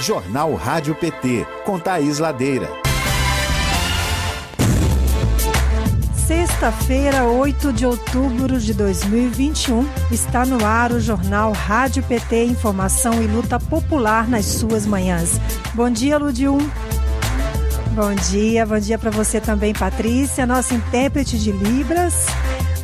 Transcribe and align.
Jornal 0.00 0.54
Rádio 0.54 0.94
PT, 0.94 1.46
com 1.64 1.78
Thaís 1.78 2.18
Ladeira. 2.18 2.68
Sexta-feira, 6.14 7.24
8 7.24 7.72
de 7.72 7.86
outubro 7.86 8.60
de 8.60 8.74
2021, 8.74 9.88
está 10.10 10.44
no 10.44 10.64
ar 10.64 10.92
o 10.92 11.00
Jornal 11.00 11.52
Rádio 11.52 12.02
PT 12.02 12.44
Informação 12.44 13.22
e 13.22 13.26
Luta 13.26 13.58
Popular 13.58 14.28
nas 14.28 14.44
suas 14.44 14.84
manhãs. 14.84 15.40
Bom 15.72 15.88
dia, 15.88 16.18
Ludium. 16.18 16.58
Bom 17.92 18.14
dia, 18.30 18.66
bom 18.66 18.78
dia 18.78 18.98
para 18.98 19.10
você 19.10 19.40
também, 19.40 19.72
Patrícia, 19.72 20.46
nossa 20.46 20.74
intérprete 20.74 21.38
de 21.38 21.52
Libras. 21.52 22.26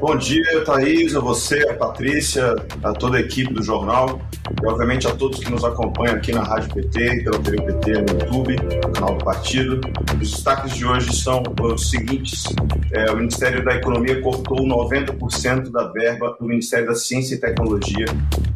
Bom 0.00 0.16
dia, 0.16 0.64
Thaís, 0.64 1.16
a 1.16 1.20
você, 1.20 1.68
a 1.68 1.74
Patrícia, 1.74 2.54
a 2.80 2.92
toda 2.92 3.16
a 3.16 3.20
equipe 3.20 3.52
do 3.52 3.62
jornal 3.64 4.20
e, 4.62 4.66
obviamente, 4.66 5.06
a 5.06 5.14
todos 5.14 5.40
que 5.40 5.50
nos 5.50 5.64
acompanham 5.64 6.16
aqui 6.16 6.32
na 6.32 6.42
Rádio 6.42 6.74
PT 6.74 7.24
pela 7.24 7.38
TV 7.38 7.62
PT 7.62 7.92
no 7.92 8.20
YouTube, 8.20 8.56
no 8.56 8.92
canal 8.92 9.16
do 9.16 9.24
partido. 9.24 9.80
Os 10.20 10.30
destaques 10.30 10.76
de 10.76 10.86
hoje 10.86 11.14
são 11.16 11.42
os 11.60 11.90
seguintes: 11.90 12.44
é, 12.92 13.10
o 13.10 13.16
Ministério 13.16 13.64
da 13.64 13.74
Economia 13.74 14.20
cortou 14.20 14.58
90% 14.58 15.70
da 15.70 15.88
verba 15.88 16.36
do 16.38 16.46
Ministério 16.46 16.86
da 16.86 16.94
Ciência 16.94 17.34
e 17.34 17.38
Tecnologia, 17.38 18.06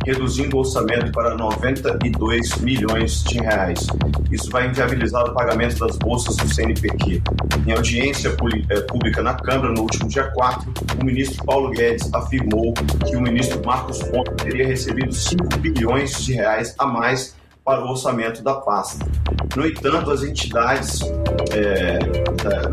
reduzindo 0.06 0.56
o 0.56 0.60
orçamento 0.60 1.10
para 1.12 1.34
92 1.34 2.59
milhões 2.59 3.24
de 3.24 3.38
reais. 3.38 3.86
Isso 4.30 4.50
vai 4.50 4.69
inviabilizar 4.69 5.24
o 5.24 5.34
pagamento 5.34 5.78
das 5.78 5.97
bolsas 5.97 6.36
do 6.36 6.48
CNPq. 6.54 7.22
Em 7.66 7.72
audiência 7.72 8.34
é, 8.70 8.80
pública 8.82 9.22
na 9.22 9.34
Câmara, 9.34 9.72
no 9.72 9.82
último 9.82 10.09
dia 10.09 10.24
4, 10.24 10.72
o 11.00 11.04
ministro 11.04 11.32
ministro 11.32 11.44
Paulo 11.44 11.70
Guedes 11.70 12.12
afirmou 12.12 12.74
que 13.06 13.16
o 13.16 13.20
ministro 13.20 13.60
Marcos 13.64 14.03
Pontes 14.04 14.34
teria 14.42 14.66
recebido 14.66 15.12
5 15.12 15.59
bilhões 15.59 15.81
de 15.87 16.34
reais 16.34 16.75
a 16.78 16.87
mais 16.87 17.34
para 17.64 17.84
o 17.84 17.90
orçamento 17.90 18.42
da 18.42 18.54
pasta. 18.54 19.06
No 19.56 19.66
entanto, 19.66 20.10
as 20.10 20.22
entidades 20.22 21.00
é, 21.52 21.98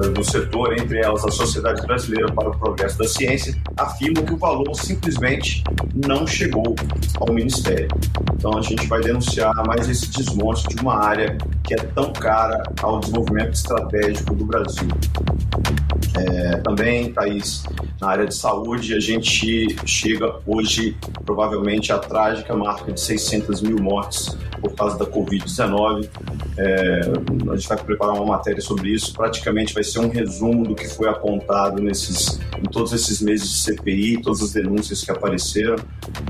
do 0.10 0.24
setor, 0.24 0.74
entre 0.74 1.00
elas 1.00 1.24
a 1.26 1.32
Sociedade 1.32 1.86
Brasileira 1.86 2.32
para 2.32 2.50
o 2.50 2.58
Progresso 2.58 2.98
da 2.98 3.08
Ciência, 3.08 3.56
afirmam 3.78 4.26
que 4.26 4.34
o 4.34 4.38
valor 4.38 4.74
simplesmente 4.76 5.64
não 5.94 6.26
chegou 6.26 6.76
ao 7.20 7.34
Ministério. 7.34 7.88
Então, 8.34 8.58
a 8.58 8.62
gente 8.62 8.88
vai 8.88 9.02
denunciar 9.02 9.54
mais 9.68 9.90
esse 9.90 10.10
desmonte 10.10 10.68
de 10.70 10.82
uma 10.82 10.96
área 10.96 11.38
que 11.64 11.74
é 11.74 11.78
tão 11.78 12.12
cara 12.14 12.64
ao 12.82 13.00
desenvolvimento 13.00 13.54
estratégico 13.54 14.34
do 14.34 14.46
Brasil. 14.46 14.88
É, 16.18 16.58
também, 16.58 17.14
Thaís, 17.14 17.64
na 18.02 18.10
área 18.10 18.26
de 18.26 18.34
saúde, 18.34 18.96
a 18.96 19.00
gente 19.00 19.68
chega 19.86 20.36
hoje 20.48 20.98
provavelmente 21.26 21.92
à 21.92 22.00
trágica 22.00 22.56
marca 22.56 22.92
de 22.92 23.00
600 23.00 23.62
mil 23.62 23.78
mortes 23.78 24.38
por 24.60 24.74
causa 24.74 24.98
da 24.98 25.06
Covid-19. 25.06 26.10
É, 26.58 27.02
a 27.52 27.56
gente 27.56 27.68
vai 27.68 27.78
preparar 27.78 28.16
uma 28.16 28.26
matéria 28.26 28.62
sobre 28.62 28.90
isso. 28.90 29.14
Praticamente 29.14 29.74
vai 29.74 29.84
ser 29.84 30.00
um 30.00 30.10
resumo 30.10 30.68
do 30.68 30.76
que 30.76 30.88
foi 30.88 31.08
apontado 31.08 31.82
nesses, 31.82 32.40
em 32.58 32.64
todos 32.70 32.94
esses 32.94 33.22
meses 33.22 33.50
de 33.50 33.58
CPI, 33.60 34.22
todas 34.22 34.42
as 34.42 34.54
denúncias 34.54 35.04
que 35.04 35.12
apareceram. 35.12 35.76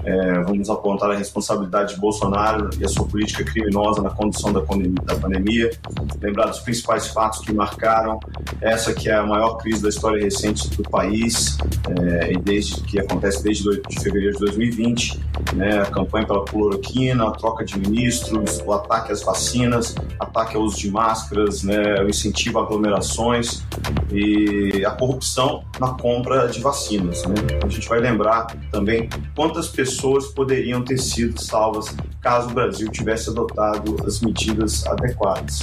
É, 0.03 0.43
vamos 0.43 0.69
apontar 0.69 1.11
a 1.11 1.15
responsabilidade 1.15 1.95
de 1.95 1.99
Bolsonaro 1.99 2.69
e 2.79 2.85
a 2.85 2.87
sua 2.87 3.05
política 3.05 3.43
criminosa 3.43 4.01
na 4.01 4.09
condução 4.09 4.51
da 4.51 4.61
pandemia. 4.61 5.71
Lembrar 6.21 6.47
dos 6.47 6.59
principais 6.59 7.07
fatos 7.07 7.39
que 7.39 7.53
marcaram 7.53 8.19
essa 8.61 8.93
que 8.93 9.09
é 9.09 9.15
a 9.15 9.25
maior 9.25 9.57
crise 9.57 9.81
da 9.81 9.89
história 9.89 10.21
recente 10.21 10.69
do 10.75 10.83
país 10.83 11.57
é, 11.97 12.33
e 12.33 12.37
desde 12.37 12.81
que 12.81 12.99
acontece 12.99 13.43
desde 13.43 13.69
de 13.87 13.99
fevereiro 14.01 14.33
de 14.33 14.39
2020, 14.39 15.19
né, 15.55 15.79
a 15.79 15.85
campanha 15.85 16.25
pela 16.25 16.45
cloroquina, 16.45 17.27
a 17.27 17.31
troca 17.31 17.63
de 17.63 17.79
ministros, 17.79 18.18
o 18.65 18.73
ataque 18.73 19.11
às 19.11 19.21
vacinas, 19.21 19.95
ataque 20.19 20.55
ao 20.55 20.63
uso 20.63 20.77
de 20.77 20.91
máscaras, 20.91 21.63
né, 21.63 22.01
o 22.03 22.09
incentivo 22.09 22.59
a 22.59 22.63
aglomerações 22.63 23.63
e 24.11 24.83
a 24.85 24.91
corrupção 24.91 25.63
na 25.79 25.89
compra 25.93 26.47
de 26.47 26.59
vacinas. 26.59 27.23
Né? 27.25 27.35
A 27.63 27.67
gente 27.67 27.87
vai 27.87 27.99
lembrar 27.99 28.47
também 28.71 29.09
quantas 29.35 29.67
pessoas 29.67 30.27
poderiam 30.27 30.83
ter 30.83 30.97
sido 30.97 31.41
salvas 31.41 31.95
caso 32.21 32.49
o 32.49 32.53
Brasil 32.53 32.89
tivesse 32.89 33.29
adotado 33.29 33.95
as 34.05 34.19
medidas 34.19 34.85
adequadas. 34.85 35.61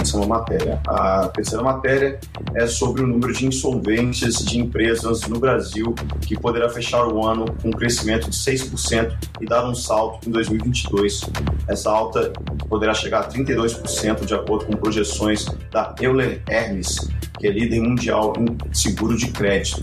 Essa 0.00 0.16
é 0.16 0.20
uma 0.20 0.38
matéria. 0.38 0.80
A 0.86 1.28
terceira 1.28 1.62
matéria 1.62 2.20
é 2.54 2.66
sobre 2.66 3.02
o 3.02 3.06
número 3.06 3.32
de 3.32 3.46
insolvências 3.46 4.36
de 4.36 4.58
empresas 4.58 5.22
no 5.28 5.38
Brasil, 5.38 5.94
que 6.22 6.38
poderá 6.38 6.68
fechar 6.68 7.06
o 7.06 7.24
ano 7.26 7.46
com 7.60 7.68
um 7.68 7.72
crescimento 7.72 8.30
de 8.30 8.36
6% 8.36 9.16
e 9.40 9.46
dar 9.46 9.68
um 9.68 9.74
salto 9.74 10.28
em 10.28 10.32
2022. 10.32 11.22
Essa 11.66 11.90
alta 11.90 12.32
poderá 12.68 12.94
chegar 12.94 13.20
a 13.20 13.28
32%, 13.28 14.24
de 14.24 14.34
acordo 14.34 14.66
com 14.66 14.72
projeções 14.72 15.46
da 15.70 15.94
Euler 16.00 16.42
Hermes, 16.48 17.08
que 17.38 17.46
é 17.46 17.50
líder 17.50 17.80
mundial 17.80 18.32
em 18.38 18.74
seguro 18.74 19.16
de 19.16 19.28
crédito. 19.28 19.82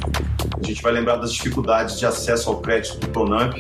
A 0.61 0.65
gente 0.65 0.81
vai 0.81 0.91
lembrar 0.91 1.17
das 1.17 1.33
dificuldades 1.33 1.99
de 1.99 2.05
acesso 2.05 2.49
ao 2.49 2.57
crédito 2.57 2.99
do 2.99 3.07
Pronamp, 3.09 3.55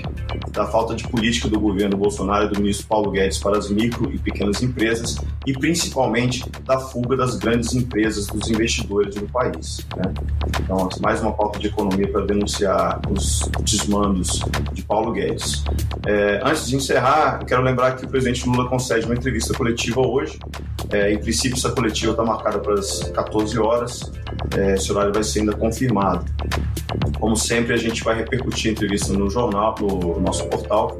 da 0.51 0.65
falta 0.65 0.95
de 0.95 1.07
política 1.07 1.47
do 1.47 1.59
governo 1.59 1.97
Bolsonaro 1.97 2.45
e 2.45 2.49
do 2.49 2.59
ministro 2.59 2.87
Paulo 2.87 3.11
Guedes 3.11 3.37
para 3.37 3.57
as 3.57 3.69
micro 3.69 4.11
e 4.13 4.17
pequenas 4.17 4.61
empresas 4.61 5.17
e 5.45 5.53
principalmente 5.53 6.43
da 6.63 6.79
fuga 6.79 7.15
das 7.15 7.35
grandes 7.35 7.73
empresas 7.73 8.27
dos 8.27 8.49
investidores 8.49 9.15
no 9.15 9.27
país. 9.29 9.85
Né? 9.95 10.13
Então, 10.61 10.89
mais 11.01 11.21
uma 11.21 11.33
pauta 11.33 11.59
de 11.59 11.67
economia 11.67 12.07
para 12.07 12.25
denunciar 12.25 12.99
os 13.09 13.49
desmandos 13.61 14.41
de 14.73 14.81
Paulo 14.83 15.11
Guedes. 15.11 15.63
É, 16.05 16.41
antes 16.43 16.67
de 16.67 16.75
encerrar, 16.75 17.43
quero 17.45 17.61
lembrar 17.61 17.95
que 17.95 18.05
o 18.05 18.09
presidente 18.09 18.47
Lula 18.47 18.67
concede 18.69 19.05
uma 19.05 19.15
entrevista 19.15 19.53
coletiva 19.53 20.01
hoje. 20.01 20.39
É, 20.91 21.11
em 21.13 21.17
princípio, 21.17 21.57
essa 21.57 21.71
coletiva 21.71 22.11
está 22.11 22.23
marcada 22.23 22.59
para 22.59 22.73
as 22.75 23.03
14 23.09 23.57
horas 23.59 23.84
horas. 23.85 24.11
É, 24.57 24.75
esse 24.75 24.91
horário 24.91 25.13
vai 25.13 25.23
ser 25.23 25.39
ainda 25.39 25.53
confirmado. 25.53 26.25
Como 27.19 27.35
sempre, 27.35 27.73
a 27.73 27.77
gente 27.77 28.03
vai 28.03 28.15
repercutir 28.15 28.69
a 28.69 28.71
entrevista 28.73 29.13
no 29.13 29.29
jornal, 29.29 29.75
no 29.79 30.19
nosso 30.19 30.45
portal. 30.47 30.97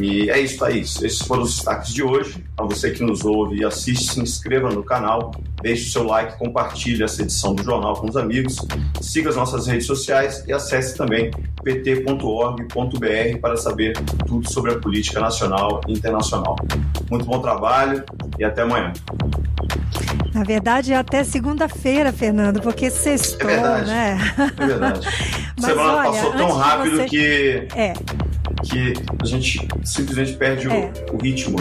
E 0.00 0.30
é 0.30 0.38
isso, 0.38 0.58
Thaís. 0.58 1.02
Esses 1.02 1.20
foram 1.20 1.42
os 1.42 1.56
destaques 1.56 1.92
de 1.92 2.02
hoje. 2.02 2.44
A 2.56 2.62
você 2.62 2.90
que 2.90 3.02
nos 3.02 3.24
ouve 3.24 3.64
assiste, 3.64 4.12
se 4.12 4.20
inscreva 4.20 4.70
no 4.70 4.82
canal, 4.82 5.32
deixe 5.64 5.88
o 5.88 5.92
seu 5.92 6.04
like, 6.04 6.38
compartilhe 6.38 7.02
essa 7.02 7.22
edição 7.22 7.54
do 7.54 7.64
jornal 7.64 7.94
com 7.94 8.06
os 8.06 8.16
amigos, 8.18 8.56
siga 9.00 9.30
as 9.30 9.36
nossas 9.36 9.66
redes 9.66 9.86
sociais 9.86 10.44
e 10.46 10.52
acesse 10.52 10.94
também 10.94 11.30
pt.org.br 11.64 13.38
para 13.40 13.56
saber 13.56 13.94
tudo 14.26 14.48
sobre 14.52 14.72
a 14.72 14.78
política 14.78 15.20
nacional 15.20 15.80
e 15.88 15.92
internacional. 15.94 16.54
Muito 17.10 17.24
bom 17.24 17.40
trabalho 17.40 18.04
e 18.38 18.44
até 18.44 18.60
amanhã. 18.60 18.92
Na 20.34 20.44
verdade, 20.44 20.92
é 20.92 20.96
até 20.96 21.24
segunda-feira, 21.24 22.12
Fernando, 22.12 22.60
porque 22.60 22.90
sextou, 22.90 23.48
é 23.48 23.54
verdade, 23.54 23.86
né? 23.86 24.34
É 24.58 24.66
verdade. 24.66 25.08
Mas 25.56 25.70
Semana 25.70 25.92
olha, 25.94 26.10
passou 26.10 26.32
tão 26.32 26.52
rápido 26.52 26.96
você... 26.96 27.04
que. 27.06 27.68
É 27.74 27.94
que 28.64 28.94
a 29.20 29.26
gente 29.26 29.68
simplesmente 29.84 30.32
perde 30.34 30.68
é. 30.68 30.92
o, 31.10 31.16
o, 31.16 31.22
ritmo. 31.22 31.56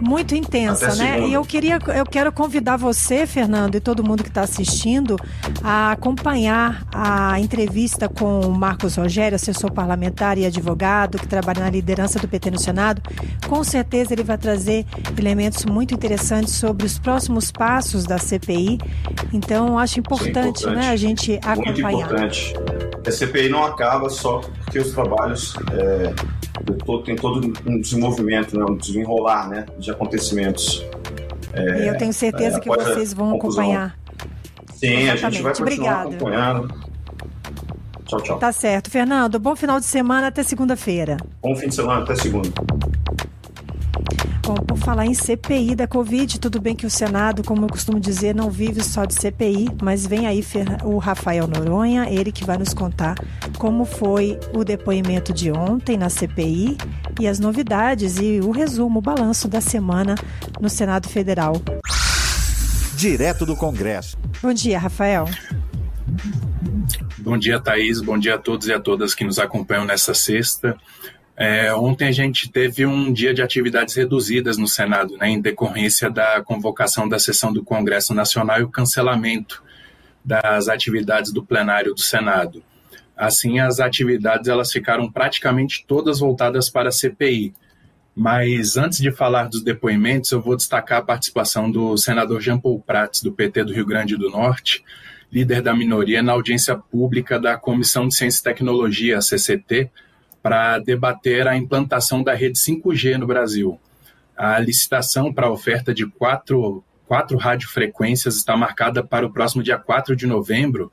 Muito 0.00 0.34
intensa, 0.34 0.94
né? 0.96 1.26
E 1.26 1.32
eu 1.32 1.42
queria, 1.42 1.78
eu 1.94 2.04
quero 2.04 2.30
convidar 2.32 2.76
você, 2.76 3.26
Fernando, 3.26 3.76
e 3.76 3.80
todo 3.80 4.04
mundo 4.04 4.22
que 4.22 4.28
está 4.28 4.42
assistindo, 4.42 5.16
a 5.62 5.92
acompanhar 5.92 6.84
a 6.92 7.38
entrevista 7.40 8.08
com 8.08 8.40
o 8.40 8.52
Marcos 8.52 8.96
Rogério, 8.96 9.36
assessor 9.36 9.72
parlamentar 9.72 10.36
e 10.38 10.44
advogado, 10.44 11.18
que 11.18 11.26
trabalha 11.26 11.60
na 11.60 11.70
liderança 11.70 12.18
do 12.18 12.28
PT 12.28 12.50
no 12.50 12.58
Senado. 12.58 13.00
Com 13.48 13.64
certeza 13.64 14.12
ele 14.12 14.22
vai 14.22 14.36
trazer 14.36 14.84
elementos 15.18 15.64
muito 15.64 15.94
interessantes 15.94 16.54
sobre 16.54 16.84
os 16.86 16.98
próximos 16.98 17.50
passos 17.50 18.04
da 18.04 18.18
CPI. 18.18 18.78
Então, 19.32 19.78
acho 19.78 19.98
importante, 19.98 20.60
Sim, 20.60 20.66
importante. 20.66 20.86
Né, 20.86 20.90
a 20.90 20.96
gente 20.96 21.40
acompanhar. 21.42 21.72
Muito 21.72 21.80
importante. 21.80 22.54
A 23.06 23.10
CPI 23.10 23.48
não 23.48 23.64
acaba 23.64 24.08
só 24.08 24.40
porque 24.72 24.78
os 24.78 24.92
trabalhos 24.92 25.54
é, 25.72 26.01
tem 27.04 27.16
todo 27.16 27.52
um 27.66 27.80
desenvolvimento, 27.80 28.58
né, 28.58 28.64
um 28.68 28.76
desenrolar 28.76 29.48
né, 29.48 29.66
de 29.78 29.90
acontecimentos. 29.90 30.84
É, 31.52 31.88
eu 31.88 31.98
tenho 31.98 32.12
certeza 32.12 32.58
é, 32.58 32.60
que 32.60 32.68
vocês 32.68 33.12
vão 33.12 33.36
acompanhar. 33.36 33.98
Sim, 34.74 34.88
Exatamente. 34.88 35.24
a 35.24 35.30
gente 35.30 35.42
vai 35.42 35.54
continuar 35.54 36.04
Obrigada. 36.04 36.08
acompanhando. 36.08 36.92
Tchau, 38.06 38.20
tchau. 38.20 38.38
Tá 38.38 38.52
certo. 38.52 38.90
Fernando, 38.90 39.38
bom 39.38 39.56
final 39.56 39.78
de 39.80 39.86
semana 39.86 40.26
até 40.26 40.42
segunda-feira. 40.42 41.16
Bom 41.40 41.54
fim 41.56 41.68
de 41.68 41.74
semana 41.74 42.02
até 42.02 42.14
segunda. 42.14 42.50
Bom, 44.44 44.54
por 44.56 44.76
falar 44.76 45.06
em 45.06 45.14
CPI 45.14 45.76
da 45.76 45.86
Covid, 45.86 46.40
tudo 46.40 46.60
bem 46.60 46.74
que 46.74 46.84
o 46.84 46.90
Senado, 46.90 47.44
como 47.44 47.64
eu 47.64 47.68
costumo 47.68 48.00
dizer, 48.00 48.34
não 48.34 48.50
vive 48.50 48.82
só 48.82 49.04
de 49.04 49.14
CPI, 49.14 49.68
mas 49.80 50.04
vem 50.04 50.26
aí 50.26 50.44
o 50.82 50.98
Rafael 50.98 51.46
Noronha, 51.46 52.10
ele 52.10 52.32
que 52.32 52.44
vai 52.44 52.58
nos 52.58 52.74
contar 52.74 53.14
como 53.56 53.84
foi 53.84 54.40
o 54.52 54.64
depoimento 54.64 55.32
de 55.32 55.52
ontem 55.52 55.96
na 55.96 56.10
CPI 56.10 56.76
e 57.20 57.28
as 57.28 57.38
novidades 57.38 58.18
e 58.18 58.40
o 58.42 58.50
resumo, 58.50 58.98
o 58.98 59.02
balanço 59.02 59.46
da 59.46 59.60
semana 59.60 60.16
no 60.60 60.68
Senado 60.68 61.08
Federal. 61.08 61.62
Direto 62.96 63.46
do 63.46 63.54
Congresso. 63.54 64.18
Bom 64.42 64.52
dia, 64.52 64.78
Rafael. 64.78 65.26
Bom 67.18 67.38
dia, 67.38 67.60
Thaís. 67.60 68.00
Bom 68.00 68.18
dia 68.18 68.34
a 68.34 68.38
todos 68.38 68.66
e 68.66 68.72
a 68.72 68.80
todas 68.80 69.14
que 69.14 69.24
nos 69.24 69.38
acompanham 69.38 69.84
nessa 69.84 70.12
sexta. 70.12 70.76
É, 71.36 71.74
ontem 71.74 72.08
a 72.08 72.12
gente 72.12 72.50
teve 72.50 72.84
um 72.84 73.12
dia 73.12 73.32
de 73.32 73.42
atividades 73.42 73.94
reduzidas 73.94 74.58
no 74.58 74.68
Senado, 74.68 75.16
né, 75.16 75.30
em 75.30 75.40
decorrência 75.40 76.10
da 76.10 76.42
convocação 76.42 77.08
da 77.08 77.18
sessão 77.18 77.52
do 77.52 77.64
Congresso 77.64 78.14
Nacional 78.14 78.60
e 78.60 78.64
o 78.64 78.68
cancelamento 78.68 79.62
das 80.24 80.68
atividades 80.68 81.32
do 81.32 81.42
plenário 81.42 81.94
do 81.94 82.00
Senado. 82.00 82.62
Assim, 83.16 83.60
as 83.60 83.80
atividades 83.80 84.48
elas 84.48 84.70
ficaram 84.70 85.10
praticamente 85.10 85.84
todas 85.86 86.20
voltadas 86.20 86.68
para 86.68 86.88
a 86.88 86.92
CPI. 86.92 87.54
Mas 88.14 88.76
antes 88.76 88.98
de 88.98 89.10
falar 89.10 89.48
dos 89.48 89.62
depoimentos, 89.62 90.32
eu 90.32 90.40
vou 90.40 90.54
destacar 90.54 90.98
a 90.98 91.04
participação 91.04 91.70
do 91.70 91.96
senador 91.96 92.40
Jean 92.40 92.58
Paul 92.58 92.80
Prats, 92.80 93.22
do 93.22 93.32
PT 93.32 93.64
do 93.64 93.72
Rio 93.72 93.86
Grande 93.86 94.16
do 94.16 94.28
Norte, 94.28 94.84
líder 95.32 95.62
da 95.62 95.74
minoria 95.74 96.22
na 96.22 96.32
audiência 96.32 96.76
pública 96.76 97.40
da 97.40 97.56
Comissão 97.56 98.06
de 98.06 98.14
Ciência 98.14 98.40
e 98.40 98.44
Tecnologia, 98.44 99.16
a 99.16 99.22
CCT, 99.22 99.90
para 100.42 100.78
debater 100.78 101.46
a 101.46 101.56
implantação 101.56 102.22
da 102.22 102.34
rede 102.34 102.58
5G 102.58 103.16
no 103.16 103.26
Brasil. 103.26 103.78
A 104.36 104.58
licitação 104.58 105.32
para 105.32 105.46
a 105.46 105.52
oferta 105.52 105.94
de 105.94 106.06
quatro, 106.06 106.82
quatro 107.06 107.38
radiofrequências 107.38 108.36
está 108.36 108.56
marcada 108.56 109.04
para 109.04 109.26
o 109.26 109.32
próximo 109.32 109.62
dia 109.62 109.78
4 109.78 110.16
de 110.16 110.26
novembro 110.26 110.90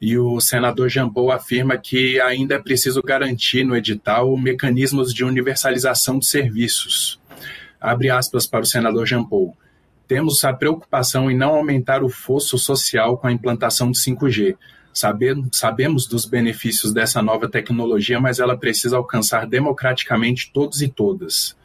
e 0.00 0.18
o 0.18 0.38
senador 0.40 0.88
Jambou 0.88 1.32
afirma 1.32 1.78
que 1.78 2.20
ainda 2.20 2.56
é 2.56 2.58
preciso 2.58 3.02
garantir 3.02 3.64
no 3.64 3.76
edital 3.76 4.36
mecanismos 4.36 5.14
de 5.14 5.24
universalização 5.24 6.18
de 6.18 6.26
serviços. 6.26 7.18
Abre 7.80 8.10
aspas 8.10 8.46
para 8.46 8.60
o 8.60 8.66
senador 8.66 9.06
Jambou. 9.06 9.56
Temos 10.06 10.44
a 10.44 10.52
preocupação 10.52 11.30
em 11.30 11.36
não 11.36 11.54
aumentar 11.54 12.02
o 12.02 12.10
fosso 12.10 12.58
social 12.58 13.16
com 13.16 13.26
a 13.26 13.32
implantação 13.32 13.90
de 13.90 13.98
5G, 13.98 14.56
sabemos 14.94 16.06
dos 16.06 16.24
benefícios 16.24 16.92
dessa 16.92 17.20
nova 17.20 17.48
tecnologia, 17.48 18.20
mas 18.20 18.38
ela 18.38 18.56
precisa 18.56 18.96
alcançar 18.96 19.46
democraticamente 19.46 20.50
todos 20.52 20.80
e 20.80 20.88
todas. 20.88 21.56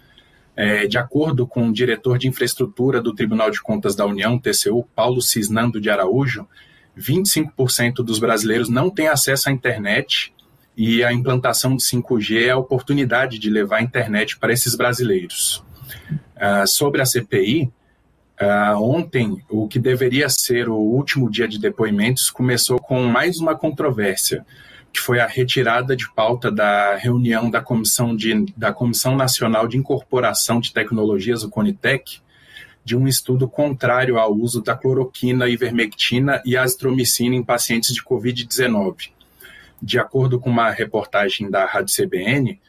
É, 0.56 0.88
de 0.88 0.98
acordo 0.98 1.48
com 1.48 1.70
o 1.70 1.74
diretor 1.74 2.18
de 2.18 2.28
infraestrutura 2.28 3.02
do 3.02 3.14
Tribunal 3.14 3.50
de 3.50 3.62
Contas 3.62 3.96
da 3.96 4.06
União, 4.06 4.38
TCU, 4.38 4.84
Paulo 4.96 5.22
Cisnando 5.22 5.80
de 5.80 5.90
Araújo, 5.90 6.46
25% 6.98 8.04
dos 8.04 8.20
brasileiros 8.20 8.68
não 8.68 8.90
têm 8.90 9.08
acesso 9.08 9.48
à 9.48 9.52
internet 9.52 10.34
e 10.76 11.04
a 11.04 11.14
implantação 11.14 11.76
de 11.76 11.84
5G 11.84 12.48
é 12.48 12.50
a 12.50 12.58
oportunidade 12.58 13.40
de 13.40 13.50
levar 13.50 13.78
a 13.78 13.82
internet 13.82 14.38
para 14.38 14.52
esses 14.52 14.76
brasileiros. 14.76 15.64
Uh, 16.36 16.68
sobre 16.68 17.02
a 17.02 17.06
CPI, 17.06 17.72
Uh, 18.42 18.82
ontem, 18.82 19.44
o 19.50 19.68
que 19.68 19.78
deveria 19.78 20.30
ser 20.30 20.70
o 20.70 20.78
último 20.78 21.30
dia 21.30 21.46
de 21.46 21.60
depoimentos 21.60 22.32
começou 22.32 22.80
com 22.80 23.04
mais 23.04 23.38
uma 23.38 23.54
controvérsia, 23.54 24.46
que 24.94 25.00
foi 25.02 25.20
a 25.20 25.28
retirada 25.28 25.94
de 25.94 26.10
pauta 26.14 26.50
da 26.50 26.96
reunião 26.96 27.50
da 27.50 27.62
Comissão, 27.62 28.16
de, 28.16 28.46
da 28.56 28.72
Comissão 28.72 29.18
Nacional 29.18 29.68
de 29.68 29.78
Incorporação 29.78 30.62
de 30.62 30.74
Tecnologias, 30.74 31.44
o 31.44 31.50
CONITEC, 31.50 32.22
de 32.84 32.96
um 32.96 33.10
estudo 33.10 33.48
contrário 33.48 34.18
ao 34.18 34.34
uso 34.34 34.64
da 34.64 34.74
cloroquina, 34.74 35.50
ivermectina 35.50 36.42
e 36.46 36.56
azitromicina 36.56 37.36
em 37.36 37.44
pacientes 37.44 37.94
de 37.94 38.02
Covid-19. 38.02 39.12
De 39.82 40.00
acordo 40.00 40.40
com 40.40 40.50
uma 40.50 40.72
reportagem 40.72 41.50
da 41.50 41.66
Rádio 41.66 41.94
CBN, 41.94 42.60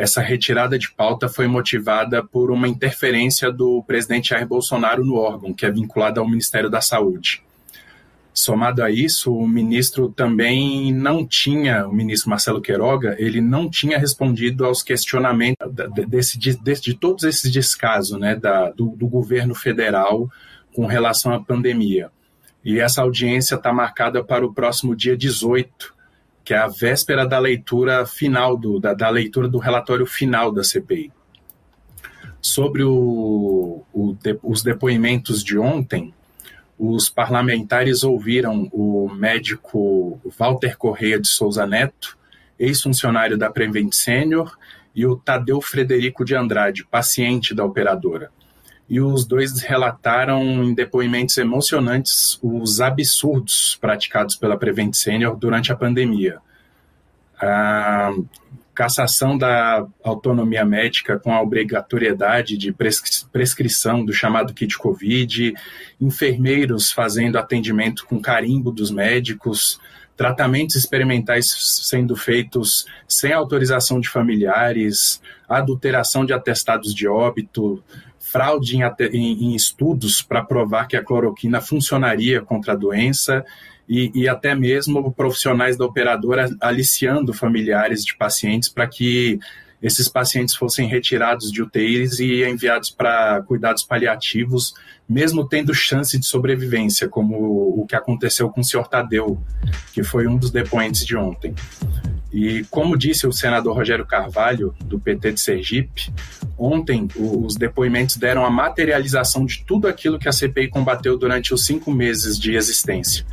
essa 0.00 0.22
retirada 0.22 0.78
de 0.78 0.90
pauta 0.90 1.28
foi 1.28 1.46
motivada 1.46 2.24
por 2.24 2.50
uma 2.50 2.66
interferência 2.66 3.52
do 3.52 3.82
presidente 3.82 4.30
Jair 4.30 4.46
Bolsonaro 4.46 5.04
no 5.04 5.16
órgão, 5.16 5.52
que 5.52 5.66
é 5.66 5.70
vinculado 5.70 6.18
ao 6.18 6.26
Ministério 6.26 6.70
da 6.70 6.80
Saúde. 6.80 7.42
Somado 8.32 8.82
a 8.82 8.90
isso, 8.90 9.30
o 9.30 9.46
ministro 9.46 10.08
também 10.08 10.90
não 10.90 11.26
tinha, 11.26 11.86
o 11.86 11.92
ministro 11.92 12.30
Marcelo 12.30 12.62
Queiroga, 12.62 13.14
ele 13.18 13.42
não 13.42 13.68
tinha 13.68 13.98
respondido 13.98 14.64
aos 14.64 14.82
questionamentos 14.82 15.70
desse, 16.08 16.38
de, 16.38 16.56
de 16.56 16.94
todos 16.94 17.24
esses 17.24 17.52
descasos 17.52 18.18
né, 18.18 18.34
da, 18.34 18.70
do, 18.70 18.96
do 18.96 19.06
governo 19.06 19.54
federal 19.54 20.30
com 20.74 20.86
relação 20.86 21.34
à 21.34 21.40
pandemia. 21.44 22.10
E 22.64 22.80
essa 22.80 23.02
audiência 23.02 23.56
está 23.56 23.70
marcada 23.70 24.24
para 24.24 24.46
o 24.46 24.54
próximo 24.54 24.96
dia 24.96 25.14
18 25.14 25.99
que 26.50 26.54
é 26.54 26.58
a 26.58 26.66
véspera 26.66 27.24
da 27.24 27.38
leitura 27.38 28.04
final, 28.04 28.56
do, 28.56 28.80
da, 28.80 28.92
da 28.92 29.08
leitura 29.08 29.46
do 29.46 29.58
relatório 29.58 30.04
final 30.04 30.50
da 30.50 30.64
CPI. 30.64 31.12
Sobre 32.40 32.82
o, 32.82 33.84
o 33.92 34.16
os 34.42 34.60
depoimentos 34.60 35.44
de 35.44 35.56
ontem, 35.56 36.12
os 36.76 37.08
parlamentares 37.08 38.02
ouviram 38.02 38.68
o 38.72 39.08
médico 39.14 40.20
Walter 40.36 40.76
Correia 40.76 41.20
de 41.20 41.28
Souza 41.28 41.64
Neto, 41.64 42.18
ex-funcionário 42.58 43.38
da 43.38 43.48
Prevent 43.48 43.92
Senior, 43.92 44.58
e 44.92 45.06
o 45.06 45.14
Tadeu 45.14 45.60
Frederico 45.60 46.24
de 46.24 46.34
Andrade, 46.34 46.84
paciente 46.84 47.54
da 47.54 47.64
operadora 47.64 48.32
e 48.90 49.00
os 49.00 49.24
dois 49.24 49.62
relataram 49.62 50.42
em 50.64 50.74
depoimentos 50.74 51.38
emocionantes 51.38 52.40
os 52.42 52.80
absurdos 52.80 53.78
praticados 53.80 54.34
pela 54.34 54.58
Prevent 54.58 54.94
Senior 54.94 55.36
durante 55.36 55.70
a 55.70 55.76
pandemia. 55.76 56.38
A 57.40 58.12
cassação 58.74 59.38
da 59.38 59.86
autonomia 60.02 60.64
médica 60.64 61.18
com 61.18 61.32
a 61.32 61.40
obrigatoriedade 61.40 62.56
de 62.56 62.74
prescrição 63.30 64.04
do 64.04 64.12
chamado 64.12 64.52
kit 64.52 64.76
Covid, 64.76 65.54
enfermeiros 66.00 66.90
fazendo 66.90 67.36
atendimento 67.38 68.04
com 68.06 68.20
carimbo 68.20 68.72
dos 68.72 68.90
médicos, 68.90 69.78
tratamentos 70.16 70.74
experimentais 70.74 71.48
sendo 71.86 72.16
feitos 72.16 72.86
sem 73.08 73.32
autorização 73.32 74.00
de 74.00 74.08
familiares, 74.08 75.22
adulteração 75.48 76.24
de 76.24 76.32
atestados 76.32 76.94
de 76.94 77.06
óbito, 77.06 77.82
fraude 78.30 78.76
em, 78.76 78.82
em, 79.12 79.44
em 79.44 79.54
estudos 79.54 80.22
para 80.22 80.42
provar 80.42 80.86
que 80.86 80.96
a 80.96 81.04
cloroquina 81.04 81.60
funcionaria 81.60 82.40
contra 82.40 82.72
a 82.72 82.76
doença 82.76 83.44
e, 83.88 84.10
e, 84.14 84.28
até 84.28 84.54
mesmo 84.54 85.12
profissionais 85.12 85.76
da 85.76 85.84
operadora 85.84 86.48
aliciando 86.60 87.34
familiares 87.34 88.04
de 88.04 88.16
pacientes 88.16 88.68
para 88.68 88.86
que 88.86 89.40
esses 89.82 90.08
pacientes 90.08 90.54
fossem 90.54 90.86
retirados 90.86 91.50
de 91.50 91.62
UTIs 91.62 92.20
e 92.20 92.44
enviados 92.44 92.90
para 92.90 93.42
cuidados 93.42 93.82
paliativos, 93.82 94.74
mesmo 95.08 95.48
tendo 95.48 95.74
chance 95.74 96.18
de 96.18 96.26
sobrevivência, 96.26 97.08
como 97.08 97.36
o 97.80 97.86
que 97.86 97.96
aconteceu 97.96 98.50
com 98.50 98.60
o 98.60 98.64
senhor 98.64 98.86
Tadeu, 98.86 99.42
que 99.92 100.04
foi 100.04 100.26
um 100.28 100.36
dos 100.36 100.50
depoentes 100.50 101.04
de 101.04 101.16
ontem. 101.16 101.54
E 102.32 102.64
como 102.70 102.96
disse 102.96 103.26
o 103.26 103.32
senador 103.32 103.74
Rogério 103.74 104.06
Carvalho, 104.06 104.74
do 104.84 105.00
PT 105.00 105.32
de 105.32 105.40
Sergipe, 105.40 106.12
ontem 106.56 107.08
os 107.16 107.56
depoimentos 107.56 108.16
deram 108.16 108.44
a 108.44 108.50
materialização 108.50 109.44
de 109.44 109.64
tudo 109.64 109.88
aquilo 109.88 110.18
que 110.18 110.28
a 110.28 110.32
CPI 110.32 110.68
combateu 110.68 111.18
durante 111.18 111.52
os 111.52 111.64
cinco 111.64 111.90
meses 111.90 112.38
de 112.38 112.54
existência. 112.54 113.26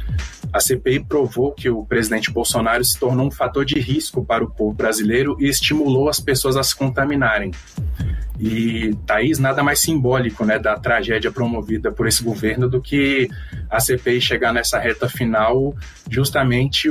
A 0.51 0.59
CPI 0.59 1.03
provou 1.03 1.51
que 1.51 1.69
o 1.69 1.85
presidente 1.85 2.31
Bolsonaro 2.31 2.83
se 2.83 2.97
tornou 2.97 3.27
um 3.27 3.31
fator 3.31 3.65
de 3.65 3.79
risco 3.79 4.25
para 4.25 4.43
o 4.43 4.49
povo 4.49 4.73
brasileiro 4.73 5.37
e 5.39 5.47
estimulou 5.47 6.09
as 6.09 6.19
pessoas 6.19 6.55
a 6.55 6.63
se 6.63 6.75
contaminarem. 6.75 7.51
E, 8.39 8.95
Thaís, 9.05 9.39
nada 9.39 9.63
mais 9.63 9.79
simbólico 9.79 10.45
né, 10.45 10.59
da 10.59 10.77
tragédia 10.77 11.31
promovida 11.31 11.91
por 11.91 12.07
esse 12.07 12.23
governo 12.23 12.69
do 12.69 12.81
que 12.81 13.29
a 13.69 13.79
CPI 13.79 14.21
chegar 14.21 14.53
nessa 14.53 14.79
reta 14.79 15.09
final, 15.09 15.75
justamente 16.09 16.87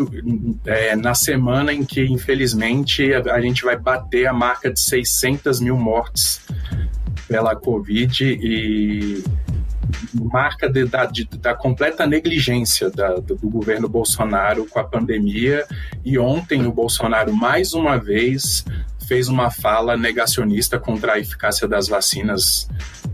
é, 0.64 0.96
na 0.96 1.14
semana 1.14 1.72
em 1.72 1.84
que, 1.84 2.04
infelizmente, 2.04 3.12
a, 3.14 3.40
gente 3.40 3.64
vai 3.64 3.76
bater 3.76 4.26
a 4.26 4.32
marca 4.32 4.72
de 4.72 4.80
600 4.80 5.60
mil 5.60 5.76
mortes 5.76 6.40
pela 7.28 7.54
Covid 7.54 8.24
e 8.24 9.22
marca 10.12 10.68
de, 10.68 10.84
da, 10.84 11.04
de, 11.04 11.24
da, 11.24 11.54
completa 11.54 12.06
negligência 12.06 12.90
da, 12.90 13.14
do, 13.14 13.36
do 13.36 13.48
governo 13.48 13.88
Bolsonaro 13.88 14.66
com 14.66 14.78
a 14.78 14.84
pandemia. 14.84 15.64
E 16.04 16.18
ontem 16.18 16.66
o 16.66 16.72
Bolsonaro, 16.72 17.32
mais 17.32 17.72
uma 17.72 17.96
vez, 17.96 18.64
fez 19.06 19.28
uma 19.28 19.50
fala 19.50 19.96
negacionista 19.96 20.78
contra 20.78 21.14
a 21.14 21.18
eficácia 21.18 21.66
das 21.66 21.88
vacinas. 21.88 22.68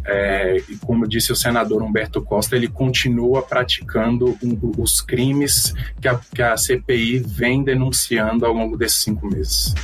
É, 0.04 0.56
e 0.68 0.76
como 0.78 1.06
disse 1.06 1.30
o 1.32 1.36
senador 1.36 1.82
Humberto 1.82 2.20
Costa, 2.22 2.56
ele 2.56 2.68
continua 2.68 3.42
praticando 3.42 4.36
um, 4.42 4.58
os 4.78 5.00
crimes 5.00 5.72
que 6.00 6.08
a, 6.08 6.18
que 6.34 6.42
a 6.42 6.56
CPI 6.56 7.20
vem 7.20 7.62
denunciando 7.62 8.44
ao 8.44 8.52
longo 8.52 8.76
desses 8.76 8.98
cinco 8.98 9.26
meses. 9.28 9.74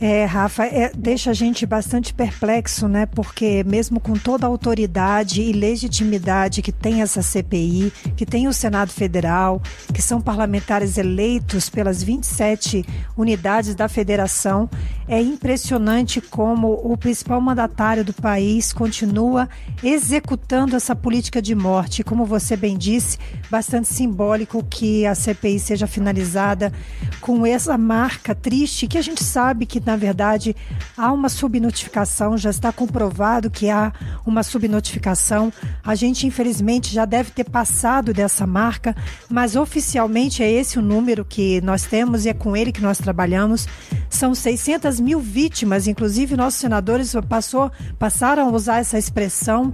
É, 0.00 0.24
Rafa, 0.24 0.64
é, 0.64 0.92
deixa 0.96 1.30
a 1.30 1.34
gente 1.34 1.66
bastante 1.66 2.14
perplexo, 2.14 2.86
né? 2.86 3.04
Porque 3.04 3.64
mesmo 3.64 3.98
com 3.98 4.12
toda 4.12 4.46
a 4.46 4.48
autoridade 4.48 5.42
e 5.42 5.52
legitimidade 5.52 6.62
que 6.62 6.70
tem 6.70 7.02
essa 7.02 7.20
CPI, 7.20 7.92
que 8.16 8.24
tem 8.24 8.46
o 8.46 8.52
Senado 8.52 8.92
Federal, 8.92 9.60
que 9.92 10.00
são 10.00 10.20
parlamentares 10.20 10.98
eleitos 10.98 11.68
pelas 11.68 12.00
27 12.00 12.84
unidades 13.16 13.74
da 13.74 13.88
federação, 13.88 14.70
é 15.08 15.20
impressionante 15.20 16.20
como 16.20 16.80
o 16.84 16.96
principal 16.96 17.40
mandatário 17.40 18.04
do 18.04 18.12
país 18.12 18.72
continua 18.72 19.48
executando 19.82 20.76
essa 20.76 20.94
política 20.94 21.42
de 21.42 21.54
morte. 21.56 22.04
Como 22.04 22.24
você 22.24 22.56
bem 22.56 22.76
disse, 22.76 23.18
bastante 23.50 23.88
simbólico 23.88 24.62
que 24.62 25.06
a 25.06 25.14
CPI 25.14 25.58
seja 25.58 25.86
finalizada 25.88 26.72
com 27.20 27.44
essa 27.44 27.76
marca 27.76 28.34
triste 28.34 28.86
que 28.86 28.98
a 28.98 29.02
gente 29.02 29.24
sabe 29.24 29.66
que 29.66 29.80
na 29.88 29.96
verdade, 29.96 30.54
há 30.98 31.10
uma 31.10 31.30
subnotificação, 31.30 32.36
já 32.36 32.50
está 32.50 32.70
comprovado 32.70 33.50
que 33.50 33.70
há 33.70 33.90
uma 34.26 34.42
subnotificação. 34.42 35.50
A 35.82 35.94
gente, 35.94 36.26
infelizmente, 36.26 36.92
já 36.92 37.06
deve 37.06 37.30
ter 37.30 37.44
passado 37.44 38.12
dessa 38.12 38.46
marca, 38.46 38.94
mas 39.30 39.56
oficialmente 39.56 40.42
é 40.42 40.50
esse 40.50 40.78
o 40.78 40.82
número 40.82 41.24
que 41.24 41.62
nós 41.62 41.84
temos 41.84 42.26
e 42.26 42.28
é 42.28 42.34
com 42.34 42.54
ele 42.54 42.70
que 42.70 42.82
nós 42.82 42.98
trabalhamos. 42.98 43.66
São 44.10 44.34
600 44.34 45.00
mil 45.00 45.20
vítimas, 45.20 45.86
inclusive 45.86 46.36
nossos 46.36 46.60
senadores 46.60 47.14
passou, 47.26 47.72
passaram 47.98 48.46
a 48.46 48.52
usar 48.52 48.80
essa 48.80 48.98
expressão. 48.98 49.72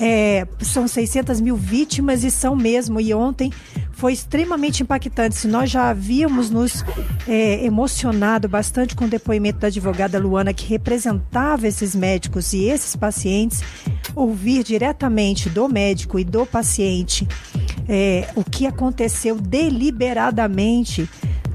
É, 0.00 0.44
são 0.60 0.88
600 0.88 1.40
mil 1.40 1.56
vítimas 1.56 2.24
e 2.24 2.32
são 2.32 2.56
mesmo. 2.56 3.00
E 3.00 3.14
ontem 3.14 3.52
foi 4.02 4.14
extremamente 4.14 4.82
impactante. 4.82 5.36
Se 5.36 5.46
nós 5.46 5.70
já 5.70 5.90
havíamos 5.90 6.50
nos 6.50 6.84
é, 7.28 7.64
emocionado 7.64 8.48
bastante 8.48 8.96
com 8.96 9.04
o 9.04 9.08
depoimento 9.08 9.60
da 9.60 9.68
advogada 9.68 10.18
Luana, 10.18 10.52
que 10.52 10.66
representava 10.66 11.68
esses 11.68 11.94
médicos 11.94 12.52
e 12.52 12.64
esses 12.64 12.96
pacientes, 12.96 13.62
ouvir 14.12 14.64
diretamente 14.64 15.48
do 15.48 15.68
médico 15.68 16.18
e 16.18 16.24
do 16.24 16.44
paciente 16.44 17.28
é, 17.88 18.28
o 18.34 18.42
que 18.42 18.66
aconteceu 18.66 19.36
deliberadamente 19.36 21.08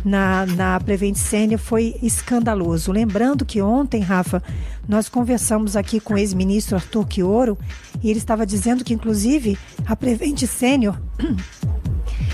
na, 0.06 0.46
na 0.46 0.80
Prevent 0.80 1.18
Senior 1.18 1.60
foi 1.60 1.98
escandaloso. 2.01 2.94
Lembrando 2.94 3.44
que 3.44 3.62
ontem, 3.62 4.01
Rafa, 4.01 4.42
nós 4.88 5.10
conversamos 5.10 5.75
aqui 5.75 6.00
com 6.00 6.13
o 6.13 6.18
ex-ministro 6.18 6.77
Arthur 6.77 7.06
Quioro 7.08 7.58
e 8.01 8.10
ele 8.10 8.20
estava 8.20 8.46
dizendo 8.46 8.86
que, 8.86 8.94
inclusive, 8.94 9.58
a 9.86 9.98
Prevent 9.98 10.46
Senior 10.46 10.98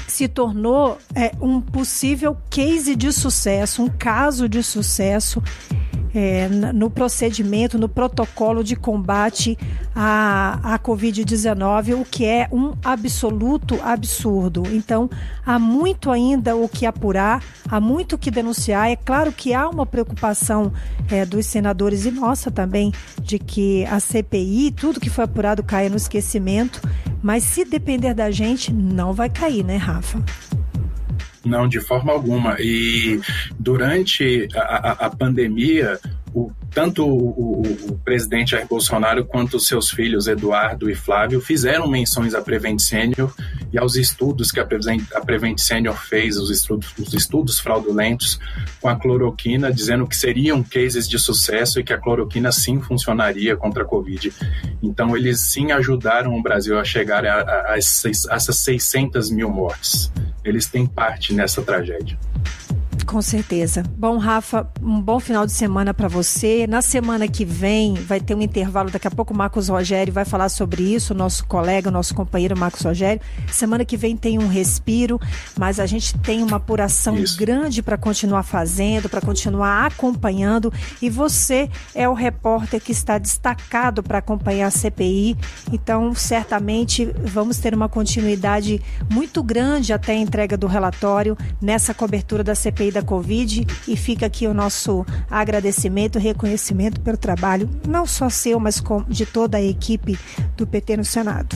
se 0.07 0.27
tornou 0.27 0.97
é, 1.15 1.31
um 1.41 1.61
possível 1.61 2.37
case 2.49 2.95
de 2.95 3.11
sucesso, 3.11 3.83
um 3.83 3.89
caso 3.89 4.47
de 4.47 4.61
sucesso 4.61 5.41
é, 6.13 6.47
no 6.47 6.89
procedimento, 6.89 7.79
no 7.79 7.89
protocolo 7.89 8.63
de 8.63 8.75
combate 8.75 9.57
à, 9.95 10.75
à 10.75 10.79
Covid-19, 10.79 11.99
o 11.99 12.05
que 12.05 12.25
é 12.25 12.47
um 12.51 12.73
absoluto 12.83 13.79
absurdo. 13.83 14.63
Então, 14.71 15.09
há 15.45 15.57
muito 15.57 16.11
ainda 16.11 16.55
o 16.55 16.69
que 16.69 16.85
apurar, 16.85 17.43
há 17.67 17.79
muito 17.79 18.13
o 18.15 18.17
que 18.17 18.29
denunciar. 18.29 18.91
É 18.91 18.95
claro 18.95 19.31
que 19.31 19.53
há 19.53 19.67
uma 19.67 19.85
preocupação 19.85 20.71
é, 21.09 21.25
dos 21.25 21.45
senadores 21.45 22.05
e 22.05 22.11
nossa 22.11 22.51
também 22.51 22.91
de 23.21 23.39
que 23.39 23.85
a 23.85 23.99
CPI, 23.99 24.71
tudo 24.71 24.99
que 24.99 25.09
foi 25.09 25.23
apurado, 25.23 25.63
caia 25.63 25.89
no 25.89 25.97
esquecimento. 25.97 26.81
Mas 27.21 27.43
se 27.43 27.65
depender 27.65 28.13
da 28.13 28.29
gente, 28.29 28.71
não 28.71 29.13
vai 29.13 29.29
cair, 29.29 29.63
né, 29.63 29.77
Rafa? 29.77 30.23
Não, 31.45 31.67
de 31.67 31.79
forma 31.79 32.11
alguma. 32.11 32.55
E 32.59 33.19
durante 33.59 34.47
a, 34.55 34.59
a, 34.59 34.91
a 35.07 35.09
pandemia, 35.09 35.99
o, 36.33 36.51
tanto 36.71 37.05
o, 37.05 37.29
o, 37.29 37.61
o, 37.91 37.99
presidente 37.99 38.51
Jair 38.51 38.67
Bolsonaro 38.67 39.25
quanto 39.25 39.57
os 39.57 39.67
seus 39.67 39.89
filhos 39.89 40.27
Eduardo 40.27 40.89
e 40.89 40.95
Flávio 40.95 41.39
fizeram 41.41 41.87
menções 41.87 42.33
à 42.33 42.41
Prevent 42.41 42.79
Senior 42.79 43.33
e 43.73 43.79
aos 43.79 43.95
estudos 43.95 44.51
que 44.51 44.59
a 44.59 44.65
Prevent, 44.65 45.57
Senior 45.57 45.97
fez, 45.97 46.37
os 46.37 46.51
estudos, 46.51 46.93
os 46.99 47.11
estudos 47.13 47.59
fraudulentos 47.59 48.39
com 48.79 48.87
a 48.87 48.95
cloroquina, 48.95 49.73
dizendo 49.73 50.05
que 50.05 50.15
seriam 50.15 50.61
cases 50.61 51.09
de 51.09 51.17
sucesso 51.17 51.79
e 51.79 51.83
que 51.83 51.91
a 51.91 51.97
cloroquina 51.97 52.51
sim 52.51 52.79
funcionaria 52.79 53.57
contra 53.57 53.81
a 53.81 53.85
Covid. 53.85 54.31
Então, 54.81 55.17
eles 55.17 55.39
sim 55.39 55.71
ajudaram 55.71 56.37
o 56.37 56.41
Brasil 56.43 56.79
a 56.79 56.83
chegar 56.83 57.25
a, 57.25 57.41
a, 57.41 57.73
a 57.73 57.77
essas 57.77 58.57
600 58.57 59.31
mil 59.31 59.49
mortes. 59.49 60.11
Eles 60.45 60.67
têm 60.67 60.85
parte 60.85 61.33
nessa 61.33 61.63
tragédia. 61.63 62.17
Com 63.05 63.21
certeza. 63.21 63.83
Bom, 63.97 64.17
Rafa, 64.17 64.67
um 64.81 64.99
bom 65.01 65.19
final 65.19 65.45
de 65.45 65.51
semana 65.51 65.93
para 65.93 66.07
você. 66.07 66.65
Na 66.67 66.81
semana 66.81 67.27
que 67.27 67.45
vem 67.45 67.95
vai 67.95 68.19
ter 68.19 68.33
um 68.33 68.41
intervalo. 68.41 68.89
Daqui 68.89 69.07
a 69.07 69.11
pouco 69.11 69.33
o 69.33 69.37
Marcos 69.37 69.67
Rogério 69.67 70.13
vai 70.13 70.25
falar 70.25 70.49
sobre 70.49 70.83
isso, 70.83 71.13
nosso 71.13 71.45
colega, 71.45 71.91
nosso 71.91 72.15
companheiro 72.15 72.57
Marcos 72.57 72.81
Rogério. 72.81 73.21
Semana 73.51 73.83
que 73.85 73.97
vem 73.97 74.15
tem 74.15 74.39
um 74.39 74.47
respiro, 74.47 75.19
mas 75.59 75.79
a 75.79 75.85
gente 75.85 76.17
tem 76.19 76.41
uma 76.41 76.57
apuração 76.57 77.17
isso. 77.17 77.37
grande 77.37 77.83
para 77.83 77.97
continuar 77.97 78.43
fazendo, 78.43 79.09
para 79.09 79.21
continuar 79.21 79.85
acompanhando. 79.85 80.71
E 81.01 81.09
você 81.09 81.69
é 81.93 82.07
o 82.07 82.13
repórter 82.13 82.81
que 82.81 82.91
está 82.91 83.17
destacado 83.17 84.01
para 84.01 84.19
acompanhar 84.19 84.67
a 84.67 84.71
CPI. 84.71 85.37
Então, 85.71 86.15
certamente 86.15 87.05
vamos 87.23 87.57
ter 87.57 87.73
uma 87.73 87.89
continuidade 87.89 88.81
muito 89.11 89.43
grande 89.43 89.91
até 89.91 90.13
a 90.13 90.17
entrega 90.17 90.57
do 90.57 90.67
relatório 90.67 91.37
nessa 91.61 91.93
cobertura 91.93 92.43
da 92.43 92.55
CPI 92.55 92.92
da 92.93 93.01
Covid 93.01 93.65
e 93.87 93.97
fica 93.97 94.25
aqui 94.27 94.47
o 94.47 94.53
nosso 94.53 95.05
agradecimento, 95.29 96.19
reconhecimento 96.19 97.01
pelo 97.01 97.17
trabalho, 97.17 97.69
não 97.87 98.05
só 98.05 98.29
seu, 98.29 98.59
mas 98.59 98.81
de 99.09 99.25
toda 99.25 99.57
a 99.57 99.61
equipe 99.61 100.17
do 100.55 100.65
PT 100.65 100.97
no 100.97 101.03
Senado. 101.03 101.55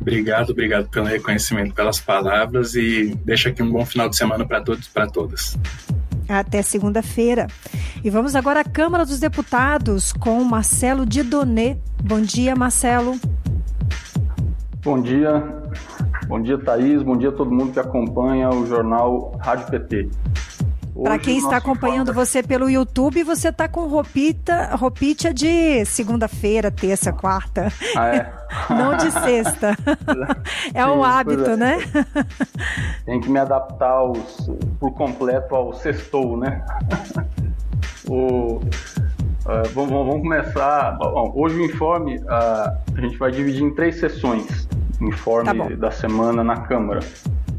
Obrigado, 0.00 0.50
obrigado 0.50 0.88
pelo 0.88 1.06
reconhecimento, 1.06 1.74
pelas 1.74 1.98
palavras 1.98 2.76
e 2.76 3.18
deixa 3.24 3.48
aqui 3.48 3.60
um 3.60 3.70
bom 3.70 3.84
final 3.84 4.08
de 4.08 4.16
semana 4.16 4.46
para 4.46 4.60
todos 4.60 4.86
e 4.86 4.90
para 4.90 5.08
todas. 5.08 5.58
Até 6.28 6.62
segunda-feira. 6.62 7.48
E 8.04 8.10
vamos 8.10 8.36
agora 8.36 8.60
à 8.60 8.64
Câmara 8.64 9.04
dos 9.04 9.18
Deputados 9.18 10.12
com 10.12 10.42
Marcelo 10.44 11.04
Didonet. 11.04 11.78
Bom 12.02 12.20
dia, 12.20 12.54
Marcelo. 12.54 13.18
Bom 14.82 15.02
dia, 15.02 15.42
Bom 16.28 16.42
dia, 16.42 16.58
Thaís. 16.58 17.02
Bom 17.02 17.16
dia 17.16 17.28
a 17.28 17.32
todo 17.32 17.52
mundo 17.52 17.72
que 17.72 17.78
acompanha 17.78 18.50
o 18.50 18.66
jornal 18.66 19.32
Rádio 19.38 19.66
PT. 19.66 20.10
Para 21.02 21.18
quem 21.18 21.38
está 21.38 21.58
acompanhando 21.58 22.12
você 22.12 22.42
pelo 22.42 22.68
YouTube, 22.68 23.22
você 23.22 23.50
está 23.50 23.68
com 23.68 23.86
roupita, 23.86 24.74
roupita 24.74 25.32
de 25.32 25.84
segunda-feira, 25.84 26.70
terça, 26.70 27.12
quarta. 27.12 27.68
Ah, 27.94 28.08
é? 28.08 28.32
Não 28.70 28.96
de 28.96 29.10
sexta. 29.10 29.76
é 30.74 30.82
Sim, 30.82 30.88
um 30.88 31.04
hábito, 31.04 31.50
é. 31.50 31.56
né? 31.56 31.78
Tem 33.04 33.20
que 33.20 33.28
me 33.28 33.38
adaptar 33.38 33.90
aos, 33.90 34.50
por 34.80 34.92
completo 34.94 35.54
ao 35.54 35.74
sextou, 35.74 36.36
né? 36.36 36.64
o, 38.08 38.56
uh, 38.56 38.62
vamos, 39.74 39.90
vamos, 39.90 40.22
começar. 40.22 40.96
Bom, 40.98 41.32
hoje 41.36 41.56
o 41.56 41.64
informe 41.64 42.16
uh, 42.16 42.26
a 42.28 43.00
gente 43.00 43.16
vai 43.18 43.30
dividir 43.30 43.62
em 43.62 43.74
três 43.74 44.00
sessões. 44.00 44.66
Informe 45.00 45.68
tá 45.68 45.76
da 45.76 45.90
semana 45.90 46.42
na 46.42 46.60
Câmara. 46.62 47.00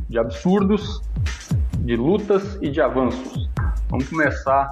De 0.10 0.18
absurdos, 0.18 1.02
de 1.80 1.96
lutas 1.96 2.58
e 2.62 2.70
de 2.70 2.82
avanços. 2.82 3.50
Vamos 3.90 4.10
começar 4.10 4.70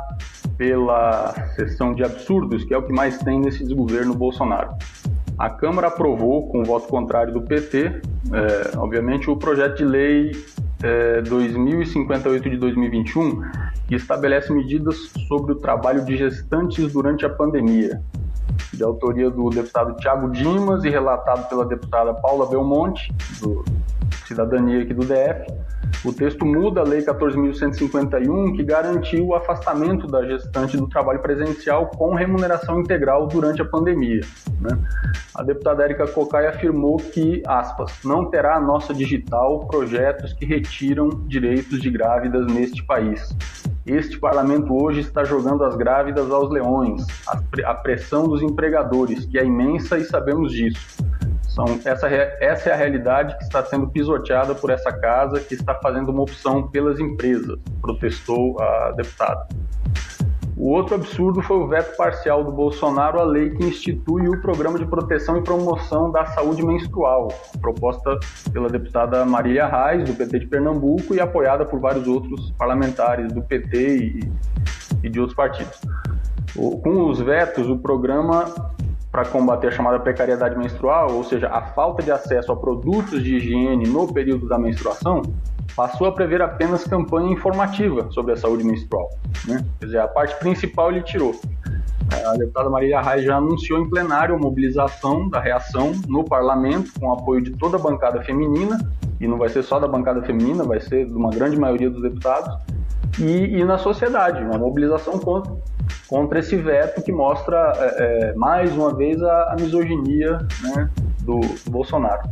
pela 0.57 1.33
sessão 1.55 1.93
de 1.93 2.03
absurdos, 2.03 2.63
que 2.63 2.73
é 2.73 2.77
o 2.77 2.83
que 2.83 2.93
mais 2.93 3.17
tem 3.19 3.39
nesse 3.39 3.63
desgoverno 3.63 4.13
Bolsonaro. 4.13 4.71
A 5.37 5.49
Câmara 5.49 5.87
aprovou, 5.87 6.47
com 6.47 6.63
voto 6.63 6.87
contrário 6.87 7.33
do 7.33 7.41
PT, 7.41 8.01
é, 8.31 8.77
obviamente, 8.77 9.29
o 9.29 9.35
projeto 9.35 9.77
de 9.77 9.85
lei 9.85 10.31
é, 10.81 11.21
2058 11.21 12.49
de 12.49 12.57
2021, 12.57 13.41
que 13.87 13.95
estabelece 13.95 14.51
medidas 14.53 14.97
sobre 15.27 15.51
o 15.51 15.55
trabalho 15.55 16.03
de 16.05 16.15
gestantes 16.15 16.91
durante 16.93 17.25
a 17.25 17.29
pandemia, 17.29 18.01
de 18.73 18.83
autoria 18.83 19.29
do 19.29 19.49
deputado 19.49 19.95
Tiago 19.97 20.29
Dimas 20.29 20.83
e 20.83 20.89
relatado 20.89 21.47
pela 21.47 21.65
deputada 21.65 22.13
Paula 22.13 22.45
Belmonte, 22.47 23.13
do 23.41 23.63
Cidadania 24.27 24.81
aqui 24.81 24.93
do 24.93 25.05
DF, 25.05 25.45
o 26.03 26.13
texto 26.13 26.45
muda 26.45 26.81
a 26.81 26.83
Lei 26.83 27.01
14.151, 27.01 28.55
que 28.55 28.63
garantiu 28.63 29.27
o 29.27 29.35
afastamento 29.35 30.07
da 30.07 30.23
gestante 30.25 30.77
do 30.77 30.87
trabalho 30.87 31.21
presencial 31.21 31.87
com 31.87 32.13
remuneração 32.15 32.79
integral 32.79 33.27
durante 33.27 33.61
a 33.61 33.65
pandemia. 33.65 34.21
Né? 34.59 34.77
A 35.33 35.43
deputada 35.43 35.83
Érica 35.83 36.07
Cocai 36.07 36.47
afirmou 36.47 36.97
que, 36.97 37.41
aspas, 37.45 37.91
não 38.03 38.29
terá 38.29 38.55
a 38.55 38.61
nossa 38.61 38.93
digital 38.93 39.67
projetos 39.67 40.33
que 40.33 40.45
retiram 40.45 41.09
direitos 41.27 41.81
de 41.81 41.89
grávidas 41.89 42.45
neste 42.47 42.83
país. 42.83 43.35
Este 43.85 44.19
parlamento 44.19 44.73
hoje 44.73 45.01
está 45.01 45.23
jogando 45.23 45.63
as 45.63 45.75
grávidas 45.75 46.31
aos 46.31 46.49
leões, 46.49 47.05
a 47.63 47.73
pressão 47.75 48.27
dos 48.27 48.41
empregadores, 48.41 49.25
que 49.25 49.37
é 49.37 49.45
imensa 49.45 49.97
e 49.97 50.03
sabemos 50.05 50.51
disso. 50.51 51.05
São, 51.55 51.79
essa, 51.85 52.07
essa 52.09 52.69
é 52.69 52.73
a 52.73 52.75
realidade 52.75 53.37
que 53.37 53.43
está 53.43 53.63
sendo 53.63 53.87
pisoteada 53.87 54.53
por 54.53 54.69
essa 54.69 54.91
casa 54.91 55.39
que 55.39 55.53
está 55.53 55.73
fazendo 55.75 56.11
uma 56.11 56.23
opção 56.23 56.67
pelas 56.67 56.99
empresas, 56.99 57.57
protestou 57.81 58.61
a 58.61 58.91
deputada. 58.91 59.47
O 60.57 60.69
outro 60.71 60.95
absurdo 60.95 61.41
foi 61.41 61.55
o 61.55 61.67
veto 61.67 61.95
parcial 61.95 62.43
do 62.43 62.51
Bolsonaro 62.51 63.21
à 63.21 63.23
lei 63.23 63.51
que 63.51 63.65
institui 63.65 64.27
o 64.27 64.41
Programa 64.41 64.77
de 64.77 64.85
Proteção 64.85 65.37
e 65.37 65.43
Promoção 65.43 66.11
da 66.11 66.25
Saúde 66.25 66.61
Menstrual, 66.61 67.29
proposta 67.61 68.19
pela 68.51 68.67
deputada 68.67 69.23
Marília 69.23 69.65
Reis, 69.65 70.09
do 70.09 70.13
PT 70.13 70.39
de 70.39 70.47
Pernambuco, 70.47 71.15
e 71.15 71.21
apoiada 71.21 71.65
por 71.65 71.79
vários 71.79 72.05
outros 72.05 72.51
parlamentares 72.57 73.31
do 73.31 73.41
PT 73.41 73.97
e, 73.97 74.19
e 75.03 75.09
de 75.09 75.19
outros 75.21 75.35
partidos. 75.35 75.79
Com 76.53 77.09
os 77.09 77.19
vetos, 77.19 77.69
o 77.69 77.77
programa 77.77 78.45
para 79.15 79.23
combater 79.29 79.67
a 79.67 79.71
chamada 79.71 79.97
precariedade 79.97 80.57
menstrual, 80.57 81.13
ou 81.13 81.23
seja, 81.23 81.47
a 81.47 81.61
falta 81.61 82.03
de 82.03 82.11
acesso 82.11 82.51
a 82.51 82.55
produtos 82.57 83.23
de 83.23 83.37
higiene 83.37 83.87
no 83.87 84.11
período 84.11 84.45
da 84.45 84.59
menstruação, 84.59 85.21
passou 85.73 86.07
a 86.07 86.11
prever 86.11 86.41
apenas 86.41 86.83
campanha 86.83 87.31
informativa 87.31 88.11
sobre 88.11 88.33
a 88.33 88.35
saúde 88.35 88.65
menstrual. 88.65 89.09
Né? 89.47 89.65
Quer 89.79 89.85
dizer, 89.85 89.99
a 89.99 90.07
parte 90.09 90.37
principal 90.39 90.91
ele 90.91 91.01
tirou. 91.01 91.33
A 92.25 92.35
deputada 92.35 92.69
Marília 92.69 92.99
Reis 93.01 93.23
já 93.23 93.37
anunciou 93.37 93.79
em 93.79 93.89
plenário 93.89 94.35
a 94.35 94.37
mobilização 94.37 95.29
da 95.29 95.39
reação 95.39 95.93
no 96.09 96.25
parlamento, 96.25 96.91
com 96.99 97.09
apoio 97.13 97.41
de 97.41 97.51
toda 97.51 97.77
a 97.77 97.79
bancada 97.79 98.21
feminina, 98.21 98.77
e 99.21 99.29
não 99.29 99.37
vai 99.37 99.47
ser 99.47 99.63
só 99.63 99.79
da 99.79 99.87
bancada 99.87 100.21
feminina, 100.23 100.65
vai 100.65 100.81
ser 100.81 101.05
de 101.05 101.13
uma 101.13 101.29
grande 101.29 101.57
maioria 101.57 101.89
dos 101.89 102.01
deputados, 102.01 102.53
e, 103.19 103.59
e 103.59 103.63
na 103.63 103.77
sociedade, 103.77 104.43
uma 104.43 104.57
mobilização 104.57 105.19
contra, 105.19 105.53
contra 106.07 106.39
esse 106.39 106.55
veto 106.55 107.01
que 107.01 107.11
mostra 107.11 107.73
é, 107.77 108.29
é, 108.31 108.33
mais 108.35 108.71
uma 108.75 108.93
vez 108.93 109.21
a, 109.21 109.53
a 109.53 109.55
misoginia 109.55 110.37
né, 110.61 110.89
do, 111.21 111.39
do 111.39 111.71
Bolsonaro. 111.71 112.29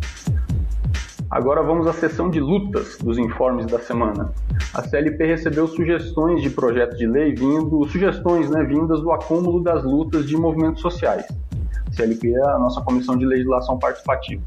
Agora 1.33 1.63
vamos 1.63 1.87
à 1.87 1.93
sessão 1.93 2.29
de 2.29 2.39
lutas 2.39 2.97
dos 2.99 3.17
informes 3.17 3.65
da 3.65 3.79
semana. 3.79 4.31
A 4.71 4.83
CLP 4.83 5.25
recebeu 5.25 5.67
sugestões 5.67 6.43
de 6.43 6.49
projeto 6.51 6.95
de 6.95 7.07
lei 7.07 7.33
vindo, 7.33 7.83
sugestões 7.87 8.51
né, 8.51 8.63
vindas 8.63 9.01
do 9.01 9.11
acúmulo 9.11 9.63
das 9.63 9.83
lutas 9.83 10.27
de 10.27 10.37
movimentos 10.37 10.79
sociais. 10.81 11.25
A 11.87 11.91
CLP 11.91 12.35
é 12.35 12.49
a 12.49 12.59
nossa 12.59 12.81
comissão 12.81 13.17
de 13.17 13.25
legislação 13.25 13.79
participativa. 13.79 14.43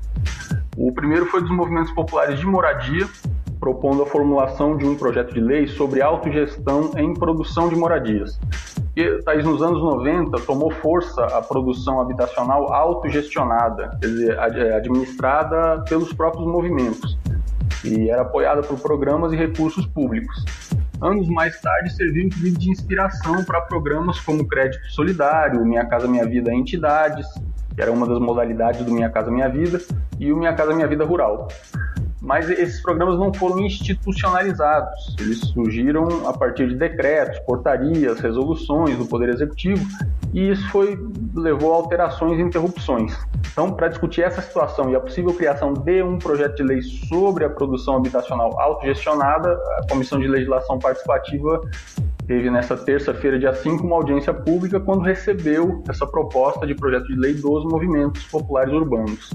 O 0.76 0.92
primeiro 0.92 1.26
foi 1.26 1.40
dos 1.40 1.50
movimentos 1.50 1.90
populares 1.90 2.38
de 2.38 2.46
moradia, 2.46 3.08
propondo 3.58 4.02
a 4.02 4.06
formulação 4.06 4.76
de 4.76 4.86
um 4.86 4.96
projeto 4.96 5.34
de 5.34 5.40
lei 5.40 5.66
sobre 5.66 6.02
autogestão 6.02 6.90
em 6.96 7.14
produção 7.14 7.68
de 7.68 7.76
moradias. 7.76 8.38
E, 8.94 9.22
Thaís, 9.22 9.44
nos 9.44 9.62
anos 9.62 9.82
90 9.82 10.40
tomou 10.42 10.70
força 10.70 11.24
a 11.26 11.42
produção 11.42 12.00
habitacional 12.00 12.72
autogestionada, 12.72 13.96
quer 14.00 14.06
dizer, 14.06 14.38
é, 14.38 14.76
administrada 14.76 15.82
pelos 15.88 16.12
próprios 16.12 16.46
movimentos, 16.46 17.18
e 17.84 18.08
era 18.08 18.22
apoiada 18.22 18.62
por 18.62 18.78
programas 18.80 19.32
e 19.32 19.36
recursos 19.36 19.86
públicos. 19.86 20.44
Anos 21.00 21.28
mais 21.28 21.60
tarde, 21.60 21.94
serviu 21.94 22.24
inclusive 22.24 22.56
de 22.56 22.70
inspiração 22.70 23.44
para 23.44 23.60
programas 23.60 24.18
como 24.20 24.46
Crédito 24.48 24.86
Solidário, 24.90 25.64
Minha 25.64 25.84
Casa 25.84 26.08
Minha 26.08 26.24
Vida 26.24 26.52
Entidades, 26.54 27.26
que 27.74 27.82
era 27.82 27.92
uma 27.92 28.06
das 28.06 28.18
modalidades 28.18 28.82
do 28.82 28.90
Minha 28.90 29.10
Casa 29.10 29.30
Minha 29.30 29.48
Vida, 29.48 29.78
e 30.18 30.32
o 30.32 30.36
Minha 30.38 30.54
Casa 30.54 30.74
Minha 30.74 30.88
Vida 30.88 31.04
Rural 31.04 31.48
mas 32.26 32.50
esses 32.50 32.82
programas 32.82 33.16
não 33.18 33.32
foram 33.32 33.60
institucionalizados. 33.60 35.14
Eles 35.20 35.38
surgiram 35.38 36.28
a 36.28 36.36
partir 36.36 36.68
de 36.68 36.74
decretos, 36.74 37.38
portarias, 37.40 38.18
resoluções 38.18 38.98
do 38.98 39.06
Poder 39.06 39.28
Executivo, 39.28 39.86
e 40.34 40.50
isso 40.50 40.68
foi 40.70 40.98
levou 41.34 41.72
a 41.72 41.76
alterações 41.76 42.38
e 42.40 42.42
interrupções. 42.42 43.16
Então, 43.52 43.72
para 43.72 43.86
discutir 43.88 44.22
essa 44.22 44.42
situação 44.42 44.90
e 44.90 44.96
a 44.96 45.00
possível 45.00 45.32
criação 45.32 45.72
de 45.72 46.02
um 46.02 46.18
projeto 46.18 46.56
de 46.56 46.64
lei 46.64 46.82
sobre 46.82 47.44
a 47.44 47.48
produção 47.48 47.96
habitacional 47.96 48.58
autogestionada, 48.60 49.52
a 49.78 49.86
Comissão 49.88 50.18
de 50.18 50.26
Legislação 50.26 50.80
Participativa 50.80 51.60
teve 52.26 52.50
nessa 52.50 52.76
terça-feira, 52.76 53.38
dia 53.38 53.54
5, 53.54 53.86
uma 53.86 53.96
audiência 53.96 54.34
pública 54.34 54.80
quando 54.80 55.02
recebeu 55.02 55.84
essa 55.88 56.04
proposta 56.04 56.66
de 56.66 56.74
projeto 56.74 57.06
de 57.06 57.14
lei 57.14 57.34
dos 57.34 57.64
movimentos 57.64 58.24
populares 58.24 58.72
urbanos. 58.72 59.30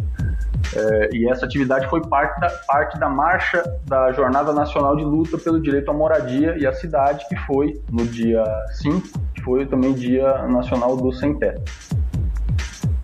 É, 0.75 1.10
e 1.13 1.29
essa 1.29 1.45
atividade 1.45 1.88
foi 1.89 2.01
parte 2.01 2.39
da, 2.39 2.49
parte 2.67 2.99
da 2.99 3.10
marcha 3.10 3.62
da 3.86 4.12
Jornada 4.13 4.53
Nacional 4.53 4.95
de 4.95 5.03
Luta 5.03 5.38
pelo 5.38 5.62
Direito 5.62 5.91
à 5.91 5.93
Moradia 5.93 6.55
e 6.57 6.65
à 6.65 6.73
Cidade, 6.73 7.25
que 7.27 7.36
foi 7.45 7.81
no 7.91 8.05
dia 8.05 8.43
5, 8.81 9.07
que 9.34 9.41
foi 9.41 9.65
também 9.65 9.93
Dia 9.93 10.47
Nacional 10.47 10.95
do 10.95 11.12
Sem 11.12 11.38
Teto. 11.38 11.62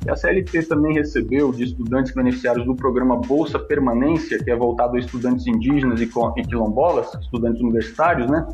A 0.09 0.15
CLT 0.15 0.63
também 0.63 0.93
recebeu 0.93 1.51
de 1.51 1.65
estudantes 1.65 2.13
beneficiários 2.13 2.65
do 2.65 2.73
programa 2.73 3.17
Bolsa 3.17 3.59
Permanência, 3.59 4.41
que 4.41 4.49
é 4.49 4.55
voltado 4.55 4.95
a 4.95 4.99
estudantes 4.99 5.45
indígenas 5.47 5.99
e 5.99 6.07
quilombolas, 6.47 7.13
estudantes 7.15 7.61
universitários, 7.61 8.29
né? 8.29 8.47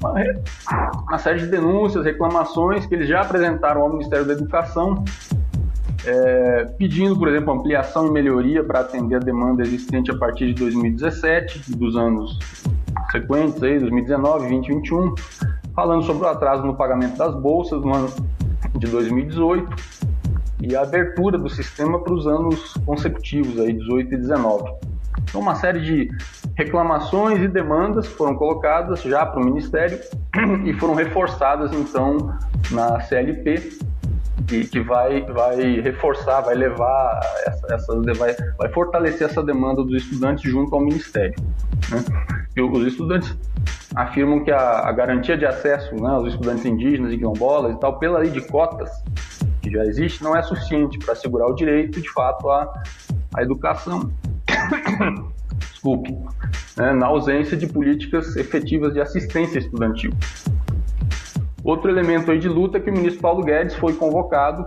Uma 0.00 1.18
série 1.18 1.40
de 1.40 1.46
denúncias, 1.46 2.04
reclamações 2.04 2.86
que 2.86 2.94
eles 2.94 3.08
já 3.08 3.20
apresentaram 3.20 3.82
ao 3.82 3.90
Ministério 3.90 4.24
da 4.24 4.32
Educação 4.32 5.04
é, 6.04 6.64
pedindo, 6.78 7.18
por 7.18 7.28
exemplo, 7.28 7.52
ampliação 7.52 8.06
e 8.06 8.10
melhoria 8.10 8.62
para 8.62 8.80
atender 8.80 9.16
a 9.16 9.18
demanda 9.18 9.62
existente 9.62 10.10
a 10.10 10.16
partir 10.16 10.46
de 10.46 10.54
2017, 10.54 11.76
dos 11.76 11.96
anos 11.96 12.38
sequentes, 13.10 13.62
aí, 13.62 13.78
2019, 13.78 14.38
2021, 14.48 15.14
falando 15.74 16.02
sobre 16.04 16.24
o 16.24 16.28
atraso 16.28 16.64
no 16.64 16.76
pagamento 16.76 17.16
das 17.16 17.34
bolsas 17.34 17.80
no 17.80 17.94
ano 17.94 18.08
de 18.76 18.86
2018 18.86 19.76
e 20.60 20.74
a 20.74 20.82
abertura 20.82 21.38
do 21.38 21.48
sistema 21.48 22.00
para 22.02 22.12
os 22.12 22.26
anos 22.26 22.74
consecutivos, 22.84 23.58
aí, 23.60 23.72
18 23.72 24.14
e 24.14 24.16
19. 24.16 24.70
Então, 25.22 25.40
uma 25.40 25.54
série 25.54 25.80
de 25.80 26.10
reclamações 26.56 27.40
e 27.42 27.48
demandas 27.48 28.06
foram 28.06 28.34
colocadas 28.34 29.02
já 29.02 29.24
para 29.26 29.40
o 29.40 29.44
Ministério 29.44 30.00
e 30.64 30.72
foram 30.74 30.94
reforçadas, 30.94 31.72
então, 31.72 32.34
na 32.70 33.00
CLP, 33.00 33.78
que, 34.46 34.66
que 34.66 34.80
vai, 34.80 35.22
vai 35.22 35.80
reforçar, 35.80 36.40
vai 36.40 36.54
levar 36.54 37.20
essa, 37.46 37.74
essa 37.74 38.02
vai, 38.16 38.34
vai 38.56 38.72
fortalecer 38.72 39.28
essa 39.28 39.42
demanda 39.42 39.82
dos 39.82 40.02
estudantes 40.02 40.50
junto 40.50 40.74
ao 40.74 40.80
Ministério. 40.80 41.34
Né? 41.90 42.04
E 42.56 42.60
os 42.60 42.86
estudantes 42.86 43.36
afirmam 43.94 44.44
que 44.44 44.50
a, 44.50 44.88
a 44.88 44.92
garantia 44.92 45.36
de 45.36 45.46
acesso 45.46 45.94
né, 45.94 46.08
aos 46.08 46.28
estudantes 46.28 46.64
indígenas 46.64 47.12
e 47.12 47.18
quilombolas 47.18 47.74
e 47.74 47.80
tal, 47.80 47.98
pela 47.98 48.18
lei 48.18 48.30
de 48.30 48.40
cotas 48.40 48.90
que 49.60 49.70
já 49.70 49.84
existe, 49.84 50.22
não 50.22 50.36
é 50.36 50.42
suficiente 50.42 50.98
para 50.98 51.12
assegurar 51.12 51.48
o 51.48 51.54
direito, 51.54 52.00
de 52.00 52.10
fato, 52.12 52.48
à, 52.48 52.72
à 53.34 53.42
educação. 53.42 54.10
desculpe, 55.58 56.12
né, 56.76 56.92
na 56.92 57.06
ausência 57.06 57.56
de 57.56 57.66
políticas 57.66 58.36
efetivas 58.36 58.92
de 58.92 59.00
assistência 59.00 59.58
estudantil. 59.58 60.12
Outro 61.68 61.90
elemento 61.90 62.30
aí 62.30 62.38
de 62.38 62.48
luta 62.48 62.78
é 62.78 62.80
que 62.80 62.88
o 62.88 62.92
ministro 62.94 63.20
Paulo 63.20 63.44
Guedes 63.44 63.74
foi 63.74 63.92
convocado, 63.92 64.66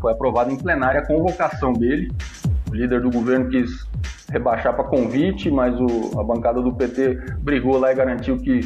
foi 0.00 0.12
aprovado 0.12 0.50
em 0.50 0.56
plenária 0.56 1.00
a 1.00 1.06
convocação 1.06 1.74
dele. 1.74 2.10
O 2.70 2.74
líder 2.74 3.02
do 3.02 3.10
governo 3.10 3.50
quis 3.50 3.86
rebaixar 4.30 4.74
para 4.74 4.84
convite, 4.84 5.50
mas 5.50 5.78
o, 5.78 6.18
a 6.18 6.24
bancada 6.24 6.62
do 6.62 6.72
PT 6.72 7.16
brigou 7.40 7.78
lá 7.78 7.92
e 7.92 7.94
garantiu 7.94 8.38
que 8.38 8.62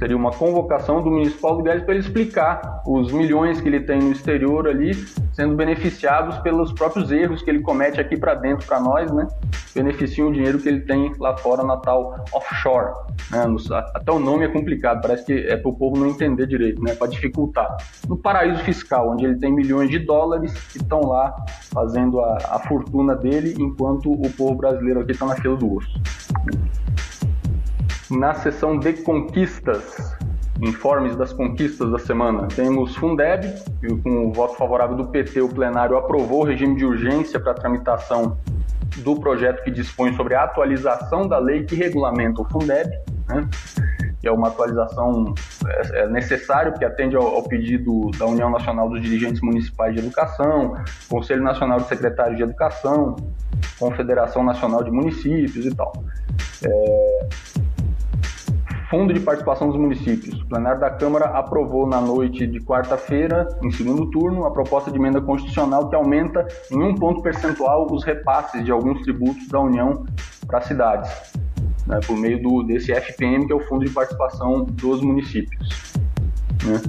Seria 0.00 0.16
uma 0.16 0.30
convocação 0.30 1.02
do 1.02 1.10
ministro 1.10 1.42
Paulo 1.42 1.62
Guedes 1.62 1.82
para 1.84 1.92
ele 1.92 2.02
explicar 2.02 2.82
os 2.86 3.12
milhões 3.12 3.60
que 3.60 3.68
ele 3.68 3.80
tem 3.80 3.98
no 3.98 4.12
exterior 4.12 4.66
ali, 4.66 4.92
sendo 5.40 5.56
beneficiados 5.56 6.36
pelos 6.40 6.70
próprios 6.70 7.10
erros 7.10 7.40
que 7.40 7.48
ele 7.48 7.60
comete 7.60 7.98
aqui 7.98 8.14
para 8.14 8.34
dentro 8.34 8.66
para 8.66 8.78
nós, 8.78 9.10
né? 9.10 9.26
Beneficiam 9.74 10.28
o 10.28 10.32
dinheiro 10.32 10.58
que 10.58 10.68
ele 10.68 10.80
tem 10.80 11.14
lá 11.18 11.34
fora 11.34 11.62
na 11.62 11.78
tal 11.78 12.22
offshore. 12.30 12.92
Né? 13.30 13.46
Até 13.94 14.12
o 14.12 14.18
nome 14.18 14.44
é 14.44 14.48
complicado, 14.48 15.00
parece 15.00 15.24
que 15.24 15.32
é 15.32 15.56
para 15.56 15.70
o 15.70 15.74
povo 15.74 15.98
não 15.98 16.08
entender 16.08 16.46
direito, 16.46 16.82
né? 16.82 16.94
Para 16.94 17.06
dificultar. 17.06 17.74
No 18.06 18.18
paraíso 18.18 18.62
fiscal, 18.64 19.12
onde 19.12 19.24
ele 19.24 19.38
tem 19.38 19.50
milhões 19.50 19.88
de 19.88 19.98
dólares 19.98 20.52
que 20.66 20.76
estão 20.76 21.00
lá 21.06 21.34
fazendo 21.72 22.20
a, 22.20 22.36
a 22.50 22.58
fortuna 22.68 23.16
dele, 23.16 23.54
enquanto 23.58 24.12
o 24.12 24.30
povo 24.34 24.56
brasileiro 24.56 25.00
aqui 25.00 25.12
está 25.12 25.24
na 25.24 25.36
fila 25.36 25.56
do 25.56 25.74
osso. 25.74 26.02
Na 28.10 28.34
seção 28.34 28.78
de 28.78 28.92
conquistas, 28.92 30.18
informes 30.62 31.16
das 31.16 31.32
conquistas 31.32 31.90
da 31.90 31.98
semana, 31.98 32.46
temos 32.48 32.94
Fundeb, 32.96 33.46
com 34.02 34.26
o 34.26 34.32
voto 34.32 34.56
favorável 34.56 34.96
do 34.96 35.06
PT, 35.06 35.40
o 35.40 35.48
plenário 35.48 35.96
aprovou 35.96 36.42
o 36.42 36.44
regime 36.44 36.76
de 36.76 36.84
urgência 36.84 37.40
para 37.40 37.54
tramitação 37.54 38.38
do 38.98 39.18
projeto 39.18 39.62
que 39.62 39.70
dispõe 39.70 40.14
sobre 40.14 40.34
a 40.34 40.44
atualização 40.44 41.26
da 41.26 41.38
lei 41.38 41.64
que 41.64 41.74
regulamenta 41.74 42.42
o 42.42 42.44
Fundeb, 42.44 42.90
né? 43.28 43.48
que 44.20 44.28
é 44.28 44.32
uma 44.32 44.48
atualização 44.48 45.34
é, 45.66 46.00
é 46.00 46.08
necessária, 46.08 46.70
porque 46.70 46.84
atende 46.84 47.16
ao, 47.16 47.26
ao, 47.26 47.42
pedido 47.44 48.10
da 48.18 48.26
União 48.26 48.50
Nacional 48.50 48.88
dos 48.88 49.00
Dirigentes 49.00 49.40
Municipais 49.40 49.94
de 49.94 50.00
Educação, 50.00 50.74
Conselho 51.08 51.42
Nacional 51.42 51.80
de 51.80 51.88
Secretários 51.88 52.36
de 52.36 52.42
Educação, 52.42 53.16
Confederação 53.78 54.44
Nacional 54.44 54.84
de 54.84 54.90
Municípios 54.90 55.64
e 55.64 55.74
tal. 55.74 55.92
É, 56.62 57.28
Fundo 58.90 59.14
de 59.14 59.20
Participação 59.20 59.68
dos 59.68 59.76
Municípios. 59.76 60.40
O 60.42 60.46
plenário 60.46 60.80
da 60.80 60.90
Câmara 60.90 61.26
aprovou 61.26 61.86
na 61.86 62.00
noite 62.00 62.44
de 62.44 62.58
quarta-feira, 62.58 63.46
em 63.62 63.70
segundo 63.70 64.10
turno, 64.10 64.44
a 64.44 64.50
proposta 64.50 64.90
de 64.90 64.98
emenda 64.98 65.20
constitucional 65.20 65.88
que 65.88 65.94
aumenta 65.94 66.44
em 66.72 66.82
um 66.82 66.92
ponto 66.96 67.22
percentual 67.22 67.86
os 67.88 68.02
repasses 68.02 68.64
de 68.64 68.72
alguns 68.72 69.00
tributos 69.02 69.46
da 69.46 69.60
União 69.60 70.04
para 70.44 70.60
cidades, 70.62 71.08
né, 71.86 72.00
por 72.04 72.16
meio 72.16 72.42
do, 72.42 72.64
desse 72.64 72.92
FPM, 72.92 73.46
que 73.46 73.52
é 73.52 73.54
o 73.54 73.60
Fundo 73.60 73.84
de 73.84 73.92
Participação 73.92 74.64
dos 74.64 75.00
Municípios. 75.00 75.94
Né. 76.64 76.82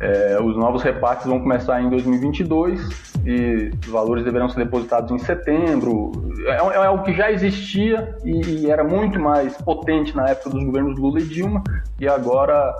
É, 0.00 0.40
os 0.42 0.56
novos 0.56 0.82
repasses 0.82 1.26
vão 1.26 1.38
começar 1.38 1.82
em 1.82 1.90
2022 1.90 3.11
e 3.24 3.70
os 3.82 3.88
valores 3.88 4.24
deverão 4.24 4.48
ser 4.48 4.64
depositados 4.64 5.10
em 5.10 5.18
setembro. 5.18 6.12
É, 6.46 6.56
é 6.56 6.86
algo 6.86 7.04
que 7.04 7.12
já 7.12 7.30
existia 7.30 8.16
e, 8.24 8.64
e, 8.64 8.70
era 8.70 8.82
muito 8.82 9.20
mais 9.20 9.56
potente 9.58 10.14
na 10.16 10.28
época 10.28 10.50
dos 10.50 10.64
governos 10.64 10.98
Lula 10.98 11.20
e 11.20 11.24
Dilma, 11.24 11.62
e 12.00 12.08
agora 12.08 12.74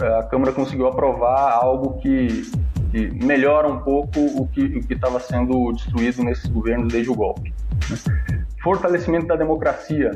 é, 0.00 0.18
a 0.18 0.22
Câmara 0.22 0.52
conseguiu 0.52 0.86
aprovar 0.86 1.52
algo 1.52 1.98
que, 2.00 2.50
que 2.90 3.24
melhora 3.24 3.68
um 3.68 3.78
pouco 3.78 4.20
o 4.20 4.46
que 4.48 4.84
estava 4.90 5.18
sendo 5.18 5.72
destruído 5.72 6.22
nesses 6.22 6.46
governos 6.46 6.92
desde 6.92 7.10
o 7.10 7.14
golpe. 7.14 7.52
Fortalecimento 8.64 9.26
da 9.26 9.36
democracia. 9.36 10.10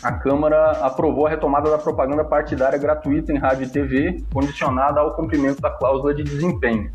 A 0.00 0.12
Câmara 0.12 0.70
aprovou 0.80 1.26
a 1.26 1.30
retomada 1.30 1.68
da 1.68 1.76
propaganda 1.76 2.24
partidária 2.24 2.78
gratuita 2.78 3.32
em 3.32 3.36
rádio 3.36 3.66
e 3.66 3.68
TV, 3.68 4.24
condicionada 4.32 5.00
ao 5.00 5.16
cumprimento 5.16 5.60
da 5.60 5.70
cláusula 5.70 6.14
de 6.14 6.22
desempenho. 6.22 6.88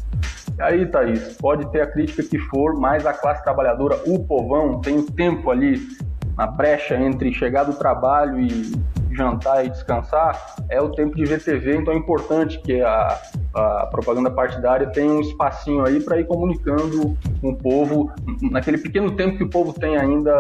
E 0.57 0.61
aí, 0.61 0.85
Thaís, 0.85 1.35
pode 1.35 1.69
ter 1.69 1.81
a 1.81 1.87
crítica 1.87 2.23
que 2.23 2.39
for, 2.39 2.79
mas 2.79 3.05
a 3.05 3.11
classe 3.11 3.43
trabalhadora, 3.43 3.99
o 4.07 4.25
povão, 4.25 4.79
tem 4.79 4.97
o 4.97 5.03
tempo 5.03 5.51
ali 5.51 5.85
na 6.37 6.47
brecha 6.47 6.95
entre 6.95 7.33
chegar 7.33 7.65
do 7.65 7.73
trabalho 7.73 8.39
e 8.39 8.71
jantar 9.11 9.65
e 9.65 9.69
descansar, 9.69 10.55
é 10.69 10.81
o 10.81 10.91
tempo 10.91 11.15
de 11.15 11.25
ver 11.25 11.41
TV, 11.41 11.77
então 11.77 11.93
é 11.93 11.97
importante 11.97 12.59
que 12.61 12.81
a, 12.81 13.21
a 13.53 13.87
propaganda 13.87 14.29
partidária 14.29 14.87
tenha 14.87 15.11
um 15.11 15.21
espacinho 15.21 15.85
aí 15.85 16.01
para 16.01 16.19
ir 16.19 16.25
comunicando 16.25 17.17
com 17.41 17.49
o 17.49 17.55
povo, 17.55 18.11
naquele 18.51 18.77
pequeno 18.77 19.11
tempo 19.11 19.37
que 19.37 19.43
o 19.43 19.49
povo 19.49 19.73
tem 19.73 19.97
ainda 19.97 20.33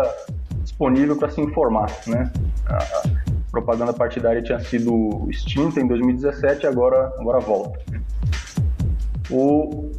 disponível 0.75 1.15
para 1.15 1.29
se 1.29 1.39
informar, 1.39 1.89
né? 2.05 2.29
A 2.67 3.01
propaganda 3.49 3.93
partidária 3.93 4.41
tinha 4.41 4.59
sido 4.59 5.25
extinta 5.29 5.79
em 5.79 5.87
2017 5.87 6.65
e 6.65 6.67
agora, 6.67 7.13
agora 7.17 7.39
volta. 7.39 7.79
O 9.31 9.91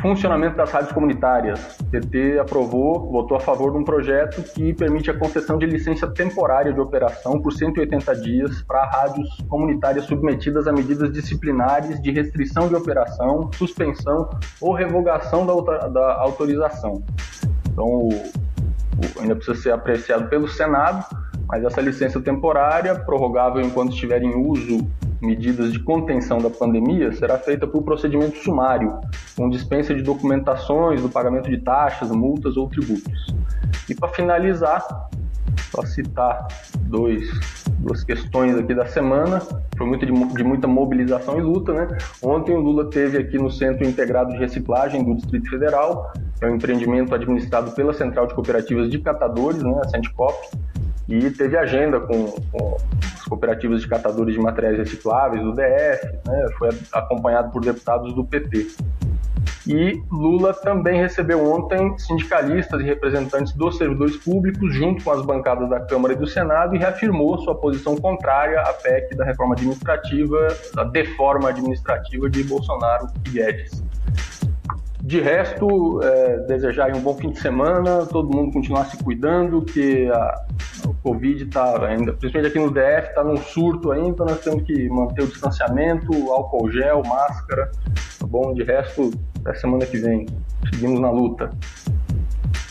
funcionamento 0.00 0.56
das 0.56 0.70
rádios 0.70 0.90
comunitárias. 0.92 1.78
O 1.78 1.84
PT 1.84 2.38
aprovou, 2.38 3.12
votou 3.12 3.36
a 3.36 3.40
favor 3.40 3.70
de 3.70 3.78
um 3.78 3.84
projeto 3.84 4.42
que 4.54 4.72
permite 4.72 5.10
a 5.10 5.16
concessão 5.16 5.58
de 5.58 5.66
licença 5.66 6.08
temporária 6.08 6.72
de 6.72 6.80
operação 6.80 7.40
por 7.40 7.52
180 7.52 8.16
dias 8.16 8.62
para 8.62 8.84
rádios 8.86 9.28
comunitárias 9.48 10.06
submetidas 10.06 10.66
a 10.66 10.72
medidas 10.72 11.12
disciplinares 11.12 12.02
de 12.02 12.10
restrição 12.10 12.68
de 12.68 12.74
operação, 12.74 13.50
suspensão 13.54 14.30
ou 14.60 14.72
revogação 14.72 15.46
da, 15.46 15.88
da 15.88 16.14
autorização. 16.14 17.04
Então, 17.70 17.84
o, 17.84 18.08
ainda 19.20 19.34
precisa 19.34 19.60
ser 19.60 19.72
apreciado 19.72 20.28
pelo 20.28 20.48
Senado, 20.48 21.04
mas 21.48 21.64
essa 21.64 21.80
licença 21.80 22.20
temporária, 22.20 22.94
prorrogável 22.94 23.60
enquanto 23.60 23.92
estiver 23.92 24.22
em 24.22 24.34
uso 24.34 24.88
medidas 25.20 25.72
de 25.72 25.78
contenção 25.78 26.38
da 26.38 26.50
pandemia 26.50 27.12
será 27.12 27.38
feita 27.38 27.66
por 27.66 27.82
procedimento 27.82 28.38
sumário, 28.38 28.98
com 29.36 29.48
dispensa 29.48 29.94
de 29.94 30.02
documentações, 30.02 31.00
do 31.00 31.08
pagamento 31.08 31.48
de 31.48 31.58
taxas, 31.58 32.10
multas 32.10 32.56
ou 32.56 32.68
tributos. 32.68 33.34
E 33.88 33.94
para 33.94 34.08
finalizar, 34.08 34.84
só 35.70 35.84
citar 35.84 36.46
dois, 36.80 37.30
duas 37.78 38.04
questões 38.04 38.56
aqui 38.56 38.74
da 38.74 38.86
semana, 38.86 39.40
foi 39.76 39.86
muito 39.86 40.04
de, 40.04 40.12
de, 40.12 40.44
muita 40.44 40.66
mobilização 40.66 41.38
e 41.38 41.42
luta, 41.42 41.72
né? 41.72 41.98
Ontem 42.22 42.54
o 42.54 42.60
Lula 42.60 42.90
teve 42.90 43.18
aqui 43.18 43.38
no 43.38 43.50
Centro 43.50 43.86
Integrado 43.86 44.32
de 44.32 44.38
Reciclagem 44.38 45.04
do 45.04 45.14
Distrito 45.16 45.50
Federal, 45.50 46.12
é 46.40 46.46
um 46.46 46.56
empreendimento 46.56 47.14
administrado 47.14 47.70
pela 47.72 47.92
Central 47.92 48.26
de 48.26 48.34
Cooperativas 48.34 48.90
de 48.90 48.98
Catadores, 48.98 49.62
né, 49.62 49.80
a 49.84 49.88
Centicop, 49.88 50.34
e 51.08 51.30
teve 51.30 51.56
agenda 51.56 52.00
com, 52.00 52.26
com 52.26 52.76
as 53.14 53.22
cooperativas 53.24 53.82
de 53.82 53.88
catadores 53.88 54.34
de 54.34 54.40
materiais 54.40 54.78
recicláveis 54.78 55.42
do 55.42 55.52
DF, 55.52 56.06
né, 56.26 56.46
foi 56.58 56.70
acompanhado 56.92 57.50
por 57.50 57.62
deputados 57.62 58.14
do 58.14 58.24
PT. 58.24 58.68
E 59.66 60.02
Lula 60.10 60.52
também 60.52 61.00
recebeu 61.00 61.44
ontem 61.52 61.96
sindicalistas 61.98 62.80
e 62.80 62.84
representantes 62.84 63.52
dos 63.52 63.76
servidores 63.76 64.16
públicos, 64.16 64.74
junto 64.74 65.04
com 65.04 65.10
as 65.12 65.24
bancadas 65.24 65.70
da 65.70 65.80
Câmara 65.80 66.14
e 66.14 66.16
do 66.16 66.26
Senado, 66.26 66.74
e 66.74 66.78
reafirmou 66.78 67.38
sua 67.38 67.54
posição 67.54 67.96
contrária 67.96 68.60
à 68.60 68.72
PEC 68.72 69.14
da 69.14 69.24
reforma 69.24 69.54
administrativa, 69.54 70.48
da 70.74 70.84
deforma 70.84 71.50
administrativa 71.50 72.28
de 72.28 72.42
Bolsonaro 72.42 73.06
e 73.26 73.30
Guedes. 73.30 73.82
De 75.02 75.20
resto, 75.20 76.00
é, 76.00 76.38
desejar 76.46 76.94
um 76.94 77.00
bom 77.00 77.14
fim 77.14 77.30
de 77.30 77.40
semana, 77.40 78.06
todo 78.06 78.34
mundo 78.34 78.52
continuar 78.52 78.84
se 78.84 78.96
cuidando, 79.02 79.60
que 79.62 80.08
a, 80.08 80.44
o 80.86 80.94
Covid 80.94 81.42
está 81.42 81.84
ainda, 81.86 82.12
principalmente 82.12 82.50
aqui 82.50 82.58
no 82.60 82.70
DF, 82.70 83.08
está 83.08 83.24
num 83.24 83.36
surto 83.36 83.90
ainda, 83.90 84.10
então 84.10 84.26
nós 84.26 84.38
temos 84.38 84.62
que 84.62 84.88
manter 84.88 85.24
o 85.24 85.26
distanciamento, 85.26 86.12
álcool 86.30 86.70
gel, 86.70 87.02
máscara, 87.04 87.68
tá 88.16 88.26
bom? 88.28 88.54
De 88.54 88.62
resto, 88.62 89.10
até 89.40 89.54
semana 89.54 89.84
que 89.84 89.98
vem. 89.98 90.26
Seguimos 90.72 91.00
na 91.00 91.10
luta. 91.10 91.50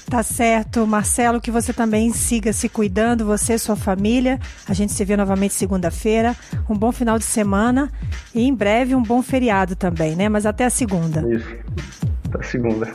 Tá 0.09 0.23
certo, 0.23 0.87
Marcelo, 0.87 1.39
que 1.39 1.51
você 1.51 1.73
também 1.73 2.11
siga 2.11 2.53
se 2.53 2.69
cuidando, 2.69 3.25
você 3.25 3.53
e 3.53 3.59
sua 3.59 3.75
família. 3.75 4.39
A 4.67 4.73
gente 4.73 4.93
se 4.93 5.03
vê 5.03 5.17
novamente 5.17 5.53
segunda-feira. 5.53 6.35
Um 6.69 6.77
bom 6.77 6.91
final 6.93 7.17
de 7.17 7.25
semana 7.25 7.89
e 8.33 8.45
em 8.45 8.53
breve 8.53 8.95
um 8.95 9.03
bom 9.03 9.21
feriado 9.21 9.75
também, 9.75 10.15
né? 10.15 10.27
Mas 10.27 10.45
até 10.45 10.65
a 10.65 10.69
segunda. 10.69 11.25
Isso. 11.33 12.10
Até 12.31 12.39
a 12.39 12.43
segunda. 12.43 12.91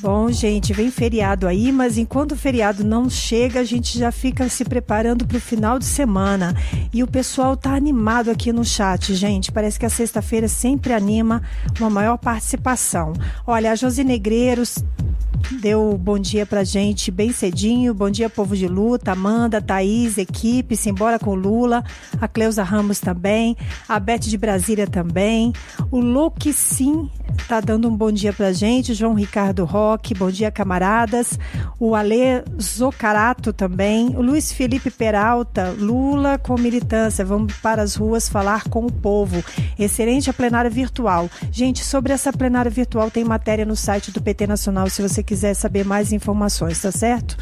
Bom, 0.00 0.30
gente, 0.30 0.72
vem 0.72 0.92
feriado 0.92 1.48
aí, 1.48 1.72
mas 1.72 1.98
enquanto 1.98 2.32
o 2.32 2.36
feriado 2.36 2.84
não 2.84 3.10
chega, 3.10 3.58
a 3.58 3.64
gente 3.64 3.98
já 3.98 4.12
fica 4.12 4.48
se 4.48 4.64
preparando 4.64 5.26
para 5.26 5.38
o 5.38 5.40
final 5.40 5.76
de 5.76 5.86
semana. 5.86 6.54
E 6.92 7.02
o 7.02 7.06
pessoal 7.06 7.56
tá 7.56 7.74
animado 7.74 8.30
aqui 8.30 8.52
no 8.52 8.64
chat, 8.64 9.12
gente. 9.16 9.50
Parece 9.50 9.76
que 9.76 9.84
a 9.84 9.90
sexta-feira 9.90 10.46
sempre 10.46 10.92
anima 10.92 11.42
uma 11.80 11.90
maior 11.90 12.16
participação. 12.16 13.12
Olha, 13.44 13.72
a 13.72 13.74
Josi 13.74 14.04
Negreiros 14.04 14.78
deu 15.60 15.98
bom 15.98 16.18
dia 16.18 16.46
pra 16.46 16.62
gente 16.62 17.10
bem 17.10 17.32
cedinho. 17.32 17.92
Bom 17.92 18.08
dia, 18.08 18.30
povo 18.30 18.56
de 18.56 18.68
luta. 18.68 19.12
Amanda, 19.12 19.60
Thaís, 19.60 20.16
equipe, 20.16 20.76
simbora 20.76 21.18
com 21.18 21.34
Lula. 21.34 21.82
A 22.20 22.28
Cleusa 22.28 22.62
Ramos 22.62 23.00
também. 23.00 23.56
A 23.88 23.98
Beth 23.98 24.20
de 24.20 24.38
Brasília 24.38 24.86
também. 24.86 25.52
O 25.90 25.98
Luke 25.98 26.52
Sim 26.52 27.10
tá 27.48 27.60
dando 27.60 27.88
um 27.88 27.96
bom 27.96 28.12
dia 28.12 28.32
pra 28.32 28.52
gente. 28.52 28.94
João 28.94 29.14
Ricardo 29.14 29.64
Roque, 29.64 30.14
bom 30.14 30.30
dia, 30.30 30.50
camaradas. 30.50 31.38
O 31.78 31.94
Ale 31.94 32.44
Zocarato 32.60 33.52
também. 33.52 34.08
O 34.16 34.22
Luiz 34.22 34.52
Felipe 34.52 34.90
Peralta, 34.90 35.74
Lula 35.78 36.38
com 36.38 36.58
militância. 36.58 37.24
Vamos 37.24 37.54
para 37.54 37.82
as 37.82 37.94
ruas 37.94 38.28
falar 38.28 38.64
com 38.64 38.86
o 38.86 38.92
povo. 38.92 39.42
Excelente 39.78 40.28
a 40.28 40.32
plenária 40.32 40.70
virtual. 40.70 41.30
Gente, 41.50 41.84
sobre 41.84 42.12
essa 42.12 42.32
plenária 42.32 42.70
virtual 42.70 43.10
tem 43.10 43.24
matéria 43.24 43.64
no 43.64 43.76
site 43.76 44.10
do 44.10 44.20
PT 44.20 44.46
Nacional 44.46 44.88
se 44.90 45.00
você 45.00 45.22
quiser 45.22 45.54
saber 45.54 45.84
mais 45.84 46.12
informações, 46.12 46.80
tá 46.80 46.90
certo? 46.90 47.36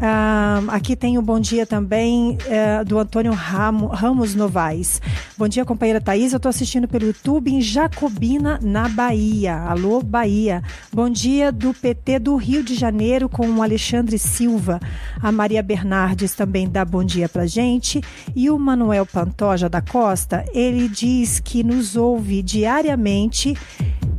Ah, 0.00 0.62
aqui 0.68 0.96
tem 0.96 1.18
o 1.18 1.22
bom 1.22 1.38
dia 1.38 1.66
também 1.66 2.38
eh, 2.46 2.82
do 2.84 2.98
Antônio 2.98 3.32
Ramo, 3.32 3.86
Ramos 3.86 4.34
Novaes. 4.34 5.00
Bom 5.36 5.48
dia, 5.48 5.64
companheira 5.64 6.00
Thaís. 6.00 6.32
Eu 6.32 6.38
estou 6.38 6.50
assistindo 6.50 6.88
pelo 6.88 7.06
YouTube 7.06 7.50
em 7.50 7.60
Jacobina, 7.60 8.58
na 8.62 8.88
Bahia. 8.88 9.21
Alô, 9.68 10.02
Bahia. 10.02 10.62
Bom 10.92 11.08
dia 11.08 11.52
do 11.52 11.72
PT 11.72 12.18
do 12.18 12.34
Rio 12.34 12.62
de 12.62 12.74
Janeiro 12.74 13.28
com 13.28 13.48
o 13.48 13.62
Alexandre 13.62 14.18
Silva. 14.18 14.80
A 15.20 15.30
Maria 15.30 15.62
Bernardes 15.62 16.34
também 16.34 16.68
dá 16.68 16.84
bom 16.84 17.04
dia 17.04 17.28
pra 17.28 17.46
gente. 17.46 18.00
E 18.34 18.50
o 18.50 18.58
Manuel 18.58 19.06
Pantoja 19.06 19.68
da 19.68 19.80
Costa, 19.80 20.44
ele 20.52 20.88
diz 20.88 21.38
que 21.38 21.62
nos 21.62 21.94
ouve 21.94 22.42
diariamente 22.42 23.54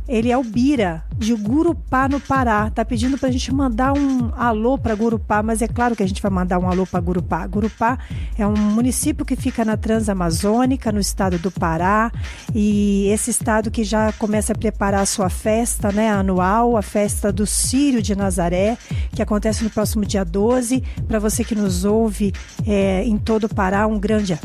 ele 0.06 0.30
é 0.30 0.36
o 0.36 0.44
Bira, 0.44 1.02
de 1.16 1.34
Gurupá, 1.34 2.08
no 2.08 2.20
Pará. 2.20 2.70
Tá 2.70 2.84
pedindo 2.84 3.16
pra 3.18 3.30
gente 3.30 3.52
mandar 3.52 3.92
um 3.96 4.30
alô 4.36 4.76
para 4.76 4.94
Gurupá, 4.94 5.42
mas 5.42 5.62
é 5.62 5.68
claro 5.68 5.94
que 5.94 6.02
a 6.02 6.06
gente 6.06 6.20
vai 6.20 6.30
mandar 6.30 6.58
um 6.58 6.68
alô 6.68 6.86
para 6.86 7.00
Gurupá. 7.00 7.46
Gurupá 7.46 7.98
é 8.38 8.46
um 8.46 8.56
município 8.56 9.24
que 9.24 9.36
fica 9.36 9.64
na 9.64 9.76
Transamazônica, 9.76 10.90
no 10.92 11.00
estado 11.00 11.38
do 11.38 11.50
Pará, 11.50 12.10
e 12.54 13.08
esse 13.08 13.30
estado 13.30 13.70
que 13.70 13.84
já 13.84 14.12
começa 14.12 14.52
a 14.52 14.58
preparar 14.58 15.02
a 15.02 15.06
sua 15.06 15.28
festa, 15.28 15.92
né, 15.92 16.10
anual, 16.10 16.76
a 16.76 16.82
festa 16.82 17.32
do 17.32 17.46
Sírio 17.46 18.02
de 18.02 18.14
Nazaré, 18.14 18.76
que 19.14 19.22
acontece 19.22 19.64
no 19.64 19.70
próximo 19.70 20.04
dia 20.04 20.24
12. 20.24 20.82
Para 21.06 21.18
você 21.18 21.44
que 21.44 21.54
nos 21.54 21.84
ouve 21.84 22.32
é, 22.66 23.04
em 23.04 23.16
todo 23.16 23.44
o 23.44 23.54
Pará, 23.54 23.86
um 23.86 23.98
grande 23.98 24.38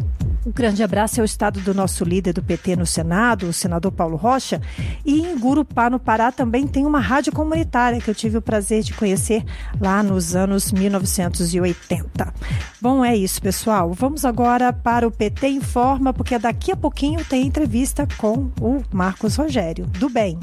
um 0.46 0.52
grande 0.52 0.82
abraço 0.82 1.20
ao 1.20 1.26
estado 1.26 1.60
do 1.60 1.74
nosso 1.74 2.06
líder 2.06 2.34
do 2.34 2.42
PT 2.42 2.78
no 2.78 2.86
Senado, 2.86 3.48
o 3.48 3.54
senador 3.54 3.92
Paulo 3.92 4.16
Rocha. 4.16 4.62
E 5.06 5.22
em 5.22 5.38
Gurupá, 5.38 5.90
no 5.90 6.00
Pará, 6.00 6.32
também 6.32 6.59
tem 6.68 6.86
uma 6.86 7.00
rádio 7.00 7.32
comunitária 7.32 8.00
que 8.00 8.10
eu 8.10 8.16
tive 8.16 8.38
o 8.38 8.42
prazer 8.42 8.84
de 8.84 8.94
conhecer 8.94 9.44
lá 9.80 10.02
nos 10.02 10.36
anos 10.36 10.72
1980. 10.72 12.34
Bom, 12.82 13.04
é 13.04 13.16
isso, 13.16 13.42
pessoal. 13.42 13.94
Vamos 13.94 14.26
agora 14.26 14.72
para 14.72 15.08
o 15.08 15.12
PT 15.12 15.48
Informa, 15.48 16.14
porque 16.14 16.38
daqui 16.38 16.72
a 16.72 16.76
pouquinho 16.76 17.24
tem 17.26 17.46
entrevista 17.46 18.08
com 18.18 18.50
o 18.62 18.84
Marcos 18.92 19.36
Rogério. 19.36 19.86
Do 19.86 20.10
bem. 20.10 20.40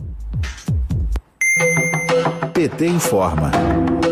PT 2.53 2.87
informa. 2.87 3.51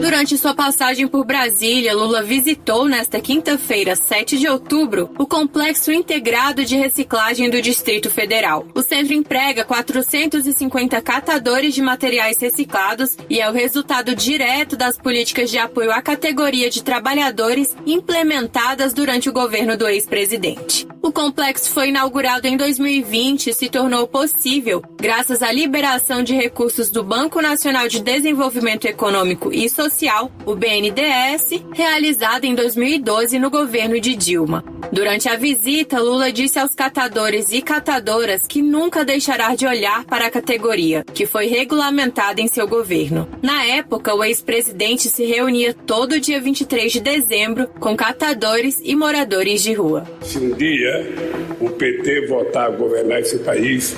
Durante 0.00 0.36
sua 0.38 0.54
passagem 0.54 1.06
por 1.06 1.24
Brasília, 1.24 1.94
Lula 1.94 2.22
visitou 2.22 2.86
nesta 2.86 3.20
quinta-feira, 3.20 3.96
7 3.96 4.38
de 4.38 4.48
outubro, 4.48 5.10
o 5.18 5.26
Complexo 5.26 5.92
Integrado 5.92 6.64
de 6.64 6.76
Reciclagem 6.76 7.50
do 7.50 7.60
Distrito 7.60 8.10
Federal. 8.10 8.66
O 8.74 8.82
centro 8.82 9.12
emprega 9.12 9.64
450 9.64 11.00
catadores 11.02 11.74
de 11.74 11.82
materiais 11.82 12.38
reciclados 12.38 13.16
e 13.28 13.40
é 13.40 13.48
o 13.48 13.52
resultado 13.52 14.14
direto 14.14 14.76
das 14.76 14.98
políticas 14.98 15.50
de 15.50 15.58
apoio 15.58 15.90
à 15.90 16.00
categoria 16.00 16.70
de 16.70 16.82
trabalhadores 16.82 17.76
implementadas 17.86 18.92
durante 18.92 19.28
o 19.28 19.32
governo 19.32 19.76
do 19.76 19.86
ex-presidente. 19.86 20.86
O 21.04 21.12
complexo 21.12 21.68
foi 21.68 21.90
inaugurado 21.90 22.46
em 22.46 22.56
2020 22.56 23.48
e 23.48 23.54
se 23.54 23.68
tornou 23.68 24.08
possível 24.08 24.82
graças 24.98 25.42
à 25.42 25.52
liberação 25.52 26.22
de 26.22 26.34
recursos 26.34 26.90
do 26.90 27.04
Banco 27.04 27.33
Nacional 27.42 27.88
de 27.88 28.00
Desenvolvimento 28.00 28.86
Econômico 28.86 29.52
e 29.52 29.68
Social, 29.68 30.30
o 30.44 30.54
BNDES, 30.54 31.62
realizada 31.72 32.46
em 32.46 32.54
2012 32.54 33.38
no 33.38 33.50
governo 33.50 34.00
de 34.00 34.14
Dilma. 34.14 34.64
Durante 34.92 35.28
a 35.28 35.36
visita, 35.36 35.98
Lula 35.98 36.30
disse 36.30 36.58
aos 36.58 36.74
catadores 36.74 37.50
e 37.52 37.60
catadoras 37.60 38.46
que 38.46 38.62
nunca 38.62 39.04
deixará 39.04 39.54
de 39.54 39.66
olhar 39.66 40.04
para 40.04 40.26
a 40.26 40.30
categoria, 40.30 41.04
que 41.12 41.26
foi 41.26 41.46
regulamentada 41.46 42.40
em 42.40 42.46
seu 42.46 42.68
governo. 42.68 43.28
Na 43.42 43.64
época, 43.64 44.14
o 44.14 44.22
ex-presidente 44.22 45.08
se 45.08 45.24
reunia 45.24 45.74
todo 45.74 46.20
dia 46.20 46.40
23 46.40 46.92
de 46.92 47.00
dezembro 47.00 47.68
com 47.80 47.96
catadores 47.96 48.80
e 48.82 48.94
moradores 48.94 49.62
de 49.62 49.72
rua. 49.72 50.04
Se 50.22 50.38
um 50.38 50.52
dia 50.52 51.12
o 51.60 51.70
PT 51.70 52.26
votar 52.26 52.66
a 52.66 52.70
governar 52.70 53.20
esse 53.20 53.38
país, 53.38 53.96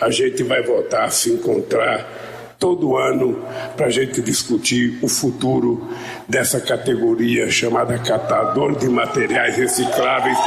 a 0.00 0.10
gente 0.10 0.42
vai 0.42 0.62
votar 0.62 1.04
a 1.04 1.10
se 1.10 1.30
encontrar 1.30 2.23
todo 2.64 2.96
ano 2.96 3.36
para 3.76 3.88
a 3.88 3.90
gente 3.90 4.22
discutir 4.22 4.98
o 5.02 5.06
futuro 5.06 5.86
dessa 6.26 6.58
categoria 6.58 7.50
chamada 7.50 7.98
catador 7.98 8.74
de 8.78 8.88
materiais 8.88 9.54
recicláveis, 9.54 10.38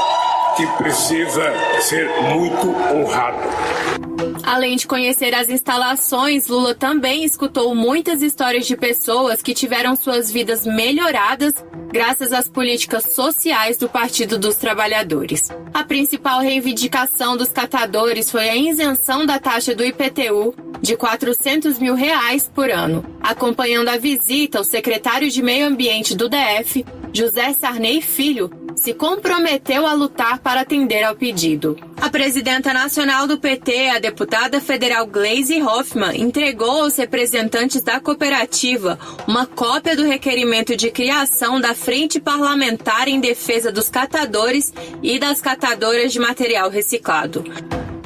que 0.56 0.66
precisa 0.82 1.54
ser 1.80 2.10
muito 2.34 2.70
honrado. 2.92 4.37
Além 4.48 4.78
de 4.78 4.88
conhecer 4.88 5.36
as 5.36 5.50
instalações, 5.50 6.48
Lula 6.48 6.74
também 6.74 7.26
escutou 7.26 7.76
muitas 7.76 8.22
histórias 8.22 8.66
de 8.66 8.78
pessoas 8.78 9.42
que 9.42 9.54
tiveram 9.54 9.94
suas 9.94 10.32
vidas 10.32 10.66
melhoradas 10.66 11.54
graças 11.92 12.32
às 12.32 12.48
políticas 12.48 13.14
sociais 13.14 13.76
do 13.76 13.90
Partido 13.90 14.40
dos 14.40 14.56
Trabalhadores. 14.56 15.50
A 15.74 15.84
principal 15.84 16.40
reivindicação 16.40 17.36
dos 17.36 17.50
catadores 17.50 18.32
foi 18.32 18.48
a 18.48 18.56
isenção 18.56 19.26
da 19.26 19.38
taxa 19.38 19.76
do 19.76 19.84
IPTU 19.84 20.56
de 20.82 20.96
400 20.96 21.78
mil 21.78 21.94
reais 21.94 22.50
por 22.56 22.72
ano. 22.72 23.04
Acompanhando 23.20 23.90
a 23.90 23.98
visita, 23.98 24.62
o 24.62 24.64
secretário 24.64 25.30
de 25.30 25.44
Meio 25.44 25.68
Ambiente 25.68 26.16
do 26.16 26.30
DF, 26.30 26.86
José 27.12 27.52
Sarney 27.52 28.02
Filho, 28.02 28.50
se 28.78 28.94
comprometeu 28.94 29.88
a 29.88 29.94
lutar 29.94 30.40
para 30.40 30.62
atender 30.62 31.04
ao 31.04 31.16
pedido. 31.16 31.76
A 32.00 32.10
presidenta 32.10 32.72
nacional 32.74 33.28
do 33.28 33.40
PT, 33.40 33.90
a 33.90 34.00
deputada 34.00 34.37
federal 34.62 35.08
Glaise 35.08 35.62
Hoffmann, 35.62 36.16
entregou 36.22 36.84
aos 36.84 36.96
representantes 36.96 37.82
da 37.82 38.00
cooperativa 38.00 39.00
uma 39.28 39.46
cópia 39.46 39.96
do 39.96 40.04
requerimento 40.04 40.76
de 40.76 40.92
criação 40.92 41.60
da 41.60 41.74
Frente 41.74 42.20
Parlamentar 42.20 43.08
em 43.08 43.20
Defesa 43.20 43.72
dos 43.72 43.90
Catadores 43.90 44.72
e 45.02 45.18
das 45.18 45.42
Catadoras 45.42 46.14
de 46.14 46.20
Material 46.20 46.70
Reciclado. 46.70 47.44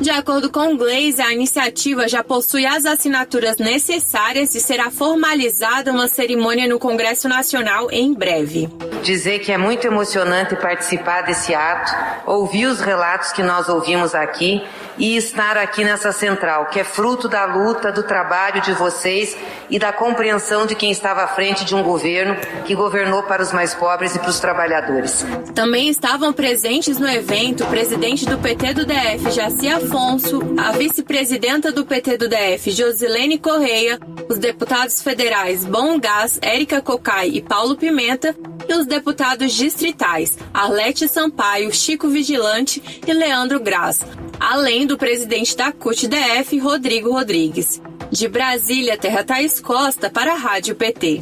De 0.02 0.10
acordo 0.10 0.50
com 0.50 0.76
Glaze, 0.76 1.22
a 1.22 1.32
iniciativa 1.32 2.08
já 2.08 2.24
possui 2.24 2.66
as 2.66 2.88
assinaturas 2.88 3.58
necessárias 3.58 4.56
e 4.56 4.60
será 4.60 4.90
formalizada 4.90 5.92
uma 5.92 6.08
cerimônia 6.08 6.68
no 6.68 6.80
Congresso 6.80 7.30
Nacional 7.30 7.88
em 7.92 8.12
breve. 8.12 8.68
Dizer 9.04 9.40
que 9.40 9.52
é 9.52 9.60
muito 9.60 9.86
emocionante 9.86 10.56
participar 10.56 11.22
desse 11.22 11.54
ato, 11.54 11.94
ouvir 12.26 12.66
os 12.66 12.80
relatos 12.80 13.32
que 13.32 13.44
nós 13.44 13.70
ouvimos 13.70 14.16
aqui 14.16 14.64
e 14.98 15.16
estar 15.16 15.58
aqui 15.58 15.84
nessa 15.84 16.12
central, 16.12 16.68
que 16.68 16.80
é 16.80 16.84
fruto 16.84 17.28
da 17.28 17.46
luta, 17.46 17.92
do 17.92 18.04
trabalho 18.04 18.62
de 18.62 18.74
vocês 18.74 19.38
e 19.70 19.80
da 19.80 19.94
compreensão 19.94 20.66
de 20.66 20.76
quem 20.76 20.92
estava 20.92 21.24
à 21.24 21.28
frente 21.28 21.64
de 21.64 21.74
um 21.74 21.82
governo 21.82 22.36
que 22.66 22.76
governou 22.76 23.24
para 23.24 23.42
os 23.42 23.52
mais 23.52 23.74
pobres 23.74 24.16
e 24.16 24.20
para 24.20 24.30
os 24.30 24.40
trabalhadores. 24.40 25.26
Também 25.56 25.90
estavam 25.90 26.34
presentes 26.34 26.98
no 26.98 27.08
evento 27.08 27.64
o 27.64 27.68
presidente 27.68 28.26
do 28.26 28.38
PT 28.38 28.74
do 28.74 28.86
DF, 28.86 29.32
Jaci 29.32 29.70
Afonso, 29.92 30.40
a 30.58 30.72
vice-presidenta 30.72 31.70
do 31.70 31.86
PT 31.86 32.18
do 32.18 32.30
DF, 32.30 32.72
Josilene 32.72 33.38
Correia, 33.38 34.00
os 34.30 34.38
deputados 34.38 35.02
federais 35.02 35.66
Bom 35.66 36.00
Gás, 36.00 36.40
Érica 36.42 36.82
Cocai 36.82 37.28
e 37.28 37.42
Paulo 37.42 37.76
Pimenta 37.76 38.34
e 38.70 38.74
os 38.74 38.86
deputados 38.86 39.52
distritais 39.52 40.38
Arlete 40.54 41.10
Sampaio, 41.10 41.74
Chico 41.74 42.08
Vigilante 42.08 42.82
e 43.06 43.12
Leandro 43.12 43.60
Graz, 43.60 44.00
além 44.40 44.88
do 44.88 44.98
presidente 44.98 45.58
da 45.58 45.74
CUT-DF, 45.74 46.58
Rodrigo 46.60 47.12
Rodrigues. 47.12 47.82
De 48.10 48.30
Brasília, 48.30 48.98
Terra 48.98 49.26
Thaís 49.26 49.60
Costa, 49.60 50.10
para 50.10 50.32
a 50.32 50.38
Rádio 50.38 50.74
PT. 50.74 51.22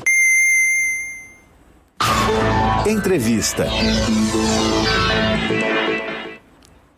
Entrevista. 2.85 3.65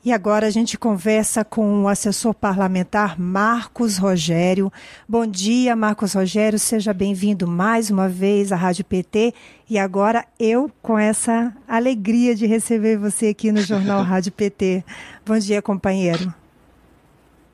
E 0.04 0.12
agora 0.12 0.48
a 0.48 0.50
gente 0.50 0.80
conversa 0.80 1.46
com 1.46 1.84
o 1.84 1.88
assessor 1.88 2.34
parlamentar 2.34 3.20
Marcos 3.20 4.00
Rogério. 4.00 4.74
Bom 5.08 5.28
dia, 5.28 5.76
Marcos 5.76 6.14
Rogério, 6.14 6.58
seja 6.58 6.92
bem-vindo 6.92 7.46
mais 7.46 7.92
uma 7.92 8.10
vez 8.10 8.52
à 8.52 8.56
Rádio 8.56 8.84
PT. 8.84 9.32
E 9.70 9.78
agora 9.78 10.26
eu 10.40 10.72
com 10.82 10.98
essa 10.98 11.56
alegria 11.68 12.34
de 12.34 12.48
receber 12.48 12.98
você 12.98 13.28
aqui 13.28 13.52
no 13.52 13.62
Jornal 13.62 14.02
Rádio 14.02 14.32
PT. 14.32 14.84
Bom 15.24 15.38
dia, 15.38 15.62
companheiro. 15.62 16.34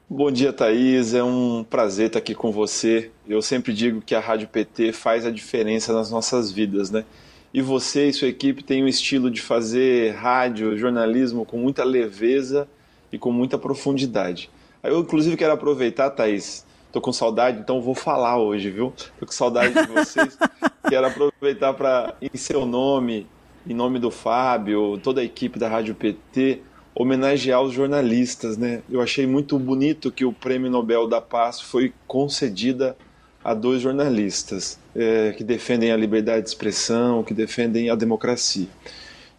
Bom 0.10 0.32
dia, 0.32 0.54
Thaís. 0.54 1.14
É 1.14 1.22
um 1.22 1.66
prazer 1.70 2.08
estar 2.08 2.20
aqui 2.20 2.34
com 2.34 2.50
você. 2.50 3.12
Eu 3.28 3.42
sempre 3.42 3.74
digo 3.74 4.00
que 4.00 4.16
a 4.16 4.22
Rádio 4.22 4.48
PT 4.48 4.94
faz 4.94 5.26
a 5.26 5.32
diferença 5.32 5.92
nas 5.92 6.10
nossas 6.10 6.50
vidas, 6.50 6.90
né? 6.92 7.04
E 7.54 7.62
você 7.62 8.10
e 8.10 8.14
sua 8.14 8.28
equipe 8.28 8.64
têm 8.64 8.84
um 8.84 8.88
estilo 8.88 9.32
de 9.32 9.42
fazer 9.42 10.14
rádio, 10.16 10.78
jornalismo 10.78 11.46
com 11.46 11.58
muita 11.58 11.84
leveza 11.84 12.68
e 13.12 13.18
com 13.18 13.32
muita 13.32 13.58
profundidade. 13.58 14.50
Eu, 14.84 15.00
inclusive, 15.00 15.36
quero 15.38 15.54
aproveitar, 15.54 16.10
Thaís, 16.12 16.66
Tô 16.92 17.02
com 17.02 17.12
saudade, 17.12 17.60
então 17.60 17.82
vou 17.82 17.94
falar 17.94 18.40
hoje, 18.40 18.72
viu? 18.72 18.94
Tô 19.20 19.26
com 19.26 19.32
saudade 19.32 19.74
de 19.74 19.88
vocês. 19.92 20.38
Quero 20.90 21.06
aproveitar 21.06 21.74
para, 21.74 22.16
em 22.22 22.36
seu 22.38 22.66
nome, 22.66 23.28
em 23.68 23.74
nome 23.74 24.00
do 24.00 24.10
Fábio, 24.10 24.98
toda 25.04 25.20
a 25.20 25.24
equipe 25.24 25.60
da 25.60 25.68
Rádio 25.68 25.94
PT, 25.94 26.62
homenagear 26.96 27.62
os 27.62 27.74
jornalistas, 27.74 28.58
né? 28.58 28.82
Eu 28.90 29.02
achei 29.02 29.28
muito 29.28 29.60
bonito 29.60 30.12
que 30.12 30.24
o 30.24 30.32
Prêmio 30.32 30.72
Nobel 30.72 31.08
da 31.08 31.20
Paz 31.20 31.60
foi 31.60 31.94
concedida 32.08 32.98
a 33.48 33.54
dois 33.54 33.82
jornalistas 33.82 34.78
é, 34.94 35.32
que 35.32 35.42
defendem 35.42 35.90
a 35.90 35.96
liberdade 35.96 36.42
de 36.42 36.50
expressão, 36.50 37.24
que 37.24 37.34
defendem 37.34 37.90
a 37.90 37.96
democracia. 37.96 38.68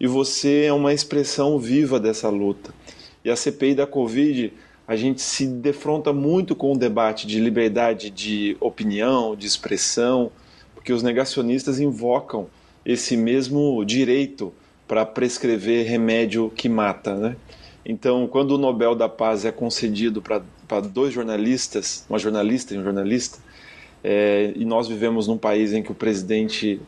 E 0.01 0.07
você 0.07 0.65
é 0.65 0.73
uma 0.73 0.95
expressão 0.95 1.59
viva 1.59 2.01
dessa 2.01 2.31
luta. 2.31 2.73
E 3.23 3.29
a 3.29 3.37
CPI 3.37 3.75
da 3.75 3.87
Covid 3.87 4.51
a 4.87 4.97
gente 4.97 5.21
se 5.21 5.47
defronta 5.47 6.11
muito 6.11 6.57
com 6.57 6.73
o 6.73 6.79
debate 6.79 7.27
de 7.27 7.39
liberdade 7.39 8.09
de 8.09 8.57
opinião, 8.61 9.37
de 9.37 9.47
expressão, 9.47 10.33
porque 10.75 10.91
os 10.91 11.03
negacionistas 11.03 11.79
invocam 11.79 12.47
esse 12.87 13.15
mesmo 13.15 13.85
direito 13.85 14.55
para 14.87 15.05
prescrever 15.05 15.87
remédio 15.87 16.51
que 16.57 16.67
mata, 16.67 17.15
né? 17.15 17.37
Então, 17.85 18.27
quando 18.27 18.53
o 18.53 18.59
Nobel 18.59 18.95
da 18.95 19.09
Paz 19.09 19.45
é 19.45 19.53
concedido 19.53 20.23
para 20.23 20.81
dois 20.81 21.13
jornalistas, 21.13 22.07
uma 22.09 22.19
jornalista 22.19 22.75
e 22.75 22.79
um 22.79 22.83
jornalista, 22.83 23.47
é, 24.03 24.53
e 24.55 24.65
nós 24.65 24.89
vivemos 24.89 25.27
num 25.27 25.39
país 25.39 25.73
em 25.73 25.83
que 25.83 25.93
o 25.93 25.95
presidente 25.95 26.81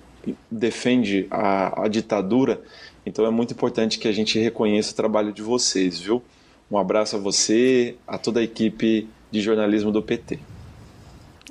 defende 0.50 1.26
a, 1.30 1.84
a 1.84 1.88
ditadura, 1.88 2.60
então 3.04 3.24
é 3.24 3.30
muito 3.30 3.52
importante 3.52 3.98
que 3.98 4.06
a 4.06 4.12
gente 4.12 4.38
reconheça 4.38 4.92
o 4.92 4.96
trabalho 4.96 5.32
de 5.32 5.42
vocês, 5.42 5.98
viu? 5.98 6.22
Um 6.70 6.78
abraço 6.78 7.16
a 7.16 7.18
você, 7.18 7.96
a 8.06 8.18
toda 8.18 8.40
a 8.40 8.42
equipe 8.42 9.08
de 9.30 9.40
jornalismo 9.40 9.90
do 9.90 10.02
PT. 10.02 10.38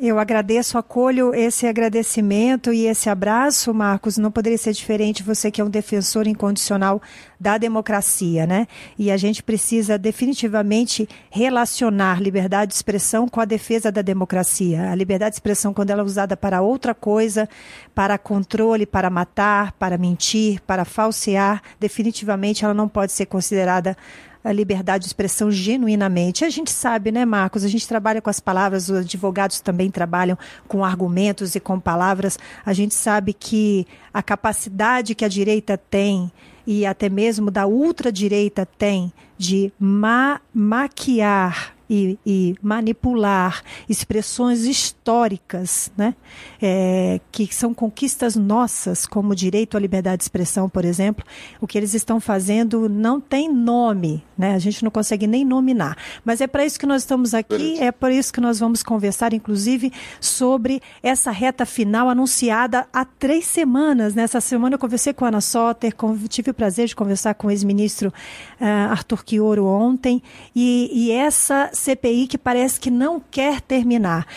Eu 0.01 0.17
agradeço, 0.17 0.77
acolho 0.77 1.35
esse 1.35 1.67
agradecimento 1.67 2.71
e 2.71 2.85
esse 2.85 3.09
abraço, 3.09 3.73
Marcos. 3.73 4.17
Não 4.17 4.31
poderia 4.31 4.57
ser 4.57 4.71
diferente, 4.71 5.21
você 5.21 5.51
que 5.51 5.59
é 5.59 5.63
um 5.63 5.69
defensor 5.69 6.25
incondicional 6.25 7.01
da 7.39 7.57
democracia, 7.57 8.45
né? 8.45 8.67
E 8.97 9.09
a 9.09 9.17
gente 9.17 9.41
precisa 9.41 9.97
definitivamente 9.97 11.07
relacionar 11.29 12.21
liberdade 12.21 12.69
de 12.69 12.75
expressão 12.75 13.27
com 13.29 13.39
a 13.39 13.45
defesa 13.45 13.91
da 13.91 14.01
democracia. 14.01 14.91
A 14.91 14.95
liberdade 14.95 15.31
de 15.31 15.35
expressão, 15.37 15.73
quando 15.73 15.91
ela 15.91 16.01
é 16.01 16.05
usada 16.05 16.35
para 16.35 16.61
outra 16.61 16.93
coisa, 16.93 17.47
para 17.95 18.17
controle, 18.17 18.85
para 18.85 19.09
matar, 19.09 19.71
para 19.73 19.97
mentir, 19.97 20.61
para 20.61 20.83
falsear, 20.83 21.61
definitivamente 21.79 22.65
ela 22.65 22.73
não 22.73 22.89
pode 22.89 23.11
ser 23.11 23.27
considerada 23.27 23.95
a 24.43 24.51
liberdade 24.51 25.03
de 25.03 25.07
expressão 25.07 25.51
genuinamente. 25.51 26.45
A 26.45 26.49
gente 26.49 26.71
sabe, 26.71 27.11
né, 27.11 27.25
Marcos? 27.25 27.63
A 27.63 27.67
gente 27.67 27.87
trabalha 27.87 28.21
com 28.21 28.29
as 28.29 28.39
palavras, 28.39 28.89
os 28.89 28.99
advogados 28.99 29.59
também 29.59 29.91
trabalham 29.91 30.37
com 30.67 30.83
argumentos 30.83 31.55
e 31.55 31.59
com 31.59 31.79
palavras. 31.79 32.39
A 32.65 32.73
gente 32.73 32.93
sabe 32.93 33.33
que 33.33 33.85
a 34.13 34.23
capacidade 34.23 35.13
que 35.13 35.25
a 35.25 35.29
direita 35.29 35.77
tem 35.77 36.31
e 36.65 36.85
até 36.85 37.09
mesmo 37.09 37.49
da 37.49 37.65
ultradireita 37.67 38.65
tem 38.65 39.11
de 39.37 39.71
ma 39.79 40.41
maquiar 40.53 41.73
e, 41.89 42.19
e 42.25 42.55
manipular 42.61 43.63
expressões 43.89 44.65
históricas, 44.65 45.91
né? 45.97 46.13
É, 46.61 47.19
que 47.31 47.53
são 47.53 47.73
conquistas 47.73 48.35
nossas, 48.35 49.05
como 49.05 49.31
o 49.31 49.35
direito 49.35 49.75
à 49.75 49.79
liberdade 49.79 50.17
de 50.17 50.23
expressão, 50.23 50.69
por 50.69 50.85
exemplo, 50.85 51.25
o 51.59 51.65
que 51.65 51.77
eles 51.77 51.93
estão 51.93 52.19
fazendo 52.19 52.87
não 52.87 53.19
tem 53.19 53.51
nome, 53.51 54.23
né? 54.37 54.53
A 54.53 54.59
gente 54.59 54.83
não 54.83 54.91
consegue 54.91 55.25
nem 55.25 55.43
nominar. 55.43 55.97
Mas 56.23 56.41
é 56.41 56.47
para 56.47 56.65
isso 56.65 56.79
que 56.79 56.85
nós 56.85 57.01
estamos 57.01 57.33
aqui, 57.33 57.79
é 57.79 57.91
por 57.91 58.11
isso 58.11 58.31
que 58.31 58.41
nós 58.41 58.59
vamos 58.59 58.83
conversar, 58.83 59.33
inclusive, 59.33 59.91
sobre 60.19 60.81
essa 61.01 61.31
reta 61.31 61.65
final 61.65 62.09
anunciada 62.09 62.87
há 62.93 63.03
três 63.03 63.45
semanas. 63.45 64.13
Nessa 64.13 64.39
semana 64.39 64.75
eu 64.75 64.79
conversei 64.79 65.13
com 65.13 65.25
a 65.25 65.29
Ana 65.29 65.41
Soter, 65.41 65.93
tive 66.27 66.51
o 66.51 66.53
prazer 66.53 66.87
de 66.87 66.95
conversar 66.95 67.33
com 67.33 67.47
o 67.47 67.51
ex-ministro 67.51 68.13
uh, 68.59 68.91
Arthur 68.91 69.23
Quioro 69.23 69.65
ontem, 69.65 70.21
e, 70.55 70.89
e 70.93 71.11
essa 71.11 71.69
CPI 71.79 72.27
que 72.27 72.37
parece 72.37 72.79
que 72.79 72.91
não 72.91 73.19
quer 73.19 73.61
terminar. 73.61 74.27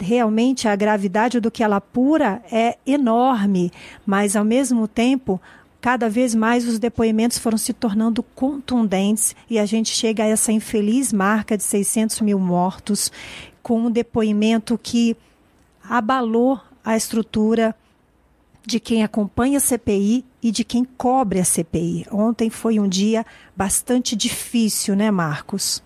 Realmente 0.00 0.68
a 0.68 0.76
gravidade 0.76 1.40
do 1.40 1.50
que 1.50 1.62
ela 1.62 1.76
apura 1.76 2.42
é 2.50 2.76
enorme, 2.86 3.72
mas 4.04 4.36
ao 4.36 4.44
mesmo 4.44 4.86
tempo 4.86 5.40
cada 5.80 6.08
vez 6.08 6.34
mais 6.34 6.66
os 6.66 6.78
depoimentos 6.78 7.38
foram 7.38 7.56
se 7.56 7.72
tornando 7.72 8.22
contundentes 8.22 9.34
e 9.48 9.58
a 9.58 9.64
gente 9.64 9.90
chega 9.90 10.24
a 10.24 10.26
essa 10.26 10.50
infeliz 10.50 11.12
marca 11.12 11.56
de 11.56 11.62
600 11.62 12.20
mil 12.20 12.38
mortos, 12.38 13.12
com 13.62 13.86
um 13.86 13.90
depoimento 13.90 14.76
que 14.76 15.16
abalou 15.88 16.60
a 16.84 16.96
estrutura 16.96 17.74
de 18.66 18.78
quem 18.78 19.02
acompanha 19.02 19.58
a 19.58 19.60
CPI 19.60 20.24
e 20.42 20.50
de 20.50 20.62
quem 20.62 20.84
cobre 20.84 21.40
a 21.40 21.44
CPI. 21.44 22.06
Ontem 22.10 22.50
foi 22.50 22.78
um 22.78 22.88
dia 22.88 23.24
bastante 23.56 24.14
difícil, 24.14 24.94
né, 24.94 25.10
Marcos? 25.10 25.82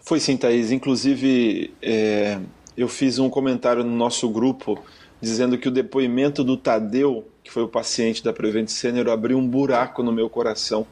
Foi 0.00 0.18
sim, 0.18 0.36
Thaís. 0.36 0.72
Inclusive, 0.72 1.72
é, 1.80 2.38
eu 2.76 2.88
fiz 2.88 3.18
um 3.18 3.30
comentário 3.30 3.84
no 3.84 3.96
nosso 3.96 4.28
grupo 4.28 4.82
dizendo 5.20 5.58
que 5.58 5.68
o 5.68 5.70
depoimento 5.70 6.42
do 6.42 6.56
Tadeu, 6.56 7.28
que 7.44 7.50
foi 7.50 7.62
o 7.62 7.68
paciente 7.68 8.24
da 8.24 8.32
Prevent 8.32 8.68
Senior, 8.68 9.08
abriu 9.08 9.36
um 9.38 9.46
buraco 9.46 10.02
no 10.02 10.12
meu 10.12 10.30
coração. 10.30 10.86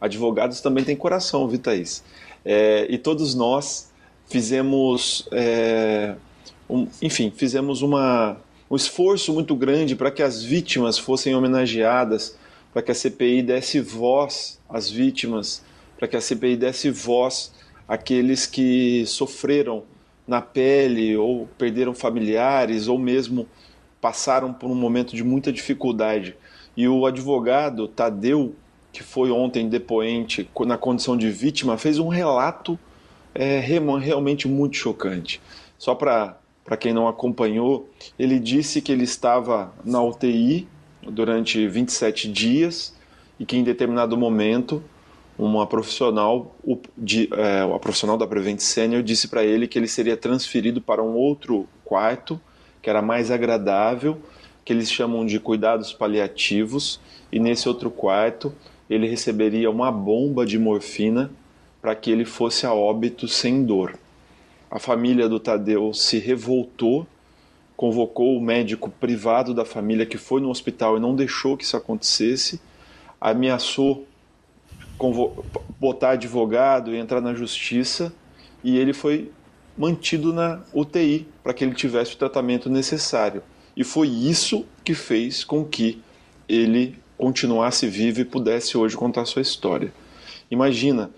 Advogados 0.00 0.60
também 0.60 0.84
têm 0.84 0.94
coração, 0.94 1.48
viu, 1.48 1.58
Thaís? 1.58 2.04
É, 2.44 2.86
e 2.88 2.98
todos 2.98 3.34
nós 3.34 3.90
fizemos, 4.28 5.26
é, 5.32 6.14
um, 6.68 6.86
enfim, 7.02 7.32
fizemos 7.34 7.82
uma, 7.82 8.36
um 8.70 8.76
esforço 8.76 9.32
muito 9.32 9.54
grande 9.56 9.96
para 9.96 10.10
que 10.10 10.22
as 10.22 10.42
vítimas 10.42 10.98
fossem 10.98 11.34
homenageadas, 11.34 12.36
para 12.72 12.82
que 12.82 12.92
a 12.92 12.94
CPI 12.94 13.42
desse 13.42 13.80
voz 13.80 14.60
às 14.68 14.88
vítimas, 14.88 15.62
para 15.98 16.06
que 16.06 16.16
a 16.16 16.20
CPI 16.20 16.56
desse 16.56 16.90
voz 16.90 17.52
aqueles 17.90 18.46
que 18.46 19.04
sofreram 19.04 19.82
na 20.24 20.40
pele 20.40 21.16
ou 21.16 21.48
perderam 21.58 21.92
familiares 21.92 22.86
ou 22.86 22.96
mesmo 22.96 23.48
passaram 24.00 24.52
por 24.52 24.70
um 24.70 24.76
momento 24.76 25.16
de 25.16 25.24
muita 25.24 25.52
dificuldade. 25.52 26.36
E 26.76 26.86
o 26.86 27.04
advogado 27.04 27.88
Tadeu, 27.88 28.54
que 28.92 29.02
foi 29.02 29.32
ontem 29.32 29.68
depoente 29.68 30.48
na 30.60 30.78
condição 30.78 31.16
de 31.16 31.28
vítima, 31.32 31.76
fez 31.76 31.98
um 31.98 32.06
relato 32.06 32.78
é, 33.34 33.58
realmente 33.58 34.46
muito 34.46 34.76
chocante. 34.76 35.40
Só 35.76 35.92
para 35.92 36.38
quem 36.78 36.94
não 36.94 37.08
acompanhou, 37.08 37.90
ele 38.16 38.38
disse 38.38 38.80
que 38.80 38.92
ele 38.92 39.02
estava 39.02 39.74
na 39.84 40.00
UTI 40.00 40.68
durante 41.02 41.66
27 41.66 42.30
dias 42.30 42.94
e 43.36 43.44
que 43.44 43.56
em 43.56 43.64
determinado 43.64 44.16
momento 44.16 44.80
uma 45.40 45.66
profissional, 45.66 46.54
de, 46.96 47.30
é, 47.32 47.78
profissional 47.78 48.18
da 48.18 48.26
Prevent 48.26 48.60
Senior 48.60 49.02
disse 49.02 49.26
para 49.26 49.42
ele 49.42 49.66
que 49.66 49.78
ele 49.78 49.88
seria 49.88 50.16
transferido 50.16 50.82
para 50.82 51.02
um 51.02 51.14
outro 51.14 51.66
quarto, 51.82 52.38
que 52.82 52.90
era 52.90 53.00
mais 53.00 53.30
agradável, 53.30 54.18
que 54.64 54.72
eles 54.72 54.92
chamam 54.92 55.24
de 55.24 55.40
cuidados 55.40 55.94
paliativos, 55.94 57.00
e 57.32 57.38
nesse 57.38 57.68
outro 57.68 57.90
quarto 57.90 58.52
ele 58.88 59.08
receberia 59.08 59.70
uma 59.70 59.90
bomba 59.90 60.44
de 60.44 60.58
morfina 60.58 61.30
para 61.80 61.94
que 61.94 62.10
ele 62.10 62.26
fosse 62.26 62.66
a 62.66 62.74
óbito 62.74 63.26
sem 63.26 63.64
dor. 63.64 63.98
A 64.70 64.78
família 64.78 65.26
do 65.26 65.40
Tadeu 65.40 65.94
se 65.94 66.18
revoltou, 66.18 67.06
convocou 67.74 68.36
o 68.36 68.42
médico 68.42 68.90
privado 68.90 69.54
da 69.54 69.64
família 69.64 70.04
que 70.04 70.18
foi 70.18 70.42
no 70.42 70.50
hospital 70.50 70.98
e 70.98 71.00
não 71.00 71.16
deixou 71.16 71.56
que 71.56 71.64
isso 71.64 71.78
acontecesse, 71.78 72.60
ameaçou 73.18 74.06
botar 75.78 76.10
advogado 76.10 76.94
e 76.94 76.98
entrar 76.98 77.20
na 77.20 77.34
justiça, 77.34 78.12
e 78.62 78.76
ele 78.76 78.92
foi 78.92 79.30
mantido 79.76 80.32
na 80.32 80.60
UTI 80.74 81.26
para 81.42 81.54
que 81.54 81.64
ele 81.64 81.74
tivesse 81.74 82.14
o 82.14 82.18
tratamento 82.18 82.68
necessário. 82.68 83.42
E 83.76 83.82
foi 83.82 84.08
isso 84.08 84.66
que 84.84 84.94
fez 84.94 85.42
com 85.42 85.64
que 85.64 86.02
ele 86.48 86.98
continuasse 87.16 87.86
vivo 87.86 88.20
e 88.20 88.24
pudesse 88.24 88.76
hoje 88.76 88.96
contar 88.96 89.24
sua 89.24 89.42
história. 89.42 89.92
Imagina, 90.50 91.10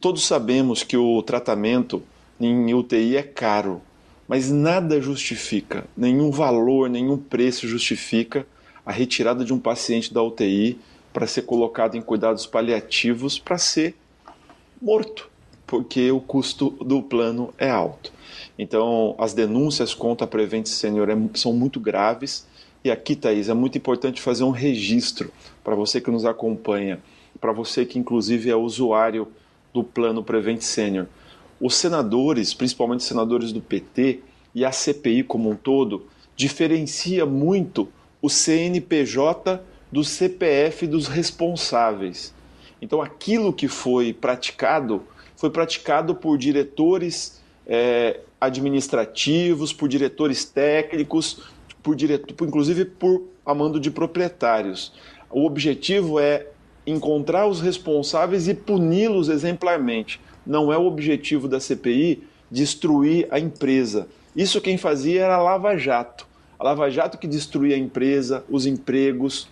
todos 0.00 0.26
sabemos 0.26 0.82
que 0.82 0.96
o 0.96 1.22
tratamento 1.22 2.02
em 2.40 2.72
UTI 2.72 3.16
é 3.16 3.22
caro, 3.22 3.82
mas 4.28 4.50
nada 4.50 5.00
justifica, 5.00 5.84
nenhum 5.96 6.30
valor, 6.30 6.88
nenhum 6.88 7.16
preço 7.16 7.66
justifica 7.66 8.46
a 8.84 8.92
retirada 8.92 9.44
de 9.44 9.52
um 9.52 9.58
paciente 9.58 10.12
da 10.14 10.22
UTI 10.22 10.78
para 11.16 11.26
ser 11.26 11.46
colocado 11.46 11.96
em 11.96 12.02
cuidados 12.02 12.44
paliativos 12.44 13.38
para 13.38 13.56
ser 13.56 13.94
morto. 14.82 15.30
porque 15.66 16.12
o 16.12 16.20
custo 16.20 16.68
do 16.84 17.02
plano 17.02 17.54
é 17.56 17.70
alto. 17.70 18.12
Então, 18.58 19.14
as 19.18 19.32
denúncias 19.32 19.94
contra 19.94 20.26
a 20.26 20.28
Prevent 20.28 20.66
Senior 20.66 21.08
é 21.08 21.16
são 21.32 21.54
muito 21.54 21.80
graves. 21.80 22.46
E 22.84 22.90
aqui, 22.90 23.16
Thaís, 23.16 23.48
é 23.48 23.54
muito 23.54 23.78
importante 23.78 24.20
fazer 24.20 24.44
um 24.44 24.50
registro 24.50 25.32
para 25.64 25.74
você 25.74 26.02
que 26.02 26.10
nos 26.10 26.26
acompanha, 26.26 27.02
para 27.40 27.50
você 27.50 27.86
que, 27.86 27.98
inclusive, 27.98 28.50
é 28.50 28.54
usuário 28.54 29.26
do 29.72 29.82
plano 29.82 30.22
Prevent 30.22 30.60
Senior. 30.60 31.06
Os 31.58 31.76
senadores, 31.76 32.52
principalmente 32.52 33.00
os 33.00 33.06
senadores 33.06 33.52
do 33.52 33.62
PT 33.62 34.20
e 34.54 34.66
a 34.66 34.70
CPI 34.70 35.22
como 35.22 35.48
um 35.48 35.56
todo, 35.56 36.04
diferencia 36.36 37.24
muito 37.24 37.88
o 38.20 38.28
CNPJ 38.28 39.64
do 39.90 40.02
CPF 40.04 40.86
dos 40.86 41.06
responsáveis. 41.06 42.34
Então, 42.80 43.00
aquilo 43.00 43.52
que 43.52 43.68
foi 43.68 44.12
praticado 44.12 45.02
foi 45.36 45.50
praticado 45.50 46.14
por 46.14 46.38
diretores 46.38 47.42
é, 47.66 48.20
administrativos, 48.40 49.72
por 49.72 49.88
diretores 49.88 50.44
técnicos, 50.44 51.42
por 51.82 51.96
inclusive 52.46 52.84
por 52.84 53.22
amando 53.44 53.78
de 53.78 53.90
proprietários. 53.90 54.92
O 55.30 55.44
objetivo 55.44 56.18
é 56.18 56.46
encontrar 56.86 57.46
os 57.46 57.60
responsáveis 57.60 58.48
e 58.48 58.54
puni-los 58.54 59.28
exemplarmente. 59.28 60.20
Não 60.46 60.72
é 60.72 60.78
o 60.78 60.86
objetivo 60.86 61.48
da 61.48 61.60
CPI 61.60 62.22
destruir 62.50 63.26
a 63.30 63.38
empresa. 63.38 64.08
Isso 64.34 64.60
quem 64.60 64.78
fazia 64.78 65.24
era 65.24 65.42
Lava 65.42 65.76
Jato. 65.76 66.26
A 66.58 66.64
Lava 66.64 66.90
Jato 66.90 67.18
que 67.18 67.26
destruía 67.26 67.76
a 67.76 67.78
empresa, 67.78 68.44
os 68.48 68.66
empregos, 68.66 69.48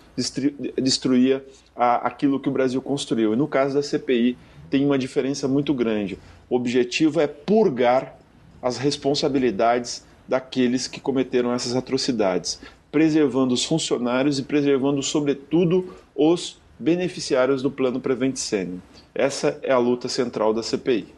destruía 0.81 1.45
aquilo 1.75 2.39
que 2.39 2.49
o 2.49 2.51
Brasil 2.51 2.81
construiu. 2.81 3.33
E 3.33 3.35
no 3.35 3.47
caso 3.47 3.75
da 3.75 3.83
CPI, 3.83 4.37
tem 4.69 4.83
uma 4.83 4.97
diferença 4.97 5.47
muito 5.47 5.73
grande. 5.73 6.17
O 6.49 6.55
objetivo 6.55 7.19
é 7.19 7.27
purgar 7.27 8.17
as 8.61 8.77
responsabilidades 8.77 10.03
daqueles 10.27 10.87
que 10.87 10.99
cometeram 10.99 11.53
essas 11.53 11.75
atrocidades, 11.75 12.59
preservando 12.91 13.53
os 13.53 13.63
funcionários 13.63 14.39
e 14.39 14.43
preservando, 14.43 15.03
sobretudo, 15.03 15.93
os 16.15 16.59
beneficiários 16.79 17.61
do 17.61 17.69
plano 17.69 17.99
Prevent 17.99 18.35
Senior. 18.35 18.79
Essa 19.13 19.59
é 19.61 19.71
a 19.71 19.77
luta 19.77 20.09
central 20.09 20.53
da 20.53 20.63
CPI. 20.63 21.14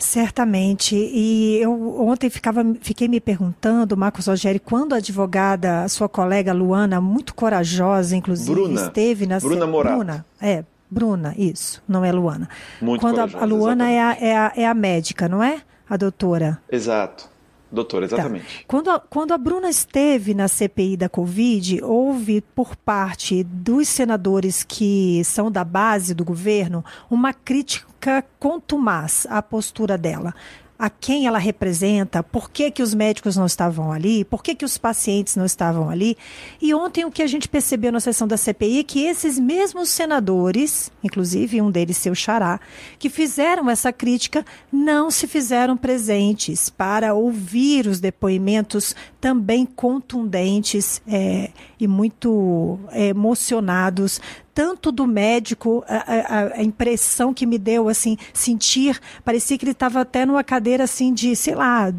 Certamente. 0.00 0.96
E 0.96 1.58
eu 1.60 2.00
ontem 2.00 2.28
ficava, 2.28 2.64
fiquei 2.80 3.06
me 3.06 3.20
perguntando, 3.20 3.96
Marcos 3.96 4.26
Rogério, 4.26 4.60
quando 4.60 4.94
a 4.94 4.96
advogada, 4.96 5.86
sua 5.88 6.08
colega 6.08 6.52
Luana, 6.52 7.00
muito 7.00 7.34
corajosa, 7.34 8.16
inclusive, 8.16 8.50
Bruna. 8.50 8.82
esteve 8.82 9.26
na 9.26 9.38
Bruna 9.38 9.66
Morato. 9.66 9.96
Bruna, 9.96 10.26
é, 10.40 10.64
Bruna, 10.90 11.34
isso, 11.36 11.82
não 11.86 12.04
é 12.04 12.10
Luana. 12.10 12.48
Muito 12.80 13.00
quando 13.00 13.20
a, 13.20 13.28
corajosa, 13.28 13.44
a 13.44 13.46
Luana 13.46 13.90
é 13.90 14.00
a, 14.00 14.16
é, 14.18 14.36
a, 14.36 14.52
é 14.56 14.66
a 14.66 14.74
médica, 14.74 15.28
não 15.28 15.42
é? 15.42 15.60
A 15.88 15.96
doutora. 15.96 16.58
Exato. 16.70 17.29
Doutor, 17.72 18.00
Tá. 18.00 18.16
exatamente. 18.16 18.64
Quando, 18.66 18.90
a, 18.90 18.98
quando 18.98 19.32
a 19.32 19.38
Bruna 19.38 19.68
esteve 19.70 20.34
na 20.34 20.48
CPI 20.48 20.96
da 20.96 21.08
Covid, 21.08 21.82
houve 21.84 22.40
por 22.40 22.74
parte 22.76 23.44
dos 23.44 23.88
senadores 23.88 24.64
que 24.64 25.22
são 25.24 25.50
da 25.50 25.64
base 25.64 26.12
do 26.14 26.24
governo 26.24 26.84
uma 27.10 27.32
crítica 27.32 28.24
contumaz 28.38 29.26
à 29.30 29.40
postura 29.40 29.96
dela. 29.96 30.34
A 30.82 30.88
quem 30.88 31.26
ela 31.26 31.38
representa, 31.38 32.22
por 32.22 32.50
que, 32.50 32.70
que 32.70 32.82
os 32.82 32.94
médicos 32.94 33.36
não 33.36 33.44
estavam 33.44 33.92
ali, 33.92 34.24
por 34.24 34.42
que, 34.42 34.54
que 34.54 34.64
os 34.64 34.78
pacientes 34.78 35.36
não 35.36 35.44
estavam 35.44 35.90
ali. 35.90 36.16
E 36.58 36.72
ontem 36.72 37.04
o 37.04 37.10
que 37.10 37.22
a 37.22 37.26
gente 37.26 37.46
percebeu 37.46 37.92
na 37.92 38.00
sessão 38.00 38.26
da 38.26 38.38
CPI 38.38 38.78
é 38.78 38.82
que 38.82 39.04
esses 39.04 39.38
mesmos 39.38 39.90
senadores, 39.90 40.90
inclusive 41.04 41.60
um 41.60 41.70
deles, 41.70 41.98
seu 41.98 42.14
xará, 42.14 42.58
que 42.98 43.10
fizeram 43.10 43.68
essa 43.68 43.92
crítica, 43.92 44.42
não 44.72 45.10
se 45.10 45.26
fizeram 45.26 45.76
presentes 45.76 46.70
para 46.70 47.12
ouvir 47.12 47.86
os 47.86 48.00
depoimentos 48.00 48.96
também 49.20 49.66
contundentes 49.66 51.02
é, 51.06 51.50
e 51.78 51.86
muito 51.86 52.80
é, 52.90 53.08
emocionados 53.08 54.18
tanto 54.60 54.92
do 54.92 55.06
médico, 55.06 55.82
a, 55.88 55.96
a- 55.96 56.52
a 56.56 56.62
impressão 56.62 57.32
que 57.32 57.46
me 57.46 57.56
deu, 57.56 57.88
assim, 57.88 58.18
sentir, 58.34 59.00
parecia 59.24 59.56
que 59.56 59.64
ele 59.64 59.72
estava 59.72 60.02
até 60.02 60.26
numa 60.26 60.44
cadeira, 60.44 60.84
assim, 60.84 61.14
de, 61.14 61.34
sei 61.34 61.54
lá, 61.54 61.90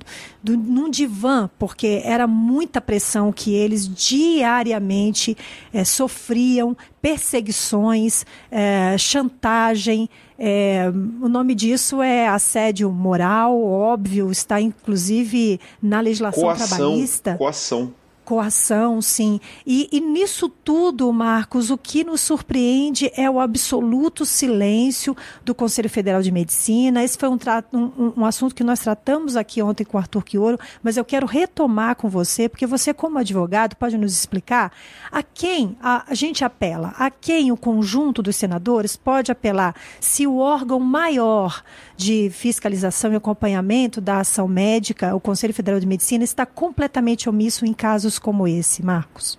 do, 0.43 0.55
num 0.55 0.88
divã, 0.88 1.49
porque 1.57 2.03
era 2.05 2.28
muita 2.28 2.80
pressão 2.80 3.32
que 3.32 3.51
eles 3.55 3.88
diariamente 3.88 5.36
eh, 5.74 5.84
sofriam, 5.84 6.78
perseguições, 7.01 8.26
eh, 8.51 8.95
chantagem, 8.99 10.07
eh, 10.38 10.88
o 11.20 11.28
nome 11.28 11.55
disso 11.55 11.99
é 11.99 12.28
assédio 12.28 12.91
moral, 12.91 13.59
óbvio, 13.64 14.30
está 14.32 14.62
inclusive 14.62 15.59
na 15.82 15.99
legislação 15.99 16.43
Coação. 16.43 16.68
trabalhista. 16.78 17.36
Coação. 17.38 17.93
Coação, 18.36 19.02
sim. 19.02 19.42
E, 19.68 19.90
e 19.92 20.00
nisso 20.00 20.48
tudo, 20.48 21.12
Marcos, 21.12 21.70
o 21.70 21.78
que 21.78 22.02
nos 22.02 22.22
surpreende 22.22 23.12
é 23.14 23.30
o 23.30 23.42
absoluto 23.42 24.26
silêncio 24.26 25.18
do 25.44 25.54
Conselho 25.54 25.90
Federal 25.90 26.22
de 26.22 26.32
Medicina. 26.32 27.04
Esse 27.04 27.18
foi 27.18 27.28
um, 27.28 27.38
um- 27.74 28.14
um 28.16 28.26
assunto 28.26 28.56
que 28.56 28.64
nós 28.64 28.80
tratamos 28.80 29.36
aqui 29.36 29.62
ontem 29.62 29.84
com 29.84 29.98
o 29.98 30.00
Arthur 30.00 30.24
Quioro, 30.24 30.58
mas 30.82 30.96
eu 30.96 31.04
quero 31.04 31.28
retomar 31.28 31.98
com 31.98 32.08
você, 32.08 32.48
porque 32.48 32.66
você, 32.66 32.94
como 32.94 33.18
advogado, 33.18 33.76
pode 33.76 33.98
nos 33.98 34.14
explicar 34.14 34.72
a 35.12 35.22
quem 35.22 35.76
a, 35.84 36.06
a 36.10 36.14
gente 36.14 36.46
apela, 36.46 36.94
a 36.98 37.10
quem 37.12 37.52
o 37.52 37.58
conjunto 37.58 38.22
dos 38.24 38.38
senadores 38.38 38.96
pode 38.96 39.30
apelar 39.30 39.76
se 40.00 40.26
o 40.26 40.38
órgão 40.38 40.80
maior 40.80 41.62
de 42.02 42.30
fiscalização 42.32 43.14
e 43.14 43.16
acompanhamento 43.16 44.02
da 44.02 44.20
ação 44.20 44.47
médica, 44.47 45.16
o 45.16 45.20
Conselho 45.20 45.54
Federal 45.54 45.80
de 45.80 45.86
Medicina, 45.86 46.24
está 46.24 46.45
completamente 46.45 47.30
omisso 47.30 47.66
em 47.66 47.74
casos 47.74 48.18
como 48.18 48.47
esse, 48.47 48.84
Marcos. 48.84 49.38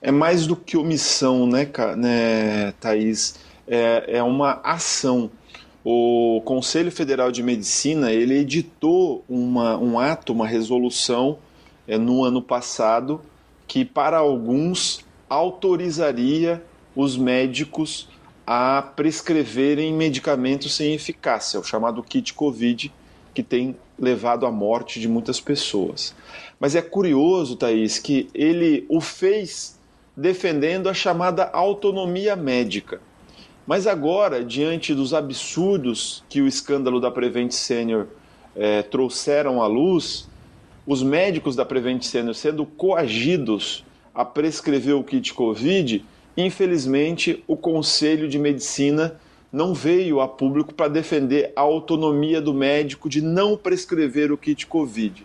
É 0.00 0.10
mais 0.10 0.46
do 0.46 0.56
que 0.56 0.76
omissão, 0.76 1.46
né, 1.46 1.68
né 1.96 2.72
Thaís? 2.80 3.36
É, 3.68 4.16
é 4.18 4.22
uma 4.22 4.60
ação. 4.64 5.30
O 5.84 6.40
Conselho 6.44 6.90
Federal 6.90 7.30
de 7.30 7.42
Medicina 7.42 8.10
ele 8.10 8.38
editou 8.38 9.22
uma, 9.28 9.76
um 9.76 9.98
ato, 9.98 10.32
uma 10.32 10.46
resolução 10.46 11.38
é, 11.86 11.98
no 11.98 12.24
ano 12.24 12.40
passado 12.40 13.20
que 13.66 13.84
para 13.84 14.16
alguns 14.16 15.04
autorizaria 15.28 16.62
os 16.96 17.16
médicos 17.16 18.08
a 18.46 18.82
prescreverem 18.82 19.92
medicamentos 19.92 20.74
sem 20.74 20.92
eficácia, 20.94 21.58
o 21.58 21.64
chamado 21.64 22.02
kit 22.02 22.34
COVID, 22.34 22.92
que 23.32 23.42
tem 23.42 23.76
levado 23.98 24.46
à 24.46 24.50
morte 24.50 25.00
de 25.00 25.08
muitas 25.08 25.40
pessoas. 25.40 26.14
Mas 26.60 26.74
é 26.74 26.82
curioso, 26.82 27.56
Thaís, 27.56 27.98
que 27.98 28.28
ele 28.34 28.84
o 28.88 29.00
fez 29.00 29.78
defendendo 30.16 30.88
a 30.88 30.94
chamada 30.94 31.50
autonomia 31.52 32.36
médica. 32.36 33.00
Mas 33.66 33.86
agora, 33.86 34.44
diante 34.44 34.94
dos 34.94 35.14
absurdos 35.14 36.22
que 36.28 36.40
o 36.40 36.46
escândalo 36.46 37.00
da 37.00 37.10
Prevent 37.10 37.50
Senior 37.50 38.06
eh, 38.54 38.82
trouxeram 38.82 39.62
à 39.62 39.66
luz, 39.66 40.28
os 40.86 41.02
médicos 41.02 41.56
da 41.56 41.64
Prevent 41.64 42.02
Senior 42.02 42.34
sendo 42.34 42.66
coagidos 42.66 43.84
a 44.14 44.24
prescrever 44.24 44.94
o 44.94 45.02
kit 45.02 45.32
Covid, 45.32 46.04
infelizmente 46.36 47.42
o 47.46 47.56
Conselho 47.56 48.28
de 48.28 48.38
Medicina 48.38 49.20
não 49.52 49.72
veio 49.72 50.20
a 50.20 50.26
público 50.26 50.74
para 50.74 50.88
defender 50.88 51.52
a 51.54 51.60
autonomia 51.60 52.40
do 52.40 52.52
médico 52.52 53.08
de 53.08 53.22
não 53.22 53.56
prescrever 53.56 54.32
o 54.32 54.36
kit 54.36 54.66
Covid. 54.66 55.24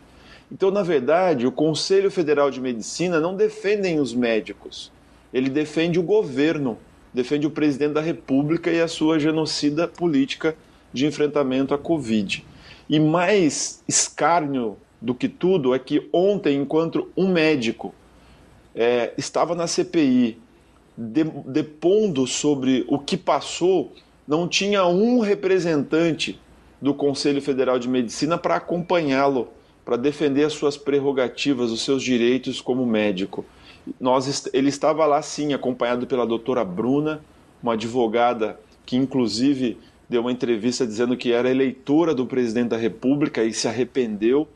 Então, 0.52 0.70
na 0.70 0.84
verdade, 0.84 1.48
o 1.48 1.52
Conselho 1.52 2.12
Federal 2.12 2.52
de 2.52 2.62
Medicina 2.62 3.20
não 3.20 3.36
defendem 3.36 4.00
os 4.00 4.14
médicos, 4.14 4.92
ele 5.34 5.50
defende 5.50 6.00
o 6.00 6.04
governo, 6.04 6.78
defende 7.14 7.48
o 7.48 7.52
presidente 7.52 7.94
da 7.94 8.02
República 8.02 8.72
e 8.72 8.80
a 8.80 8.88
sua 8.88 9.20
genocida 9.20 9.88
política 9.88 10.56
de 10.94 11.06
enfrentamento 11.06 11.74
à 11.74 11.78
Covid. 11.78 12.46
E 12.90 13.00
mais 13.00 13.84
escárnio 13.88 14.78
do 15.02 15.14
que 15.14 15.28
tudo 15.28 15.74
é 15.74 15.80
que 15.80 16.08
ontem, 16.12 16.58
enquanto 16.58 17.10
um 17.16 17.32
médico 17.32 17.94
é, 18.76 19.14
estava 19.18 19.56
na 19.56 19.68
CPI 19.68 20.38
de, 21.00 21.24
depondo 21.46 22.28
sobre 22.28 22.84
o 22.90 23.00
que 23.00 23.16
passou, 23.16 23.94
não 24.28 24.50
tinha 24.50 24.86
um 24.86 25.20
representante 25.20 26.38
do 26.82 26.94
Conselho 26.94 27.42
Federal 27.42 27.80
de 27.80 27.88
Medicina 27.88 28.38
para 28.38 28.56
acompanhá-lo, 28.56 29.48
para 29.86 29.96
defender 29.96 30.44
as 30.44 30.54
suas 30.54 30.76
prerrogativas, 30.76 31.72
os 31.72 31.86
seus 31.86 32.04
direitos 32.04 32.60
como 32.60 32.86
médico. 32.86 33.46
Nós, 34.00 34.50
ele 34.54 34.68
estava 34.68 35.06
lá 35.06 35.22
sim, 35.22 35.54
acompanhado 35.54 36.06
pela 36.06 36.28
doutora 36.28 36.66
Bruna, 36.66 37.22
uma 37.64 37.74
advogada 37.74 38.60
que 38.86 38.98
inclusive 38.98 39.78
deu 40.10 40.22
uma 40.22 40.32
entrevista 40.32 40.86
dizendo 40.86 41.16
que 41.16 41.32
era 41.32 41.50
eleitora 41.50 42.14
do 42.14 42.26
presidente 42.26 42.70
da 42.70 42.78
República 42.78 43.44
e 43.44 43.54
se 43.54 43.68
arrependeu. 43.68 44.48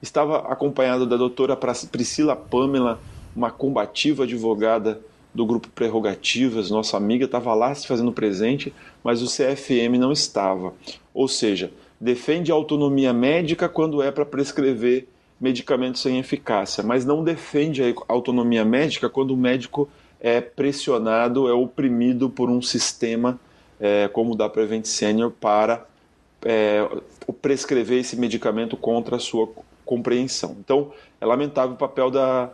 Estava 0.00 0.38
acompanhado 0.52 1.06
da 1.06 1.16
doutora 1.16 1.56
Priscila 1.56 2.34
Pamela, 2.34 3.00
uma 3.36 3.50
combativa 3.50 4.24
advogada 4.24 5.00
do 5.34 5.46
grupo 5.46 5.68
Prerrogativas, 5.70 6.70
nossa 6.70 6.96
amiga, 6.96 7.24
estava 7.24 7.54
lá 7.54 7.74
se 7.74 7.86
fazendo 7.86 8.12
presente, 8.12 8.72
mas 9.02 9.22
o 9.22 9.26
CFM 9.26 9.98
não 9.98 10.12
estava. 10.12 10.74
Ou 11.14 11.26
seja, 11.26 11.72
defende 12.00 12.52
a 12.52 12.54
autonomia 12.54 13.12
médica 13.12 13.68
quando 13.68 14.02
é 14.02 14.10
para 14.10 14.26
prescrever 14.26 15.08
medicamentos 15.40 16.02
sem 16.02 16.18
eficácia, 16.18 16.84
mas 16.84 17.04
não 17.04 17.24
defende 17.24 17.82
a 17.82 18.12
autonomia 18.12 18.64
médica 18.64 19.08
quando 19.08 19.32
o 19.32 19.36
médico 19.36 19.88
é 20.20 20.40
pressionado, 20.40 21.48
é 21.48 21.52
oprimido 21.52 22.30
por 22.30 22.48
um 22.48 22.62
sistema 22.62 23.40
é, 23.80 24.06
como 24.06 24.34
o 24.34 24.36
da 24.36 24.48
Prevent 24.48 24.84
Senior 24.84 25.32
para 25.32 25.84
é, 26.44 26.88
prescrever 27.40 27.98
esse 27.98 28.16
medicamento 28.16 28.76
contra 28.76 29.16
a 29.16 29.18
sua 29.18 29.48
compreensão. 29.84 30.56
Então, 30.60 30.92
é 31.20 31.26
lamentável 31.26 31.74
o 31.74 31.78
papel, 31.78 32.08
da, 32.08 32.50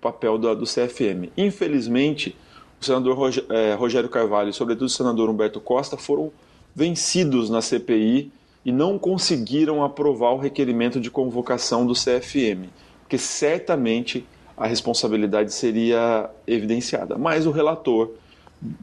papel 0.00 0.38
da, 0.38 0.54
do 0.54 0.64
CFM. 0.64 1.30
Infelizmente, 1.36 2.36
o 2.80 2.84
senador 2.84 3.30
é, 3.50 3.74
Rogério 3.74 4.08
Carvalho 4.08 4.50
e, 4.50 4.52
sobretudo, 4.52 4.86
o 4.86 4.90
senador 4.90 5.28
Humberto 5.28 5.60
Costa 5.60 5.96
foram 5.96 6.32
vencidos 6.74 7.50
na 7.50 7.60
CPI 7.60 8.32
e 8.64 8.72
não 8.72 8.98
conseguiram 8.98 9.84
aprovar 9.84 10.32
o 10.32 10.38
requerimento 10.38 11.00
de 11.00 11.10
convocação 11.10 11.86
do 11.86 11.94
CFM, 11.94 12.68
porque 13.02 13.18
certamente 13.18 14.26
a 14.56 14.66
responsabilidade 14.66 15.52
seria 15.52 16.30
evidenciada. 16.46 17.16
Mas 17.16 17.46
o 17.46 17.50
relator 17.50 18.10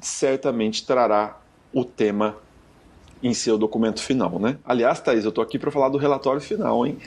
certamente 0.01 0.85
trará 0.85 1.39
o 1.71 1.85
tema 1.85 2.35
em 3.21 3.33
seu 3.33 3.57
documento 3.57 4.01
final, 4.01 4.39
né? 4.39 4.57
Aliás, 4.65 4.99
Thaís, 4.99 5.23
eu 5.23 5.29
estou 5.29 5.43
aqui 5.43 5.57
para 5.57 5.71
falar 5.71 5.89
do 5.89 5.97
relatório 5.97 6.41
final, 6.41 6.85
hein? 6.85 6.97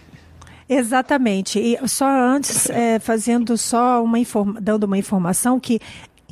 Exatamente. 0.72 1.58
E 1.58 1.76
só 1.88 2.08
antes, 2.08 2.70
é, 2.70 3.00
fazendo 3.00 3.58
só 3.58 4.02
uma 4.04 4.18
dando 4.60 4.84
uma 4.84 4.96
informação 4.96 5.58
que 5.58 5.80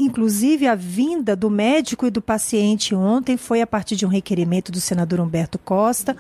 Inclusive, 0.01 0.69
a 0.69 0.77
vinda 0.77 1.35
do 1.35 1.51
médico 1.51 2.07
e 2.07 2.11
do 2.11 2.23
paciente 2.23 2.95
ontem 2.95 3.37
foi 3.37 3.61
a 3.61 3.67
partir 3.67 3.97
de 3.97 4.07
um 4.07 4.09
requerimento 4.09 4.71
do 4.71 4.81
senador 4.81 5.19
Humberto 5.19 5.59
Costa. 5.59 6.17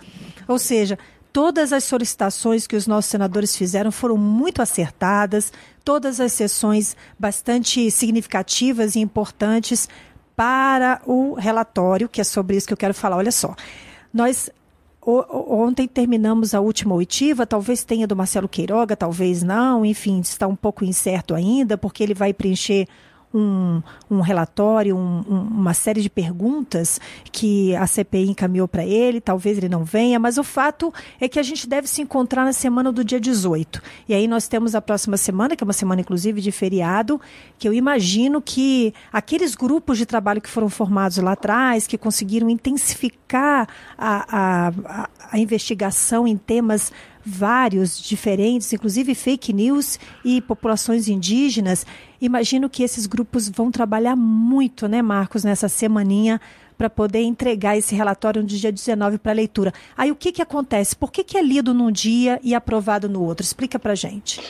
Ou 0.48 0.58
seja, 0.58 0.98
todas 1.32 1.72
as 1.72 1.84
solicitações 1.84 2.66
que 2.66 2.74
os 2.74 2.88
nossos 2.88 3.08
senadores 3.08 3.56
fizeram 3.56 3.92
foram 3.92 4.16
muito 4.16 4.60
acertadas, 4.60 5.52
todas 5.84 6.18
as 6.18 6.32
sessões 6.32 6.96
bastante 7.16 7.88
significativas 7.92 8.96
e 8.96 8.98
importantes 8.98 9.88
para 10.34 11.00
o 11.06 11.34
relatório, 11.34 12.08
que 12.08 12.20
é 12.20 12.24
sobre 12.24 12.56
isso 12.56 12.66
que 12.66 12.72
eu 12.72 12.76
quero 12.76 12.94
falar. 12.94 13.16
Olha 13.16 13.30
só, 13.30 13.54
nós 14.12 14.50
ontem 15.06 15.86
terminamos 15.88 16.54
a 16.54 16.60
última 16.60 16.94
oitiva, 16.94 17.46
talvez 17.46 17.84
tenha 17.84 18.06
do 18.06 18.16
Marcelo 18.16 18.48
Queiroga, 18.48 18.96
talvez 18.96 19.42
não, 19.42 19.84
enfim, 19.84 20.20
está 20.20 20.46
um 20.46 20.56
pouco 20.56 20.84
incerto 20.84 21.34
ainda, 21.34 21.78
porque 21.78 22.02
ele 22.02 22.14
vai 22.14 22.32
preencher 22.34 22.86
um, 23.32 23.82
um 24.10 24.20
relatório, 24.20 24.96
um, 24.96 25.24
um, 25.28 25.40
uma 25.42 25.74
série 25.74 26.00
de 26.00 26.08
perguntas 26.08 27.00
que 27.30 27.74
a 27.76 27.86
CPI 27.86 28.30
encaminhou 28.30 28.66
para 28.66 28.84
ele, 28.84 29.20
talvez 29.20 29.58
ele 29.58 29.68
não 29.68 29.84
venha, 29.84 30.18
mas 30.18 30.38
o 30.38 30.44
fato 30.44 30.92
é 31.20 31.28
que 31.28 31.38
a 31.38 31.42
gente 31.42 31.68
deve 31.68 31.86
se 31.88 32.00
encontrar 32.02 32.44
na 32.44 32.52
semana 32.52 32.90
do 32.90 33.04
dia 33.04 33.20
18. 33.20 33.82
E 34.08 34.14
aí 34.14 34.26
nós 34.26 34.48
temos 34.48 34.74
a 34.74 34.80
próxima 34.80 35.16
semana, 35.16 35.54
que 35.54 35.62
é 35.62 35.66
uma 35.66 35.72
semana 35.72 36.00
inclusive 36.00 36.40
de 36.40 36.50
feriado, 36.52 37.20
que 37.58 37.68
eu 37.68 37.74
imagino 37.74 38.40
que 38.40 38.94
aqueles 39.12 39.54
grupos 39.54 39.98
de 39.98 40.06
trabalho 40.06 40.40
que 40.40 40.48
foram 40.48 40.68
formados 40.68 41.18
lá 41.18 41.32
atrás, 41.32 41.86
que 41.86 41.98
conseguiram 41.98 42.48
intensificar 42.48 43.68
a, 43.96 44.68
a, 44.68 45.08
a 45.32 45.38
investigação 45.38 46.26
em 46.26 46.36
temas 46.36 46.92
vários, 47.28 48.00
diferentes, 48.00 48.72
inclusive 48.72 49.14
fake 49.14 49.52
news 49.52 49.98
e 50.24 50.40
populações 50.40 51.08
indígenas. 51.08 51.84
Imagino 52.20 52.68
que 52.70 52.82
esses 52.82 53.06
grupos 53.06 53.48
vão 53.48 53.70
trabalhar 53.70 54.16
muito, 54.16 54.88
né, 54.88 55.02
Marcos, 55.02 55.44
nessa 55.44 55.68
semaninha 55.68 56.40
para 56.76 56.88
poder 56.88 57.22
entregar 57.22 57.76
esse 57.76 57.94
relatório 57.94 58.40
no 58.40 58.48
dia 58.48 58.70
19 58.70 59.18
para 59.18 59.32
leitura. 59.32 59.72
Aí 59.96 60.10
o 60.10 60.16
que, 60.16 60.30
que 60.30 60.40
acontece? 60.40 60.94
Por 60.94 61.10
que, 61.10 61.24
que 61.24 61.36
é 61.36 61.42
lido 61.42 61.74
num 61.74 61.90
dia 61.90 62.40
e 62.42 62.54
aprovado 62.54 63.08
no 63.08 63.22
outro? 63.22 63.44
Explica 63.44 63.78
para 63.78 63.94
gente. 63.96 64.40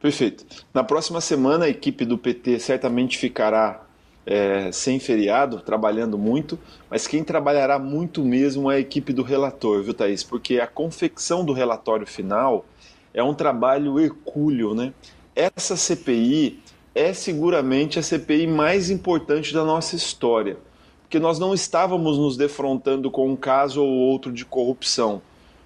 Perfeito. 0.00 0.44
Na 0.72 0.84
próxima 0.84 1.20
semana, 1.20 1.64
a 1.64 1.68
equipe 1.68 2.04
do 2.04 2.16
PT 2.16 2.60
certamente 2.60 3.18
ficará 3.18 3.83
é, 4.26 4.72
sem 4.72 4.98
feriado, 4.98 5.60
trabalhando 5.60 6.16
muito, 6.16 6.58
mas 6.90 7.06
quem 7.06 7.22
trabalhará 7.22 7.78
muito 7.78 8.24
mesmo 8.24 8.70
é 8.70 8.76
a 8.76 8.80
equipe 8.80 9.12
do 9.12 9.22
relator, 9.22 9.82
viu, 9.82 9.94
Thaís? 9.94 10.22
Porque 10.22 10.58
a 10.58 10.66
confecção 10.66 11.44
do 11.44 11.52
relatório 11.52 12.06
final 12.06 12.64
é 13.12 13.22
um 13.22 13.34
trabalho 13.34 14.00
hercúleo, 14.00 14.74
né? 14.74 14.92
Essa 15.36 15.76
CPI 15.76 16.60
é 16.94 17.12
seguramente 17.12 17.98
a 17.98 18.02
CPI 18.02 18.46
mais 18.46 18.88
importante 18.88 19.52
da 19.52 19.64
nossa 19.64 19.96
história, 19.96 20.56
porque 21.02 21.18
nós 21.18 21.38
não 21.38 21.52
estávamos 21.52 22.16
nos 22.16 22.36
defrontando 22.36 23.10
com 23.10 23.28
um 23.28 23.36
caso 23.36 23.82
ou 23.82 23.88
outro 23.88 24.32
de 24.32 24.44
corrupção. 24.44 25.20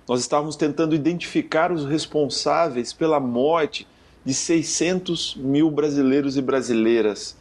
Nós 0.08 0.20
estávamos 0.20 0.56
tentando 0.56 0.94
identificar 0.94 1.70
os 1.70 1.84
responsáveis 1.84 2.94
pela 2.94 3.20
morte 3.20 3.86
de 4.24 4.32
600 4.32 5.36
mil 5.36 5.70
brasileiros 5.70 6.36
e 6.36 6.42
brasileiras 6.42 7.36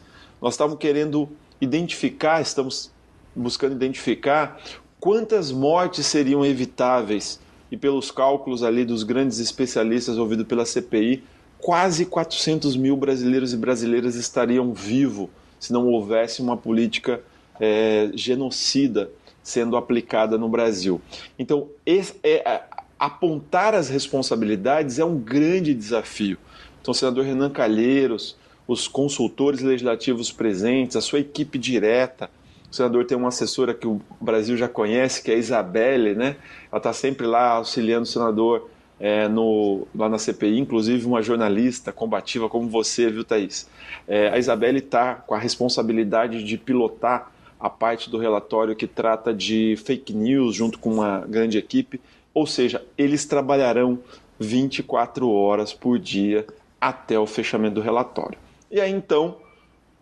nós 0.48 0.54
estávamos 0.54 0.80
querendo 0.80 1.28
identificar, 1.60 2.42
estamos 2.42 2.90
buscando 3.36 3.74
identificar 3.74 4.62
quantas 4.98 5.52
mortes 5.52 6.06
seriam 6.06 6.46
evitáveis. 6.46 7.38
E 7.70 7.76
pelos 7.76 8.12
cálculos 8.12 8.64
ali 8.64 8.86
dos 8.86 9.04
grandes 9.04 9.40
especialistas 9.40 10.18
ouvidos 10.18 10.48
pela 10.48 10.66
CPI, 10.66 11.22
quase 11.60 12.06
400 12.06 12.78
mil 12.78 12.96
brasileiros 12.96 13.52
e 13.52 13.58
brasileiras 13.58 14.16
estariam 14.16 14.74
vivos 14.74 15.28
se 15.60 15.74
não 15.74 15.86
houvesse 15.88 16.42
uma 16.42 16.56
política 16.56 17.20
é, 17.60 18.10
genocida 18.14 19.10
sendo 19.44 19.76
aplicada 19.76 20.38
no 20.38 20.48
Brasil. 20.48 21.02
Então, 21.38 21.68
esse, 21.86 22.16
é, 22.24 22.64
apontar 22.98 23.76
as 23.76 23.90
responsabilidades 23.90 24.98
é 24.98 25.04
um 25.04 25.18
grande 25.18 25.74
desafio. 25.74 26.38
Então, 26.82 26.94
o 26.94 26.96
senador 26.96 27.26
Renan 27.26 27.50
Calheiros, 27.50 28.38
os 28.68 28.88
consultores 28.88 29.62
legislativos 29.62 30.32
presentes, 30.32 30.96
a 30.96 31.02
sua 31.02 31.20
equipe 31.20 31.58
direta. 31.58 32.30
O 32.70 32.76
senador 32.76 33.06
tem 33.06 33.18
uma 33.18 33.30
assessora 33.30 33.74
que 33.74 33.88
o 33.88 34.02
Brasil 34.20 34.58
já 34.58 34.68
conhece, 34.68 35.24
que 35.24 35.32
é 35.32 35.36
a 35.36 35.38
Isabelle, 35.38 36.16
né? 36.16 36.36
Ela 36.70 36.80
está 36.80 36.92
sempre 36.92 37.26
lá 37.26 37.52
auxiliando 37.52 38.04
o 38.04 38.06
senador 38.06 38.70
é, 39.00 39.28
no, 39.28 39.88
lá 39.96 40.10
na 40.10 40.18
CPI, 40.18 40.60
inclusive 40.60 41.06
uma 41.06 41.22
jornalista 41.22 41.94
combativa 41.94 42.50
como 42.50 42.68
você, 42.68 43.10
viu, 43.10 43.24
Thaís? 43.24 43.70
É, 44.08 44.30
a 44.30 44.38
Isabelle 44.38 44.80
está 44.80 45.16
com 45.16 45.34
a 45.34 45.40
responsabilidade 45.40 46.44
de 46.44 46.58
pilotar 46.58 47.32
a 47.60 47.70
parte 47.70 48.10
do 48.10 48.18
relatório 48.18 48.76
que 48.76 48.86
trata 48.86 49.34
de 49.34 49.76
fake 49.78 50.14
news, 50.14 50.56
junto 50.56 50.78
com 50.78 50.94
uma 50.96 51.26
grande 51.28 51.58
equipe. 51.58 52.02
Ou 52.34 52.46
seja, 52.46 52.84
eles 52.98 53.26
trabalharão 53.26 53.98
24 54.40 55.30
horas 55.32 55.74
por 55.74 55.98
dia 55.98 56.46
até 56.80 57.18
o 57.18 57.26
fechamento 57.26 57.76
do 57.76 57.82
relatório. 57.82 58.38
E 58.70 58.82
aí 58.82 58.92
então, 58.92 59.38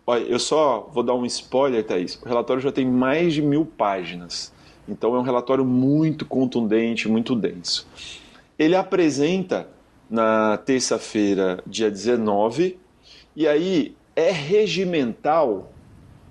olha, 0.06 0.24
eu 0.24 0.38
só 0.38 0.90
vou 0.92 1.02
dar 1.02 1.14
um 1.14 1.24
spoiler, 1.26 1.84
Thaís. 1.84 2.20
O 2.22 2.26
relatório 2.26 2.62
já 2.62 2.72
tem 2.72 2.86
mais 2.86 3.34
de 3.34 3.42
mil 3.42 3.64
páginas. 3.64 4.52
Então 4.88 5.14
é 5.14 5.18
um 5.18 5.22
relatório 5.22 5.64
muito 5.64 6.24
contundente, 6.24 7.08
muito 7.08 7.34
denso. 7.34 7.86
Ele 8.58 8.74
apresenta 8.74 9.68
na 10.08 10.56
terça-feira, 10.58 11.62
dia 11.66 11.90
19, 11.90 12.78
e 13.34 13.46
aí 13.46 13.94
é 14.14 14.30
regimental, 14.30 15.72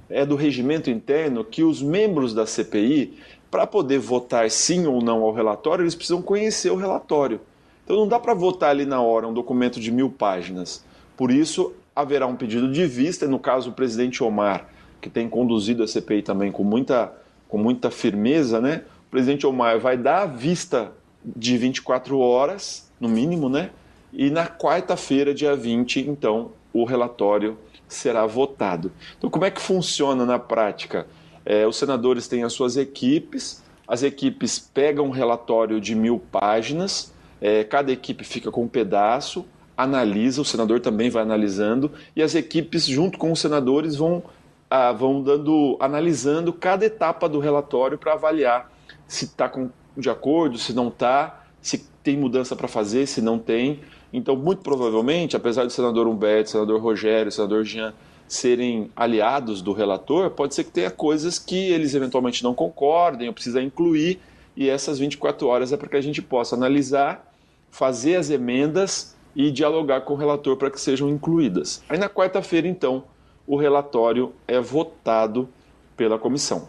é 0.10 0.26
do 0.26 0.36
regimento 0.36 0.90
interno 0.90 1.44
que 1.44 1.64
os 1.64 1.82
membros 1.82 2.34
da 2.34 2.46
CPI, 2.46 3.18
para 3.52 3.68
poder 3.68 4.00
votar 4.00 4.50
sim 4.50 4.88
ou 4.88 5.02
não 5.02 5.24
ao 5.24 5.34
relatório, 5.34 5.84
eles 5.84 5.96
precisam 5.96 6.22
conhecer 6.22 6.72
o 6.72 6.76
relatório. 6.76 7.40
Então 7.84 7.96
não 7.96 8.08
dá 8.08 8.20
para 8.20 8.34
votar 8.34 8.72
ali 8.72 8.86
na 8.86 9.02
hora 9.02 9.28
um 9.28 9.34
documento 9.34 9.80
de 9.80 9.92
mil 9.92 10.10
páginas. 10.10 10.84
Por 11.16 11.30
isso, 11.30 11.74
haverá 11.96 12.28
um 12.28 12.36
pedido 12.36 12.70
de 12.70 12.86
vista, 12.86 13.28
no 13.28 13.40
caso 13.40 13.70
o 13.70 13.74
presidente 13.74 14.24
Omar, 14.24 14.68
que 15.00 15.10
tem 15.10 15.30
conduzido 15.30 15.84
a 15.84 15.88
CPI 15.88 16.22
também 16.22 16.52
com 16.52 16.64
muita, 16.64 17.14
com 17.48 17.58
muita 17.58 17.90
firmeza, 17.90 18.60
né? 18.60 18.84
O 19.08 19.12
presidente 19.12 19.48
Omar 19.48 19.80
vai 19.80 19.96
dar 19.98 20.24
a 20.24 20.26
vista 20.26 20.92
de 21.24 21.58
24 21.58 22.20
horas, 22.20 22.92
no 23.00 23.08
mínimo, 23.08 23.48
né? 23.48 23.70
E 24.12 24.30
na 24.30 24.48
quarta-feira, 24.48 25.34
dia 25.34 25.56
20, 25.56 26.02
então, 26.02 26.52
o 26.74 26.84
relatório 26.84 27.58
será 27.88 28.26
votado. 28.26 28.92
Então, 29.18 29.30
como 29.30 29.46
é 29.46 29.52
que 29.52 29.62
funciona 29.62 30.26
na 30.26 30.40
prática? 30.40 31.08
É, 31.46 31.66
os 31.66 31.78
senadores 31.78 32.28
têm 32.28 32.44
as 32.44 32.54
suas 32.54 32.76
equipes, 32.76 33.64
as 33.88 34.04
equipes 34.04 34.58
pegam 34.58 35.06
um 35.06 35.12
relatório 35.12 35.80
de 35.80 35.94
mil 35.94 36.20
páginas, 36.20 37.14
é, 37.40 37.64
cada 37.64 37.92
equipe 37.92 38.24
fica 38.24 38.50
com 38.52 38.64
um 38.64 38.68
pedaço, 38.68 39.46
analisa, 39.78 40.42
o 40.42 40.46
senador 40.46 40.80
também 40.80 41.10
vai 41.10 41.24
analisando, 41.24 41.92
e 42.16 42.22
as 42.22 42.36
equipes, 42.36 42.86
junto 42.86 43.18
com 43.18 43.32
os 43.32 43.40
senadores, 43.40 43.96
vão, 43.96 44.24
ah, 44.70 44.92
vão 44.92 45.22
dando, 45.22 45.78
analisando 45.80 46.54
cada 46.54 46.86
etapa 46.86 47.28
do 47.28 47.40
relatório 47.40 47.98
para 47.98 48.14
avaliar 48.14 48.72
se 49.08 49.26
está 49.26 49.52
de 49.98 50.10
acordo, 50.10 50.58
se 50.58 50.74
não 50.74 50.90
está, 50.90 51.44
se 51.62 51.78
tem 52.04 52.18
mudança 52.18 52.56
para 52.56 52.68
fazer, 52.68 53.08
se 53.08 53.22
não 53.22 53.40
tem. 53.40 53.80
Então, 54.12 54.36
muito 54.36 54.62
provavelmente, 54.62 55.36
apesar 55.36 55.66
do 55.66 55.70
senador 55.70 56.08
Humberto, 56.08 56.52
senador 56.52 56.82
Rogério, 56.82 57.32
senador 57.32 57.64
Jean 57.64 57.94
serem 58.28 58.90
aliados 58.96 59.62
do 59.62 59.72
relator, 59.72 60.32
pode 60.32 60.56
ser 60.56 60.64
que 60.64 60.72
tenha 60.72 60.90
coisas 60.90 61.38
que 61.38 61.56
eles 61.56 61.94
eventualmente 61.94 62.44
não 62.44 62.56
concordem 62.56 63.28
ou 63.28 63.34
precisa 63.34 63.62
incluir, 63.62 64.20
e 64.56 64.68
essas 64.68 64.98
24 64.98 65.48
horas 65.48 65.72
é 65.72 65.78
para 65.78 65.88
que 65.88 65.96
a 65.96 66.02
gente 66.02 66.22
possa 66.22 66.56
analisar, 66.56 67.32
fazer 67.70 68.16
as 68.16 68.30
emendas 68.30 69.15
e 69.36 69.52
dialogar 69.52 70.02
com 70.02 70.14
o 70.14 70.18
relator 70.18 70.56
para 70.56 70.72
que 70.72 70.80
sejam 70.80 71.10
incluídas. 71.10 71.84
Aí 71.90 71.98
na 71.98 72.10
quarta-feira, 72.10 72.68
então, 72.68 73.04
o 73.46 73.58
relatório 73.58 74.34
é 74.48 74.60
votado 74.60 75.50
pela 75.98 76.18
comissão. 76.18 76.68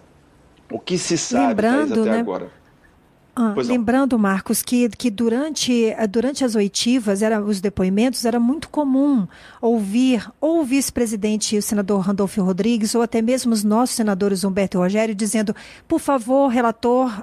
O 0.70 0.78
que 0.78 0.98
se 0.98 1.16
sabe 1.16 1.48
Lembrando, 1.48 1.88
Thaís, 1.88 2.00
até 2.00 2.10
né? 2.10 2.20
agora? 2.20 2.50
Ah, 3.38 3.54
lembrando, 3.54 4.18
Marcos, 4.18 4.62
que, 4.62 4.88
que 4.88 5.10
durante, 5.10 5.94
durante 6.08 6.42
as 6.42 6.54
oitivas, 6.54 7.20
era, 7.20 7.38
os 7.38 7.60
depoimentos, 7.60 8.24
era 8.24 8.40
muito 8.40 8.70
comum 8.70 9.28
ouvir 9.60 10.26
ou 10.40 10.60
o 10.60 10.64
vice-presidente, 10.64 11.58
o 11.58 11.62
senador 11.62 12.00
Randolfo 12.00 12.42
Rodrigues, 12.42 12.94
ou 12.94 13.02
até 13.02 13.20
mesmo 13.20 13.52
os 13.52 13.62
nossos 13.62 13.94
senadores 13.94 14.42
Humberto 14.42 14.78
e 14.78 14.80
Rogério, 14.80 15.14
dizendo, 15.14 15.54
por 15.86 16.00
favor, 16.00 16.48
relator, 16.48 17.22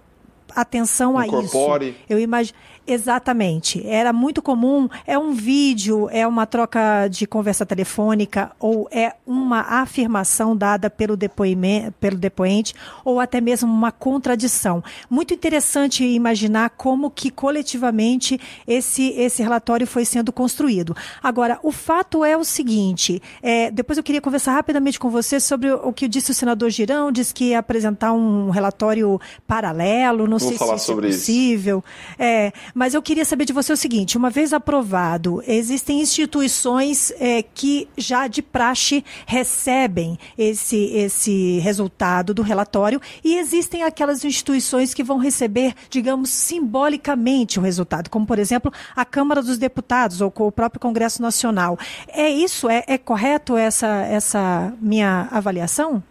atenção 0.56 1.18
a 1.18 1.26
Incorpore. 1.26 1.90
isso. 1.90 1.98
Eu 2.08 2.20
imagino. 2.20 2.60
Exatamente. 2.86 3.86
Era 3.88 4.12
muito 4.12 4.42
comum, 4.42 4.90
é 5.08 5.18
um 5.18 5.32
vídeo, 5.32 6.10
é 6.12 6.28
uma 6.28 6.46
troca 6.46 7.08
de 7.08 7.26
conversa 7.26 7.66
telefônica, 7.66 8.52
ou 8.60 8.90
é 8.92 9.14
uma 9.26 9.62
afirmação 9.62 10.56
dada 10.56 10.90
pelo, 10.90 11.16
depoimento, 11.16 11.94
pelo 11.94 12.18
depoente, 12.18 12.74
ou 13.06 13.20
até 13.20 13.40
mesmo 13.40 13.72
uma 13.72 13.92
contradição. 13.92 14.84
Muito 15.10 15.34
interessante 15.34 16.04
imaginar 16.04 16.72
como 16.72 17.10
que 17.10 17.30
coletivamente 17.30 18.40
esse, 18.68 19.12
esse 19.12 19.42
relatório 19.42 19.88
foi 19.88 20.04
sendo 20.04 20.34
construído. 20.34 20.96
Agora, 21.22 21.60
o 21.64 21.72
fato 21.72 22.26
é 22.26 22.36
o 22.36 22.44
seguinte, 22.44 23.22
é, 23.42 23.72
depois 23.72 23.98
eu 23.98 24.04
queria 24.04 24.22
conversar 24.22 24.54
rapidamente 24.54 25.00
com 25.00 25.10
você 25.10 25.40
sobre 25.40 25.72
o 25.72 25.94
que 25.94 26.08
disse 26.08 26.32
o 26.32 26.34
senador 26.34 26.70
Girão, 26.70 27.12
disse 27.12 27.34
que 27.34 27.46
ia 27.46 27.60
apresentar 27.60 28.12
um 28.12 28.50
relatório 28.50 29.20
paralelo, 29.48 30.28
não 30.28 30.38
Vou 30.38 30.50
sei 30.50 30.58
se 30.58 30.64
isso 30.64 30.74
é 30.74 30.78
sobre 30.78 31.10
isso. 31.10 31.20
possível. 31.20 31.84
É, 32.20 32.52
mas 32.74 32.94
eu 32.94 33.02
queria 33.02 33.26
saber 33.26 33.46
de 33.46 33.54
você 33.54 33.72
o 33.72 33.78
seguinte: 33.78 34.18
uma 34.18 34.30
vez 34.30 34.54
aprovado, 34.54 35.44
existem 35.48 36.02
instituições 36.02 37.12
é, 37.20 37.44
que 37.44 37.88
já 37.98 38.28
de 38.28 38.42
praxe 38.42 39.04
recebem 39.26 40.18
esse, 40.38 40.78
esse 40.78 41.60
resultado 41.60 42.34
do 42.34 42.42
relatório 42.42 43.02
e 43.24 43.38
existem 43.38 43.84
aquelas 43.84 44.26
instituições 44.26 44.94
que 44.94 45.04
vão 45.04 45.18
receber, 45.18 45.74
digamos, 45.90 46.30
simbolicamente 46.30 47.60
o 47.60 47.62
resultado, 47.62 48.10
como 48.10 48.26
por 48.26 48.40
exemplo 48.40 48.72
a 48.96 49.06
Câmara 49.06 49.42
dos 49.42 49.58
Deputados 49.58 50.22
ou 50.22 50.34
o 50.36 50.52
próprio 50.52 50.80
Congresso 50.80 51.22
Nacional. 51.22 51.78
É 52.08 52.30
isso? 52.30 52.70
É, 52.70 52.84
é 52.88 52.98
correto 52.98 53.56
essa, 53.56 53.88
essa 54.06 54.74
minha 54.82 55.28
avaliação? 55.32 56.04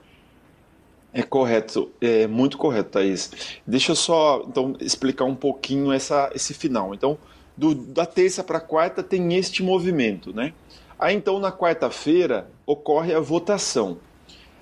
É 1.14 1.22
correto, 1.22 1.90
é 2.00 2.26
muito 2.26 2.56
correto, 2.56 2.90
Thaís. 2.90 3.30
Deixa 3.66 3.92
eu 3.92 3.96
só 3.96 4.42
então 4.46 4.74
explicar 4.80 5.24
um 5.24 5.34
pouquinho 5.34 5.92
essa, 5.92 6.30
esse 6.34 6.54
final. 6.54 6.94
Então, 6.94 7.18
do, 7.56 7.74
da 7.74 8.06
terça 8.06 8.42
para 8.42 8.58
quarta 8.60 9.02
tem 9.02 9.34
este 9.34 9.62
movimento, 9.62 10.34
né? 10.34 10.54
Aí 10.98 11.14
então 11.14 11.38
na 11.38 11.52
quarta-feira 11.52 12.48
ocorre 12.64 13.14
a 13.14 13.20
votação. 13.20 13.98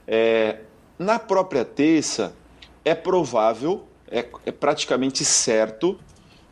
É, 0.08 0.60
na 0.98 1.18
própria 1.18 1.64
terça 1.64 2.34
é 2.84 2.94
provável, 2.94 3.84
é, 4.10 4.26
é 4.44 4.50
praticamente 4.50 5.24
certo 5.24 5.98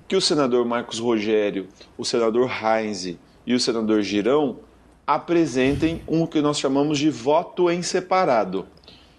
que 0.07 0.14
o 0.14 0.20
senador 0.20 0.64
Marcos 0.64 0.99
Rogério, 0.99 1.68
o 1.96 2.05
senador 2.05 2.51
Heinz 2.51 3.16
e 3.46 3.55
o 3.55 3.59
senador 3.59 4.03
Girão 4.03 4.61
apresentem 5.07 6.03
um 6.07 6.26
que 6.26 6.40
nós 6.40 6.59
chamamos 6.59 6.99
de 6.99 7.11
voto 7.11 7.70
em 7.70 7.82
separado. 7.82 8.66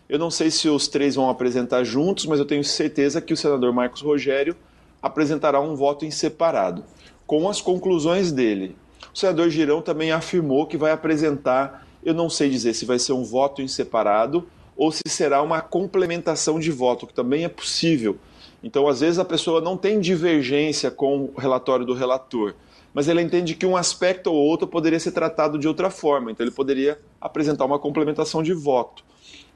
Eu 0.10 0.18
não 0.18 0.32
sei 0.32 0.50
se 0.50 0.68
os 0.68 0.88
três 0.88 1.14
vão 1.14 1.30
apresentar 1.30 1.84
juntos, 1.84 2.26
mas 2.26 2.40
eu 2.40 2.46
tenho 2.46 2.64
certeza 2.64 3.22
que 3.22 3.32
o 3.32 3.38
senador 3.38 3.72
Marcos 3.72 4.02
Rogério 4.02 4.56
apresentará 5.00 5.62
um 5.62 5.76
voto 5.76 6.04
em 6.04 6.10
separado, 6.10 6.84
com 7.28 7.48
as 7.48 7.62
conclusões 7.62 8.32
dele. 8.32 8.76
O 9.14 9.18
senador 9.20 9.52
Girão 9.52 9.84
também 9.84 10.12
afirmou 10.12 10.66
que 10.66 10.78
vai 10.78 10.92
apresentar, 10.92 11.88
eu 12.04 12.16
não 12.16 12.28
sei 12.28 12.50
dizer 12.50 12.74
se 12.74 12.86
vai 12.86 12.98
ser 12.98 13.14
um 13.14 13.24
voto 13.24 13.62
em 13.62 13.68
separado 13.68 14.50
ou 14.76 14.92
se 14.92 15.04
será 15.08 15.44
uma 15.44 15.62
complementação 15.62 16.60
de 16.60 16.72
voto, 16.72 17.06
que 17.06 17.14
também 17.14 17.44
é 17.44 17.50
possível. 17.50 18.18
Então, 18.64 18.88
às 18.88 19.02
vezes, 19.02 19.20
a 19.20 19.26
pessoa 19.26 19.62
não 19.62 19.78
tem 19.78 20.00
divergência 20.00 20.90
com 20.90 21.26
o 21.26 21.40
relatório 21.40 21.86
do 21.86 21.94
relator, 21.94 22.56
mas 22.96 23.08
ele 23.08 23.22
entende 23.22 23.54
que 23.54 23.66
um 23.66 23.78
aspecto 23.78 24.32
ou 24.32 24.38
outro 24.38 24.68
poderia 24.68 25.00
ser 25.00 25.12
tratado 25.12 25.60
de 25.60 25.68
outra 25.68 25.92
forma, 25.92 26.32
então 26.32 26.44
ele 26.44 26.56
poderia 26.56 27.00
apresentar 27.22 27.66
uma 27.66 27.78
complementação 27.78 28.42
de 28.42 28.54
voto. 28.56 29.08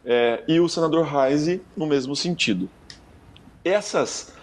É, 0.06 0.43
e 0.47 0.60
o 0.60 0.68
senador 0.68 1.06
Reise 1.06 1.62
no 1.76 1.86
mesmo 1.86 2.16
sentido. 2.16 2.70
Essas, 3.64 4.34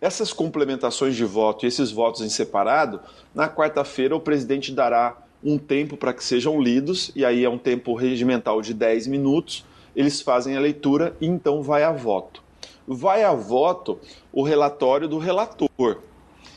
essas 0.00 0.32
complementações 0.32 1.14
de 1.14 1.24
voto 1.24 1.64
e 1.64 1.68
esses 1.68 1.90
votos 1.90 2.22
em 2.22 2.28
separado, 2.28 3.00
na 3.34 3.48
quarta-feira 3.48 4.16
o 4.16 4.20
presidente 4.20 4.72
dará 4.72 5.16
um 5.44 5.58
tempo 5.58 5.96
para 5.96 6.12
que 6.12 6.24
sejam 6.24 6.60
lidos, 6.60 7.10
e 7.16 7.24
aí 7.24 7.44
é 7.44 7.50
um 7.50 7.58
tempo 7.58 7.94
regimental 7.94 8.62
de 8.62 8.72
10 8.72 9.08
minutos, 9.08 9.64
eles 9.94 10.20
fazem 10.20 10.56
a 10.56 10.60
leitura 10.60 11.16
e 11.20 11.26
então 11.26 11.62
vai 11.62 11.82
a 11.82 11.92
voto. 11.92 12.42
Vai 12.86 13.24
a 13.24 13.32
voto 13.32 13.98
o 14.32 14.42
relatório 14.42 15.08
do 15.08 15.18
relator. 15.18 15.98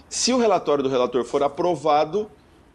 Se 0.07 0.31
o 0.31 0.37
relatório 0.37 0.83
do 0.83 0.89
relator 0.89 1.23
for 1.23 1.43
aprovado, 1.43 2.29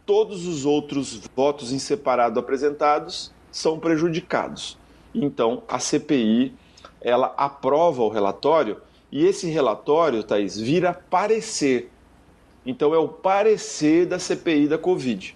todos 0.05 0.47
os 0.47 0.67
outros 0.67 1.21
votos 1.35 1.73
em 1.73 1.79
separado 1.79 2.39
apresentados 2.39 3.33
são 3.51 3.79
prejudicados. 3.79 4.80
Então, 5.15 5.63
a 5.69 5.79
CPI, 5.79 6.55
ela 7.01 7.35
aprova 7.37 8.03
o 8.03 8.09
relatório 8.09 8.79
e 9.11 9.25
esse 9.27 9.49
relatório, 9.49 10.23
Thaís, 10.23 10.59
vira 10.59 10.95
parecer. 10.95 11.91
Então, 12.65 12.95
é 12.95 12.99
o 12.99 13.09
parecer 13.09 14.07
da 14.07 14.19
CPI 14.19 14.69
da 14.69 14.79
Covid. 14.79 15.35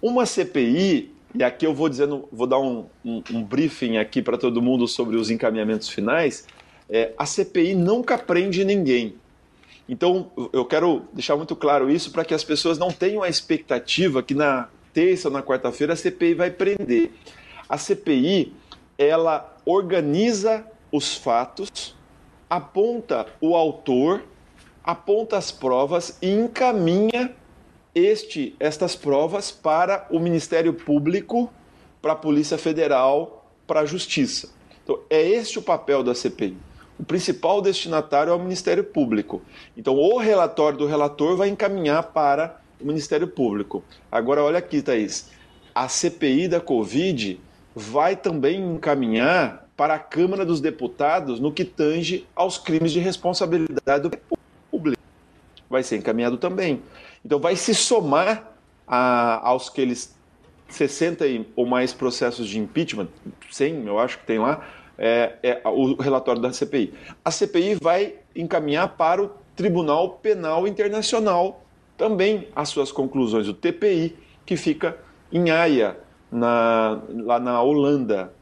Uma 0.00 0.26
CPI, 0.26 1.10
e 1.34 1.42
aqui 1.42 1.66
eu 1.66 1.74
vou 1.74 1.88
dizendo, 1.88 2.28
vou 2.30 2.46
dar 2.46 2.58
um, 2.58 2.86
um, 3.04 3.22
um 3.30 3.42
briefing 3.42 3.96
aqui 3.96 4.22
para 4.22 4.38
todo 4.38 4.62
mundo 4.62 4.86
sobre 4.86 5.16
os 5.16 5.30
encaminhamentos 5.30 5.88
finais, 5.88 6.46
é, 6.88 7.12
a 7.16 7.26
CPI 7.26 7.74
nunca 7.74 8.18
prende 8.18 8.64
ninguém. 8.64 9.16
Então, 9.88 10.30
eu 10.52 10.64
quero 10.64 11.02
deixar 11.12 11.36
muito 11.36 11.54
claro 11.56 11.90
isso 11.90 12.10
para 12.10 12.24
que 12.24 12.32
as 12.32 12.44
pessoas 12.44 12.78
não 12.78 12.90
tenham 12.90 13.22
a 13.22 13.28
expectativa 13.28 14.22
que 14.22 14.34
na 14.34 14.68
terça 14.92 15.28
ou 15.28 15.34
na 15.34 15.42
quarta-feira 15.42 15.92
a 15.92 15.96
CPI 15.96 16.34
vai 16.34 16.50
prender. 16.50 17.10
A 17.68 17.76
CPI, 17.76 18.52
ela 18.98 19.56
organiza 19.64 20.64
os 20.92 21.16
fatos, 21.16 21.96
aponta 22.48 23.26
o 23.40 23.56
autor, 23.56 24.22
aponta 24.82 25.36
as 25.36 25.50
provas 25.50 26.18
e 26.20 26.30
encaminha 26.30 27.34
este, 27.94 28.54
estas 28.58 28.94
provas 28.94 29.50
para 29.50 30.06
o 30.10 30.18
Ministério 30.18 30.72
Público, 30.74 31.50
para 32.02 32.12
a 32.12 32.16
Polícia 32.16 32.58
Federal, 32.58 33.50
para 33.66 33.80
a 33.80 33.86
Justiça. 33.86 34.50
Então, 34.82 35.00
é 35.08 35.22
este 35.22 35.58
o 35.58 35.62
papel 35.62 36.02
da 36.02 36.14
CPI. 36.14 36.56
O 36.98 37.04
principal 37.04 37.60
destinatário 37.60 38.30
é 38.30 38.34
o 38.34 38.38
Ministério 38.38 38.84
Público. 38.84 39.42
Então, 39.76 39.96
o 39.96 40.18
relatório 40.18 40.78
do 40.78 40.86
relator 40.86 41.36
vai 41.36 41.48
encaminhar 41.48 42.12
para 42.12 42.60
o 42.80 42.86
Ministério 42.86 43.26
Público. 43.26 43.82
Agora, 44.12 44.42
olha 44.42 44.58
aqui, 44.58 44.82
Thaís. 44.82 45.30
A 45.74 45.88
CPI 45.88 46.46
da 46.48 46.60
Covid 46.60 47.40
vai 47.74 48.16
também 48.16 48.60
encaminhar 48.60 49.68
para 49.76 49.94
a 49.94 49.98
Câmara 49.98 50.44
dos 50.44 50.60
Deputados 50.60 51.40
no 51.40 51.52
que 51.52 51.64
tange 51.64 52.26
aos 52.34 52.58
crimes 52.58 52.92
de 52.92 53.00
responsabilidade 53.00 54.08
do 54.08 54.16
público. 54.70 55.02
Vai 55.68 55.82
ser 55.82 55.96
encaminhado 55.96 56.36
também. 56.36 56.82
Então, 57.24 57.40
vai 57.40 57.56
se 57.56 57.74
somar 57.74 58.52
a, 58.86 59.48
aos 59.48 59.68
que 59.68 59.80
eles 59.80 60.14
60 60.68 61.24
ou 61.56 61.66
mais 61.66 61.92
processos 61.92 62.48
de 62.48 62.58
impeachment, 62.58 63.08
100, 63.50 63.86
eu 63.86 63.98
acho 63.98 64.18
que 64.18 64.26
tem 64.26 64.38
lá, 64.38 64.66
é, 64.98 65.34
é, 65.42 65.62
o 65.64 65.94
relatório 65.94 66.40
da 66.40 66.52
CPI. 66.52 66.94
A 67.24 67.30
CPI 67.30 67.76
vai 67.80 68.14
encaminhar 68.34 68.88
para 68.96 69.22
o 69.22 69.30
Tribunal 69.56 70.10
Penal 70.22 70.66
Internacional 70.66 71.64
também 71.96 72.48
as 72.54 72.68
suas 72.68 72.90
conclusões, 72.90 73.48
o 73.48 73.54
TPI, 73.54 74.16
que 74.44 74.56
fica 74.56 74.98
em 75.32 75.50
Haia, 75.50 75.96
na, 76.34 77.00
lá 77.22 77.38
na 77.38 77.62
Holanda, 77.62 78.32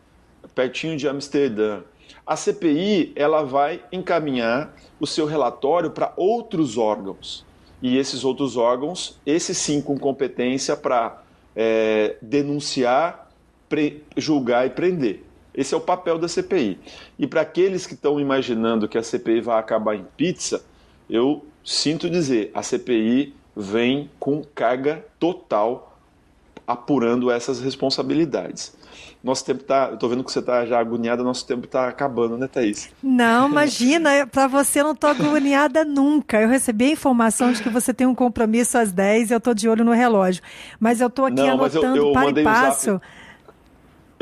pertinho 0.54 0.96
de 0.96 1.06
Amsterdã. 1.06 1.82
A 2.26 2.36
CPI 2.36 3.12
ela 3.14 3.42
vai 3.42 3.84
encaminhar 3.92 4.74
o 4.98 5.06
seu 5.06 5.26
relatório 5.26 5.90
para 5.90 6.12
outros 6.16 6.78
órgãos. 6.78 7.44
E 7.82 7.98
esses 7.98 8.24
outros 8.24 8.56
órgãos, 8.56 9.20
esses 9.26 9.58
sim 9.58 9.82
com 9.82 9.98
competência 9.98 10.74
para 10.76 11.22
é, 11.54 12.16
denunciar, 12.22 13.28
pre, 13.68 14.02
julgar 14.16 14.66
e 14.66 14.70
prender. 14.70 15.22
Esse 15.54 15.74
é 15.74 15.76
o 15.76 15.80
papel 15.80 16.18
da 16.18 16.28
CPI. 16.28 16.78
E 17.18 17.26
para 17.26 17.42
aqueles 17.42 17.86
que 17.86 17.92
estão 17.92 18.18
imaginando 18.18 18.88
que 18.88 18.96
a 18.96 19.02
CPI 19.02 19.42
vai 19.42 19.58
acabar 19.58 19.96
em 19.96 20.06
pizza, 20.16 20.64
eu 21.10 21.44
sinto 21.62 22.08
dizer, 22.08 22.50
a 22.54 22.62
CPI 22.62 23.34
vem 23.54 24.10
com 24.18 24.42
carga 24.54 25.04
total 25.18 25.91
apurando 26.66 27.30
essas 27.30 27.60
responsabilidades. 27.60 28.74
Nosso 29.22 29.44
tempo 29.44 29.62
tá. 29.62 29.88
Eu 29.92 29.96
tô 29.96 30.08
vendo 30.08 30.24
que 30.24 30.32
você 30.32 30.42
tá 30.42 30.66
já 30.66 30.80
agoniada, 30.80 31.22
nosso 31.22 31.46
tempo 31.46 31.66
tá 31.66 31.86
acabando, 31.86 32.36
né, 32.36 32.48
Thaís? 32.48 32.90
Não, 33.00 33.48
imagina, 33.48 34.26
para 34.26 34.48
você 34.48 34.82
não 34.82 34.96
tô 34.96 35.06
agoniada 35.06 35.84
nunca. 35.86 36.40
Eu 36.40 36.48
recebi 36.48 36.86
a 36.86 36.90
informação 36.90 37.52
de 37.52 37.62
que 37.62 37.68
você 37.68 37.94
tem 37.94 38.06
um 38.06 38.14
compromisso 38.14 38.76
às 38.78 38.90
10 38.90 39.30
e 39.30 39.34
eu 39.34 39.40
tô 39.40 39.54
de 39.54 39.68
olho 39.68 39.84
no 39.84 39.92
relógio. 39.92 40.42
Mas 40.80 41.00
eu 41.00 41.08
tô 41.08 41.24
aqui 41.24 41.36
não, 41.36 41.50
anotando 41.50 41.96
eu, 41.96 42.06
eu 42.08 42.12
para 42.12 42.40
e 42.40 42.44
passo. 42.44 42.94
Um 42.94 43.00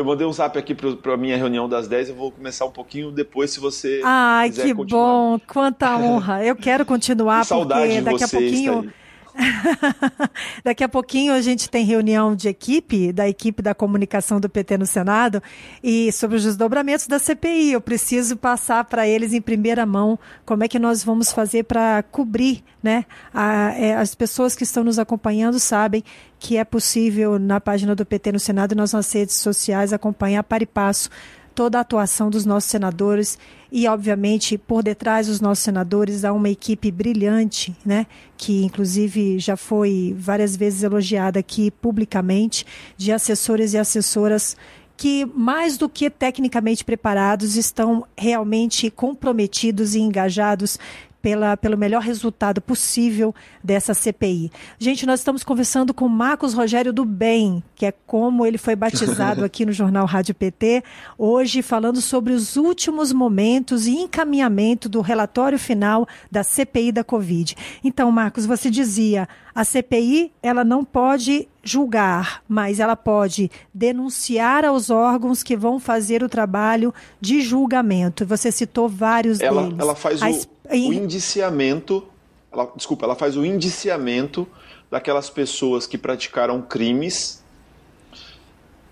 eu 0.01 0.05
mandei 0.05 0.27
um 0.27 0.33
zap 0.33 0.59
aqui 0.59 0.75
para 0.75 1.13
a 1.13 1.17
minha 1.17 1.37
reunião 1.37 1.69
das 1.69 1.87
10, 1.87 2.09
eu 2.09 2.15
vou 2.15 2.33
começar 2.33 2.65
um 2.65 2.71
pouquinho 2.71 3.11
depois, 3.11 3.51
se 3.51 3.61
você 3.61 4.01
Ai, 4.03 4.49
quiser 4.49 4.63
que 4.69 4.75
continuar. 4.75 5.03
bom, 5.03 5.41
quanta 5.47 5.97
honra. 5.97 6.43
Eu 6.43 6.57
quero 6.57 6.87
continuar, 6.87 7.45
porque 7.47 8.01
daqui 8.01 8.25
a 8.25 8.29
pouquinho... 8.29 8.93
Daqui 10.65 10.85
a 10.85 10.89
pouquinho 10.89 11.33
a 11.33 11.41
gente 11.41 11.69
tem 11.69 11.85
reunião 11.85 12.35
de 12.35 12.49
equipe, 12.49 13.13
da 13.13 13.29
equipe 13.29 13.63
da 13.63 13.75
comunicação 13.75 14.41
do 14.41 14.49
PT 14.49 14.79
no 14.79 14.87
Senado, 14.87 15.43
e 15.83 16.13
sobre 16.13 16.37
os 16.37 16.45
desdobramentos 16.45 17.07
da 17.07 17.19
CPI. 17.19 17.73
Eu 17.73 17.81
preciso 17.81 18.37
passar 18.37 18.85
para 18.85 19.07
eles 19.07 19.33
em 19.33 19.41
primeira 19.41 19.87
mão 19.87 20.19
como 20.45 20.65
é 20.65 20.69
que 20.69 20.79
nós 20.79 21.03
vamos 21.03 21.33
fazer 21.33 21.65
para 21.65 22.03
cobrir, 22.03 22.63
né? 22.83 23.05
A, 23.33 23.73
é, 23.73 23.97
as 23.97 24.15
pessoas 24.15 24.55
que 24.55 24.65
estão 24.65 24.85
nos 24.85 24.99
acompanhando 24.99 25.59
sabem 25.59 26.05
que 26.39 26.57
é 26.57 26.65
possível 26.65 27.39
na 27.39 27.61
página 27.61 27.95
do 27.95 28.05
PT 28.05 28.33
no 28.33 28.41
Senado 28.41 28.73
e 28.73 28.75
nas 28.75 28.93
nossas 28.93 29.13
redes 29.13 29.37
sociais 29.37 29.93
acompanhar 29.93 30.43
para 30.43 30.63
e 30.63 30.67
passo 30.67 31.11
toda 31.55 31.79
a 31.79 31.81
atuação 31.83 32.31
dos 32.31 32.47
nossos 32.47 32.71
senadores 32.71 33.39
e, 33.73 33.87
obviamente, 33.87 34.59
por 34.59 34.83
detrás 34.83 35.27
dos 35.27 35.41
nossos 35.41 35.65
senadores 35.65 36.25
há 36.25 36.33
uma 36.33 36.49
equipe 36.49 36.91
brilhante, 36.91 37.75
né, 37.85 38.07
que 38.37 38.65
inclusive 38.65 39.39
já 39.39 39.57
foi 39.57 40.15
várias 40.19 40.57
vezes 40.57 40.83
elogiada 40.83 41.39
aqui 41.39 41.71
publicamente, 41.71 42.67
de 42.97 43.13
assessores 43.13 43.73
e 43.75 43.79
assessoras 43.79 44.57
que, 44.97 45.25
mais 45.35 45.79
do 45.79 45.89
que 45.89 46.11
tecnicamente 46.11 46.85
preparados, 46.85 47.57
estão 47.57 48.05
realmente 48.15 48.91
comprometidos 48.91 49.95
e 49.95 50.01
engajados 50.01 50.79
pela, 51.23 51.57
pelo 51.57 51.77
melhor 51.77 52.03
resultado 52.03 52.61
possível 52.61 53.35
dessa 53.63 53.95
CPI. 53.95 54.51
Gente, 54.79 55.07
nós 55.07 55.21
estamos 55.21 55.45
conversando 55.45 55.93
com 55.93 56.09
Marcos 56.09 56.55
Rogério 56.55 56.93
do 56.93 57.05
Bem, 57.05 57.63
que 57.75 57.87
é 57.87 57.93
como 58.07 58.47
ele 58.47 58.59
foi 58.59 58.75
batizado 58.75 59.45
aqui 59.45 59.65
no 59.65 59.73
Jornal 59.73 60.07
Rádio 60.07 60.35
PT, 60.35 60.83
hoje 61.19 61.63
falando 61.63 62.01
sobre 62.01 62.33
os 62.33 62.57
últimos 62.57 63.13
momentos 63.13 63.87
e 63.87 63.93
encaminhamento 63.93 64.89
do 64.89 65.01
relatório 65.01 65.59
final 65.59 66.07
da 66.31 66.43
CPI 66.43 66.93
da 66.93 67.05
Covid. 67.05 67.57
Então, 67.85 68.11
Marcos, 68.11 68.47
você 68.47 68.71
dizia, 68.71 69.29
a 69.55 69.65
CPI 69.65 70.33
ela 70.43 70.65
não 70.65 70.85
pode 70.85 71.49
julgar, 71.63 72.43
mas 72.49 72.81
ela 72.81 72.97
pode 72.97 73.51
denunciar 73.73 74.65
aos 74.65 74.91
órgãos 74.91 75.43
que 75.43 75.57
vão 75.57 75.79
fazer 75.79 76.23
o 76.23 76.29
trabalho 76.29 76.95
de 77.21 77.41
julgamento. 77.41 78.25
Você 78.27 78.51
citou 78.51 78.89
vários 78.89 79.41
ela, 79.41 79.63
deles. 79.63 79.79
Ela 79.79 79.95
faz 79.95 80.23
o, 80.23 80.49
o 80.71 80.93
indiciamento, 80.93 82.07
ela, 82.53 82.71
desculpa, 82.77 83.05
ela 83.05 83.15
faz 83.15 83.37
o 83.37 83.45
indiciamento 83.45 84.47
daquelas 84.91 85.31
pessoas 85.31 85.87
que 85.87 85.99
praticaram 85.99 86.61
crimes 86.63 87.43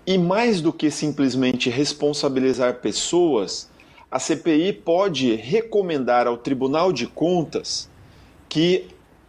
e 0.05 0.17
mais 0.17 0.59
do 0.59 0.73
que 0.73 0.89
simplesmente 0.89 1.69
responsabilizar 1.69 2.75
pessoas, 2.75 3.69
a 4.09 4.17
CPI 4.17 4.73
pode 4.73 5.35
recomendar 5.35 6.25
ao 6.25 6.35
Tribunal 6.35 6.91
de 6.91 7.05
Contas 7.05 7.87
que 8.47 8.87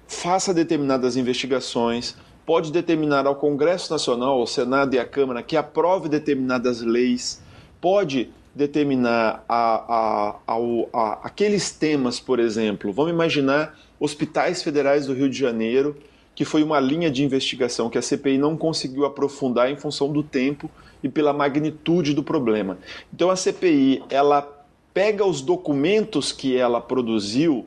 faça 0.09 0.55
determinadas 0.55 1.16
investigações, 1.16 2.16
pode 2.46 2.72
determinar 2.72 3.26
ao 3.26 3.36
Congresso 3.36 3.92
Nacional, 3.92 4.40
ao 4.40 4.46
Senado 4.46 4.94
e 4.94 4.98
à 4.98 5.05
Câmara 5.05 5.42
que 5.42 5.57
aprove 5.57 6.09
determinadas 6.09 6.80
leis, 6.80 7.42
pode 7.80 8.30
determinar 8.55 9.44
a, 9.48 10.34
a, 10.46 10.57
a, 10.92 11.12
aqueles 11.22 11.70
temas, 11.70 12.18
por 12.18 12.38
exemplo. 12.38 12.92
Vamos 12.92 13.12
imaginar 13.12 13.78
hospitais 13.98 14.62
federais 14.62 15.07
do 15.07 15.14
Rio 15.14 15.28
de 15.28 15.38
Janeiro, 15.38 15.96
que 16.34 16.44
foi 16.44 16.62
uma 16.62 16.80
linha 16.80 17.11
de 17.11 17.22
investigação 17.22 17.90
que 17.90 17.98
a 17.98 18.03
CPI 18.03 18.38
não 18.38 18.57
conseguiu 18.57 19.05
aprofundar 19.05 19.70
em 19.70 19.76
função 19.76 20.11
do 20.11 20.22
tempo 20.22 20.70
e 21.03 21.09
pela 21.09 21.32
magnitude 21.32 22.14
do 22.14 22.22
problema. 22.22 22.78
Então 23.12 23.30
a 23.30 23.36
CPI 23.36 24.03
ela 24.09 24.48
pega 24.92 25.24
os 25.24 25.40
documentos 25.40 26.32
que 26.32 26.57
ela 26.57 26.80
produziu, 26.80 27.66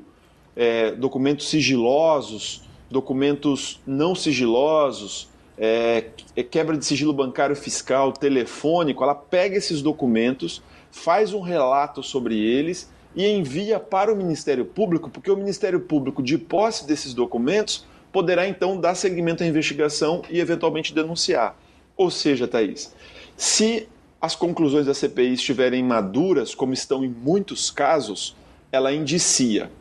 é, 0.55 0.91
documentos 0.91 1.49
sigilosos, 1.49 2.63
documentos 2.89 3.79
não 3.87 4.13
sigilosos, 4.13 5.29
é, 5.57 6.05
é 6.35 6.43
quebra 6.43 6.77
de 6.77 6.85
sigilo 6.85 7.13
bancário 7.13 7.55
fiscal, 7.55 8.11
telefônico, 8.11 9.03
ela 9.03 9.15
pega 9.15 9.55
esses 9.57 9.81
documentos 9.81 10.61
faz 10.93 11.33
um 11.33 11.41
relato 11.41 12.03
sobre 12.03 12.39
eles 12.39 12.89
e 13.15 13.27
envia 13.27 13.79
para 13.79 14.13
o 14.13 14.15
Ministério 14.15 14.63
Público, 14.63 15.09
porque 15.09 15.29
o 15.29 15.35
Ministério 15.35 15.81
Público, 15.81 16.21
de 16.21 16.37
posse 16.37 16.87
desses 16.87 17.13
documentos, 17.13 17.85
poderá 18.11 18.47
então 18.47 18.79
dar 18.79 18.93
seguimento 18.93 19.43
à 19.43 19.47
investigação 19.47 20.21
e 20.29 20.39
eventualmente 20.39 20.93
denunciar. 20.93 21.57
Ou 21.97 22.11
seja, 22.11 22.47
Thaís, 22.47 22.93
se 23.35 23.89
as 24.21 24.35
conclusões 24.35 24.85
da 24.85 24.93
CPI 24.93 25.33
estiverem 25.33 25.83
maduras, 25.83 26.53
como 26.53 26.73
estão 26.73 27.03
em 27.03 27.09
muitos 27.09 27.71
casos, 27.71 28.35
ela 28.71 28.93
indicia. 28.93 29.71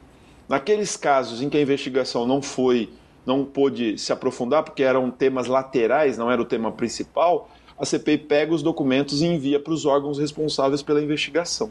Naqueles 0.49 0.97
casos 0.97 1.43
em 1.43 1.49
que 1.49 1.59
a 1.59 1.63
investigação 1.63 2.27
não 2.27 2.41
foi, 2.41 2.91
não 3.25 3.45
pôde 3.45 3.99
se 3.99 4.13
aprofundar, 4.13 4.63
porque 4.63 4.83
eram 4.83 5.11
temas 5.11 5.47
laterais, 5.47 6.17
não 6.17 6.31
era 6.31 6.41
o 6.41 6.45
tema 6.47 6.73
principal, 6.73 7.51
a 7.83 7.85
CPI 7.85 8.17
pega 8.19 8.55
os 8.55 8.63
documentos 8.63 9.23
e 9.23 9.27
envia 9.27 9.59
para 9.59 9.73
os 9.73 9.85
órgãos 9.85 10.17
responsáveis 10.17 10.83
pela 10.83 11.03
investigação. 11.03 11.71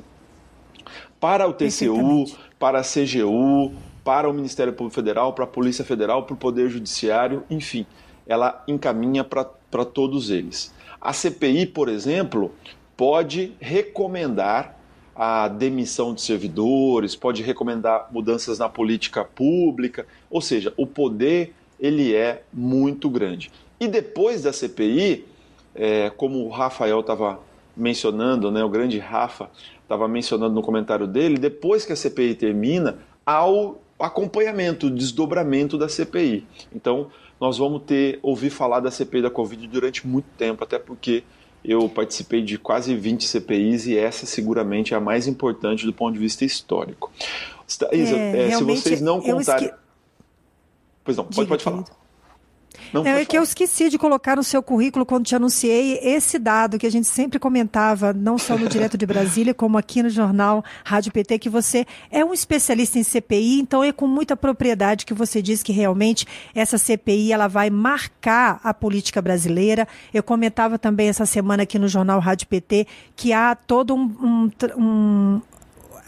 Para 1.22 1.48
o 1.48 1.54
TCU, 1.54 2.26
para 2.60 2.80
a 2.80 2.84
CGU, 2.84 3.72
para 4.04 4.30
o 4.30 4.34
Ministério 4.34 4.74
Público 4.74 4.94
Federal, 4.94 5.32
para 5.32 5.46
a 5.46 5.48
Polícia 5.48 5.86
Federal, 5.86 6.24
para 6.24 6.34
o 6.34 6.38
Poder 6.38 6.68
Judiciário, 6.68 7.46
enfim, 7.50 7.86
ela 8.28 8.62
encaminha 8.68 9.24
para 9.24 9.86
todos 9.86 10.30
eles. 10.30 10.74
A 11.00 11.14
CPI, 11.14 11.68
por 11.68 11.88
exemplo, 11.88 12.52
pode 12.98 13.54
recomendar 13.62 14.78
a 15.16 15.48
demissão 15.48 16.14
de 16.14 16.22
servidores, 16.22 17.16
pode 17.16 17.42
recomendar 17.42 18.10
mudanças 18.12 18.60
na 18.60 18.68
política 18.68 19.24
pública, 19.24 20.06
ou 20.30 20.42
seja, 20.42 20.74
o 20.76 20.86
poder 20.86 21.54
ele 21.80 22.14
é 22.14 22.44
muito 22.52 23.10
grande. 23.10 23.50
E 23.80 23.88
depois 23.88 24.44
da 24.44 24.52
CPI, 24.52 25.31
é, 25.76 26.10
como 26.10 26.46
o 26.46 26.50
Rafael 26.50 27.00
estava 27.00 27.40
mencionando, 27.76 28.52
né, 28.52 28.64
o 28.64 28.70
grande 28.70 29.00
Rafa 29.00 29.50
estava 29.82 30.08
mencionando 30.08 30.54
no 30.54 30.62
comentário 30.62 31.08
dele, 31.08 31.38
depois 31.38 31.86
que 31.86 31.94
a 31.94 31.96
CPI 31.96 32.36
termina, 32.36 33.00
há 33.26 33.50
o 33.50 33.78
acompanhamento, 34.00 34.88
o 34.88 34.92
desdobramento 34.92 35.78
da 35.78 35.88
CPI. 35.88 36.46
Então, 36.74 37.08
nós 37.40 37.58
vamos 37.58 37.84
ter 37.84 38.20
ouvir 38.22 38.50
falar 38.50 38.80
da 38.80 38.92
CPI 38.92 39.22
da 39.22 39.30
Covid 39.30 39.68
durante 39.68 40.08
muito 40.08 40.28
tempo, 40.38 40.64
até 40.64 40.80
porque 40.80 41.24
eu 41.64 41.88
participei 41.88 42.42
de 42.42 42.58
quase 42.58 42.96
20 42.96 43.28
CPIs 43.28 43.86
e 43.86 43.98
essa 43.98 44.26
seguramente 44.26 44.94
é 44.94 44.98
a 44.98 45.00
mais 45.00 45.28
importante 45.28 45.86
do 45.86 45.94
ponto 45.94 46.14
de 46.14 46.20
vista 46.20 46.44
histórico. 46.44 47.12
Isa, 47.92 48.16
é, 48.16 48.48
é, 48.48 48.52
se 48.52 48.64
vocês 48.64 49.02
não 49.02 49.22
contarem. 49.22 49.68
Esque... 49.68 49.80
Pois 51.04 51.18
não, 51.18 51.26
pode, 51.26 51.48
pode 51.48 51.64
falar. 51.64 51.84
Não, 52.94 53.06
é 53.06 53.24
que 53.24 53.38
eu 53.38 53.44
esqueci 53.44 53.90
de 53.90 53.98
colocar 53.98 54.36
no 54.36 54.44
seu 54.44 54.62
currículo 54.62 55.06
quando 55.06 55.26
te 55.26 55.36
anunciei 55.36 56.00
esse 56.02 56.38
dado 56.38 56.78
que 56.78 56.86
a 56.86 56.92
gente 56.92 57.08
sempre 57.08 57.40
comentava, 57.40 58.12
não 58.12 58.38
só 58.38 58.58
no 58.58 58.68
Direto 58.68 58.98
de 58.98 59.06
Brasília, 59.06 59.54
como 59.54 59.78
aqui 59.78 60.04
no 60.04 60.10
jornal 60.10 60.64
Rádio 60.84 61.12
PT, 61.12 61.40
que 61.40 61.50
você 61.50 61.86
é 62.10 62.24
um 62.26 62.34
especialista 62.34 63.00
em 63.00 63.04
CPI, 63.04 63.60
então 63.60 63.84
é 63.84 63.92
com 63.92 64.08
muita 64.08 64.36
propriedade 64.36 65.06
que 65.06 65.14
você 65.14 65.42
diz 65.42 65.64
que 65.64 65.72
realmente 65.72 66.26
essa 66.54 66.78
CPI 66.78 67.32
ela 67.32 67.48
vai 67.48 67.70
marcar 67.70 68.60
a 68.64 68.74
política 68.74 69.22
brasileira. 69.22 69.88
Eu 70.14 70.24
comentava 70.24 70.78
também 70.78 71.08
essa 71.08 71.26
semana 71.26 71.64
aqui 71.64 71.80
no 71.80 71.88
jornal 71.88 72.20
Rádio 72.20 72.48
PT 72.48 72.88
que 73.16 73.32
há 73.32 73.56
todo 73.56 73.96
um, 73.96 74.02
um, 74.22 74.52
um 74.78 75.42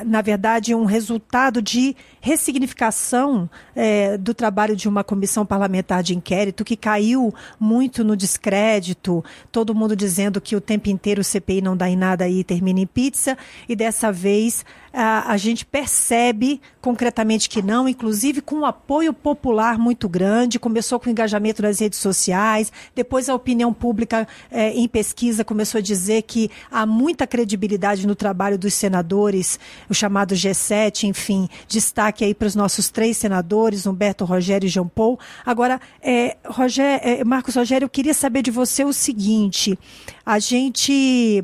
na 0.05 0.21
verdade, 0.21 0.73
um 0.73 0.85
resultado 0.85 1.61
de 1.61 1.95
ressignificação 2.21 3.49
é, 3.75 4.17
do 4.17 4.33
trabalho 4.33 4.75
de 4.75 4.87
uma 4.87 5.03
comissão 5.03 5.45
parlamentar 5.45 6.01
de 6.01 6.15
inquérito 6.15 6.63
que 6.63 6.75
caiu 6.75 7.33
muito 7.59 8.03
no 8.03 8.15
descrédito, 8.15 9.23
todo 9.51 9.75
mundo 9.75 9.95
dizendo 9.95 10.39
que 10.39 10.55
o 10.55 10.61
tempo 10.61 10.89
inteiro 10.89 11.21
o 11.21 11.23
CPI 11.23 11.61
não 11.61 11.75
dá 11.75 11.89
em 11.89 11.95
nada 11.95 12.27
e 12.27 12.43
termina 12.43 12.79
em 12.79 12.87
pizza, 12.87 13.37
e 13.67 13.75
dessa 13.75 14.11
vez 14.11 14.65
a, 14.93 15.31
a 15.31 15.37
gente 15.37 15.65
percebe 15.65 16.61
concretamente 16.79 17.49
que 17.49 17.61
não, 17.61 17.89
inclusive 17.89 18.41
com 18.41 18.57
um 18.57 18.65
apoio 18.65 19.11
popular 19.11 19.77
muito 19.79 20.07
grande. 20.07 20.59
Começou 20.59 20.99
com 20.99 21.07
o 21.07 21.11
engajamento 21.11 21.61
nas 21.61 21.79
redes 21.79 21.97
sociais, 21.97 22.71
depois 22.93 23.27
a 23.27 23.33
opinião 23.33 23.73
pública 23.73 24.27
é, 24.51 24.71
em 24.71 24.87
pesquisa 24.87 25.43
começou 25.43 25.79
a 25.79 25.81
dizer 25.81 26.21
que 26.21 26.51
há 26.69 26.85
muita 26.85 27.25
credibilidade 27.25 28.05
no 28.05 28.15
trabalho 28.15 28.57
dos 28.57 28.73
senadores 28.75 29.59
o 29.89 29.93
chamado 29.93 30.35
G7, 30.35 31.03
enfim, 31.03 31.47
destaque 31.67 32.23
aí 32.23 32.33
para 32.33 32.47
os 32.47 32.55
nossos 32.55 32.89
três 32.89 33.17
senadores, 33.17 33.85
Humberto, 33.85 34.25
Rogério 34.25 34.67
e 34.67 34.69
Jean 34.69 34.87
Paul. 34.87 35.19
Agora, 35.45 35.79
é, 36.01 36.37
Rogério, 36.45 37.01
é, 37.03 37.23
Marcos 37.23 37.55
Rogério, 37.55 37.85
eu 37.85 37.89
queria 37.89 38.13
saber 38.13 38.41
de 38.41 38.51
você 38.51 38.83
o 38.83 38.93
seguinte: 38.93 39.77
a 40.25 40.39
gente 40.39 41.43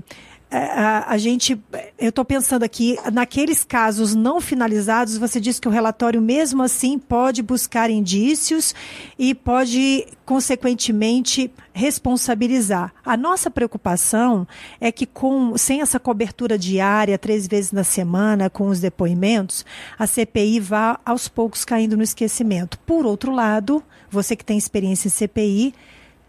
a, 0.52 1.14
a, 1.14 1.18
gente, 1.18 1.62
eu 1.98 2.10
estou 2.10 2.26
pensando 2.26 2.64
aqui, 2.64 2.98
naqueles 3.14 3.64
casos 3.64 4.16
não 4.16 4.42
finalizados, 4.42 5.16
você 5.16 5.40
disse 5.40 5.62
que 5.62 5.68
o 5.68 5.72
relatório, 5.72 6.20
mesmo 6.20 6.64
assim, 6.64 6.98
pode 6.98 7.44
buscar 7.44 7.92
indícios 7.92 8.74
e 9.18 9.36
pode, 9.36 10.08
consequentemente, 10.26 11.52
responsabilizar. 11.72 12.92
A 13.06 13.16
nossa 13.16 13.52
preocupação 13.52 14.48
é 14.82 14.92
que, 14.92 15.06
com, 15.06 15.56
sem 15.56 15.82
essa 15.82 16.00
cobertura 16.00 16.58
diária, 16.58 17.18
três 17.20 17.48
vezes 17.48 17.72
na 17.72 17.84
semana, 17.84 18.50
com 18.50 18.70
os 18.70 18.80
depoimentos, 18.80 19.64
a 20.00 20.08
CPI 20.08 20.60
vá 20.60 21.00
aos 21.06 21.28
poucos 21.28 21.64
caindo 21.64 21.96
no 21.96 22.04
esquecimento. 22.04 22.80
Por 22.80 23.06
outro 23.06 23.32
lado, 23.32 23.84
você 24.10 24.36
que 24.36 24.44
tem 24.44 24.58
experiência 24.58 25.08
em 25.08 25.12
CPI, 25.12 25.76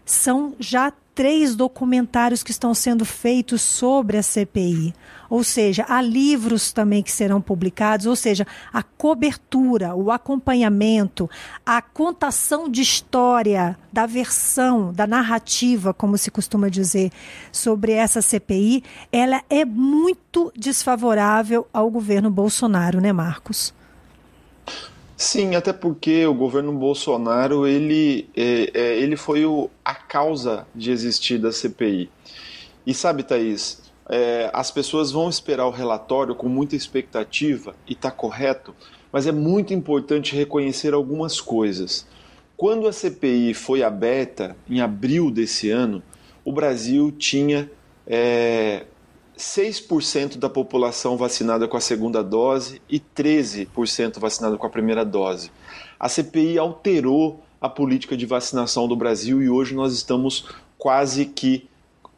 são 0.05 0.55
já 0.59 0.91
três 1.13 1.55
documentários 1.55 2.43
que 2.43 2.51
estão 2.51 2.73
sendo 2.73 3.05
feitos 3.05 3.61
sobre 3.61 4.17
a 4.17 4.23
CPI. 4.23 4.93
Ou 5.29 5.43
seja, 5.43 5.85
há 5.87 6.01
livros 6.01 6.73
também 6.73 7.01
que 7.01 7.11
serão 7.11 7.39
publicados, 7.39 8.05
ou 8.05 8.15
seja, 8.15 8.45
a 8.71 8.83
cobertura, 8.83 9.95
o 9.95 10.11
acompanhamento, 10.11 11.29
a 11.65 11.81
contação 11.81 12.69
de 12.69 12.81
história, 12.81 13.77
da 13.93 14.05
versão, 14.05 14.91
da 14.91 15.07
narrativa, 15.07 15.93
como 15.93 16.17
se 16.17 16.29
costuma 16.29 16.69
dizer, 16.69 17.11
sobre 17.51 17.93
essa 17.93 18.21
CPI, 18.21 18.83
ela 19.11 19.41
é 19.49 19.63
muito 19.63 20.51
desfavorável 20.55 21.65
ao 21.71 21.89
governo 21.89 22.29
Bolsonaro, 22.29 22.99
né, 22.99 23.13
Marcos? 23.13 23.73
Sim, 25.21 25.53
até 25.53 25.71
porque 25.71 26.25
o 26.25 26.33
governo 26.33 26.73
Bolsonaro 26.73 27.67
ele, 27.67 28.27
é, 28.35 28.71
é, 28.73 28.97
ele 28.97 29.15
foi 29.15 29.45
o, 29.45 29.69
a 29.85 29.93
causa 29.93 30.65
de 30.73 30.89
existir 30.89 31.37
da 31.37 31.51
CPI. 31.51 32.09
E 32.87 32.91
sabe, 32.91 33.21
Thaís, 33.21 33.83
é, 34.09 34.49
as 34.51 34.71
pessoas 34.71 35.11
vão 35.11 35.29
esperar 35.29 35.67
o 35.67 35.69
relatório 35.69 36.33
com 36.33 36.49
muita 36.49 36.75
expectativa, 36.75 37.75
e 37.87 37.93
está 37.93 38.09
correto, 38.09 38.73
mas 39.11 39.27
é 39.27 39.31
muito 39.31 39.75
importante 39.75 40.35
reconhecer 40.35 40.91
algumas 40.91 41.39
coisas. 41.39 42.07
Quando 42.57 42.87
a 42.87 42.91
CPI 42.91 43.53
foi 43.53 43.83
aberta, 43.83 44.57
em 44.67 44.81
abril 44.81 45.29
desse 45.29 45.69
ano, 45.69 46.01
o 46.43 46.51
Brasil 46.51 47.11
tinha 47.11 47.69
é, 48.07 48.87
6% 49.41 50.37
da 50.37 50.47
população 50.47 51.17
vacinada 51.17 51.67
com 51.67 51.75
a 51.75 51.81
segunda 51.81 52.23
dose 52.23 52.79
e 52.87 52.99
13% 52.99 54.19
vacinada 54.19 54.55
com 54.55 54.67
a 54.67 54.69
primeira 54.69 55.03
dose. 55.03 55.51
A 55.99 56.07
CPI 56.07 56.59
alterou 56.59 57.43
a 57.59 57.67
política 57.67 58.15
de 58.15 58.25
vacinação 58.25 58.87
do 58.87 58.95
Brasil 58.95 59.41
e 59.41 59.49
hoje 59.49 59.73
nós 59.73 59.93
estamos 59.93 60.45
quase 60.77 61.25
que 61.25 61.67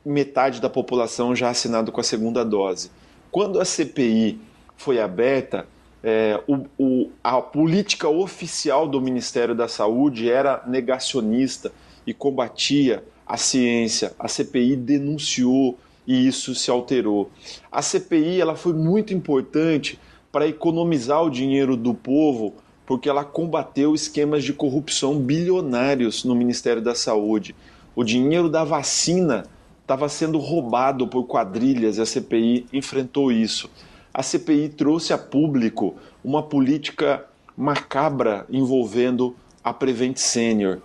metade 0.06 0.60
da 0.60 0.70
população 0.70 1.34
já 1.34 1.50
assinado 1.50 1.92
com 1.92 2.02
a 2.02 2.04
segunda 2.04 2.44
dose. 2.44 2.92
Quando 3.32 3.60
a 3.60 3.66
CPI 3.66 4.40
foi 4.76 5.00
aberta, 5.00 5.66
é, 6.04 6.42
o, 6.46 6.66
o, 6.78 7.10
a 7.24 7.42
política 7.42 8.10
oficial 8.10 8.86
do 8.86 9.00
Ministério 9.00 9.56
da 9.56 9.70
Saúde 9.70 10.30
era 10.30 10.62
negacionista 10.68 11.72
e 12.06 12.14
combatia 12.14 13.02
a 13.26 13.38
ciência. 13.38 14.14
A 14.20 14.28
CPI 14.28 14.76
denunciou 14.76 15.80
e 16.06 16.28
isso 16.28 16.54
se 16.54 16.70
alterou. 16.70 17.30
A 17.72 17.82
CPI 17.82 18.42
ela 18.42 18.56
foi 18.56 18.74
muito 18.74 19.14
importante 19.14 20.00
para 20.32 20.48
economizar 20.48 21.24
o 21.24 21.30
dinheiro 21.30 21.78
do 21.78 21.94
povo, 21.94 22.56
porque 22.86 23.08
ela 23.08 23.24
combateu 23.24 23.94
esquemas 23.94 24.44
de 24.44 24.54
corrupção 24.54 25.20
bilionários 25.20 26.24
no 26.24 26.36
Ministério 26.36 26.82
da 26.82 26.96
Saúde. 26.96 27.56
O 27.96 28.04
dinheiro 28.04 28.50
da 28.50 28.64
vacina 28.64 29.46
estava 29.82 30.10
sendo 30.10 30.40
roubado 30.40 31.08
por 31.08 31.26
quadrilhas 31.26 31.98
e 31.98 32.02
a 32.02 32.06
CPI 32.06 32.66
enfrentou 32.74 33.32
isso. 33.32 33.70
A 34.14 34.24
CPI 34.24 34.70
trouxe 34.70 35.14
a 35.14 35.18
público 35.18 35.96
uma 36.24 36.42
política 36.42 37.26
macabra 37.56 38.46
envolvendo 38.50 39.36
a 39.64 39.74
Prevent 39.74 40.18
Senior. 40.18 40.80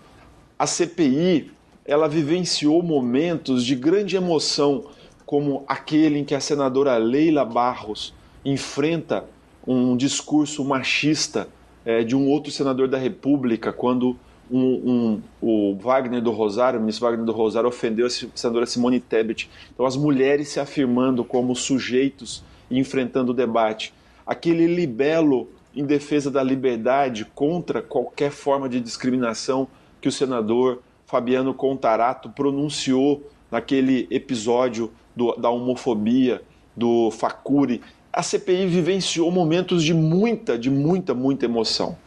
A 0.58 0.66
CPI 0.66 1.50
ela 1.84 2.06
vivenciou 2.06 2.82
momentos 2.82 3.64
de 3.64 3.74
grande 3.74 4.14
emoção 4.14 4.84
como 5.28 5.62
aquele 5.68 6.20
em 6.20 6.24
que 6.24 6.34
a 6.34 6.40
senadora 6.40 6.96
Leila 6.96 7.44
Barros 7.44 8.14
enfrenta 8.42 9.26
um 9.66 9.94
discurso 9.94 10.64
machista 10.64 11.46
é, 11.84 12.02
de 12.02 12.16
um 12.16 12.30
outro 12.30 12.50
senador 12.50 12.88
da 12.88 12.96
República, 12.96 13.70
quando 13.70 14.16
um, 14.50 14.62
um, 14.62 15.22
o 15.42 15.76
Wagner 15.76 16.22
do 16.22 16.30
Rosário, 16.30 16.78
o 16.78 16.80
ministro 16.80 17.04
Wagner 17.04 17.26
do 17.26 17.32
Rosário, 17.32 17.68
ofendeu 17.68 18.06
a 18.06 18.10
senadora 18.10 18.64
Simone 18.64 19.00
Tebet. 19.00 19.50
Então, 19.70 19.84
as 19.84 19.98
mulheres 19.98 20.48
se 20.48 20.60
afirmando 20.60 21.22
como 21.22 21.54
sujeitos 21.54 22.42
e 22.70 22.78
enfrentando 22.78 23.32
o 23.32 23.34
debate. 23.34 23.92
Aquele 24.26 24.66
libelo 24.66 25.46
em 25.76 25.84
defesa 25.84 26.30
da 26.30 26.42
liberdade 26.42 27.26
contra 27.34 27.82
qualquer 27.82 28.30
forma 28.30 28.66
de 28.66 28.80
discriminação 28.80 29.68
que 30.00 30.08
o 30.08 30.12
senador 30.12 30.80
Fabiano 31.04 31.52
Contarato 31.52 32.30
pronunciou 32.30 33.30
naquele 33.50 34.06
episódio 34.10 34.90
do, 35.18 35.34
da 35.34 35.50
homofobia, 35.50 36.40
do 36.76 37.10
Facuri. 37.10 37.82
A 38.12 38.22
CPI 38.22 38.68
vivenciou 38.68 39.30
momentos 39.32 39.82
de 39.82 39.92
muita, 39.92 40.56
de 40.56 40.70
muita, 40.70 41.12
muita 41.12 41.44
emoção. 41.44 41.98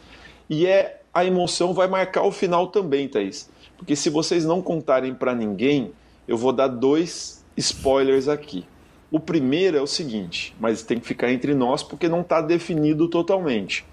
E 0.48 0.66
é 0.66 1.00
a 1.12 1.24
emoção 1.24 1.74
vai 1.74 1.86
marcar 1.86 2.22
o 2.22 2.32
final 2.32 2.68
também, 2.68 3.06
Thaís. 3.06 3.50
Porque 3.76 3.94
se 3.94 4.08
vocês 4.08 4.46
não 4.46 4.62
contarem 4.62 5.14
para 5.14 5.34
ninguém, 5.34 5.92
eu 6.26 6.38
vou 6.38 6.52
dar 6.52 6.68
dois 6.68 7.44
spoilers 7.54 8.28
aqui. 8.28 8.64
O 9.10 9.20
primeiro 9.20 9.76
é 9.76 9.82
o 9.82 9.86
seguinte, 9.86 10.56
mas 10.58 10.82
tem 10.82 10.98
que 10.98 11.06
ficar 11.06 11.30
entre 11.30 11.54
nós 11.54 11.82
porque 11.82 12.08
não 12.08 12.22
está 12.22 12.40
definido 12.40 13.08
totalmente. 13.08 13.84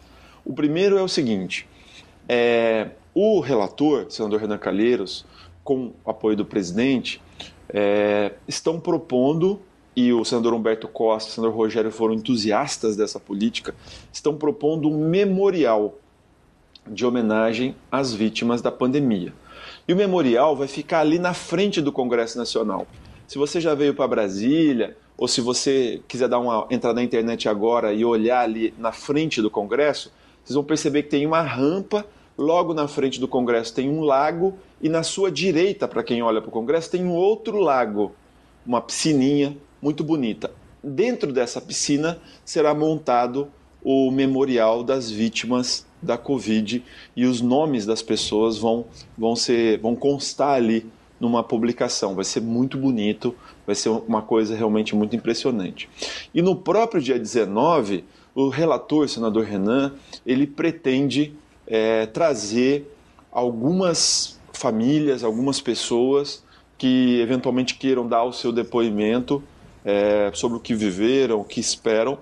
O 0.46 0.54
primeiro 0.54 0.98
é 0.98 1.04
o 1.04 1.10
seguinte: 1.10 1.68
é, 2.28 2.92
o 3.14 3.42
relator, 3.42 4.06
senador 4.10 4.40
Renan 4.40 4.58
Calheiros, 4.58 5.26
com 5.70 5.92
o 6.04 6.10
apoio 6.10 6.36
do 6.36 6.44
presidente, 6.44 7.22
é, 7.72 8.32
estão 8.48 8.80
propondo, 8.80 9.62
e 9.96 10.12
o 10.12 10.26
senador 10.26 10.52
Humberto 10.56 10.88
Costa 10.88 11.30
o 11.30 11.34
senador 11.34 11.56
Rogério 11.56 11.92
foram 11.92 12.16
entusiastas 12.16 12.98
dessa 12.98 13.20
política, 13.20 13.76
estão 14.12 14.36
propondo 14.36 14.90
um 14.90 15.08
memorial 15.08 15.94
de 16.88 17.06
homenagem 17.06 17.76
às 17.92 18.12
vítimas 18.12 18.64
da 18.64 18.72
pandemia. 18.72 19.32
E 19.88 19.94
o 19.94 19.96
memorial 19.96 20.56
vai 20.56 20.68
ficar 20.68 21.02
ali 21.02 21.20
na 21.20 21.36
frente 21.36 21.84
do 21.84 21.92
Congresso 21.92 22.36
Nacional. 22.36 22.88
Se 23.28 23.38
você 23.38 23.62
já 23.62 23.76
veio 23.76 23.94
para 23.94 24.08
Brasília, 24.08 24.98
ou 25.16 25.28
se 25.28 25.40
você 25.40 26.02
quiser 26.08 26.28
dar 26.28 26.40
uma 26.40 26.66
entrar 26.72 26.96
na 26.96 27.04
internet 27.04 27.48
agora 27.48 27.94
e 27.94 28.04
olhar 28.04 28.42
ali 28.42 28.74
na 28.76 28.92
frente 28.92 29.40
do 29.40 29.52
Congresso, 29.52 30.12
vocês 30.44 30.56
vão 30.56 30.64
perceber 30.64 31.04
que 31.04 31.10
tem 31.10 31.28
uma 31.28 31.44
rampa 31.44 32.08
Logo 32.40 32.74
na 32.74 32.88
frente 32.88 33.20
do 33.20 33.28
Congresso 33.28 33.74
tem 33.74 33.90
um 33.90 34.00
lago 34.00 34.58
e 34.82 34.88
na 34.88 35.04
sua 35.04 35.30
direita, 35.30 35.90
para 35.90 36.02
quem 36.02 36.22
olha 36.22 36.40
para 36.40 36.48
o 36.48 36.54
Congresso, 36.54 36.90
tem 36.90 37.04
um 37.04 37.12
outro 37.12 37.58
lago, 37.58 38.16
uma 38.66 38.80
piscininha 38.80 39.58
muito 39.82 40.06
bonita. 40.06 40.50
Dentro 40.82 41.34
dessa 41.34 41.60
piscina 41.60 42.18
será 42.46 42.74
montado 42.74 43.50
o 43.84 44.10
memorial 44.10 44.86
das 44.86 45.12
vítimas 45.12 45.86
da 46.02 46.18
Covid 46.18 46.82
e 47.14 47.26
os 47.26 47.42
nomes 47.42 47.86
das 47.86 48.02
pessoas 48.02 48.58
vão, 48.58 48.86
vão, 49.18 49.36
ser, 49.36 49.78
vão 49.80 49.94
constar 49.94 50.56
ali 50.56 50.86
numa 51.20 51.44
publicação. 51.44 52.16
Vai 52.16 52.24
ser 52.24 52.40
muito 52.40 52.78
bonito, 52.78 53.36
vai 53.66 53.76
ser 53.76 53.90
uma 53.90 54.22
coisa 54.22 54.56
realmente 54.56 54.96
muito 54.96 55.14
impressionante. 55.14 55.90
E 56.34 56.42
no 56.42 56.56
próprio 56.56 57.02
dia 57.02 57.20
19, 57.20 58.06
o 58.34 58.48
relator, 58.48 59.04
o 59.04 59.10
senador 59.10 59.44
Renan, 59.44 59.92
ele 60.26 60.48
pretende 60.48 61.36
é, 61.70 62.08
trazer 62.08 62.92
algumas 63.32 64.40
famílias, 64.52 65.24
algumas 65.24 65.62
pessoas 65.62 66.44
que 66.78 67.20
eventualmente 67.22 67.76
queiram 67.76 68.08
dar 68.08 68.24
o 68.24 68.34
seu 68.34 68.52
depoimento 68.52 69.44
é, 69.86 70.32
sobre 70.34 70.58
o 70.58 70.60
que 70.60 70.74
viveram, 70.74 71.40
o 71.40 71.44
que 71.44 71.60
esperam, 71.60 72.18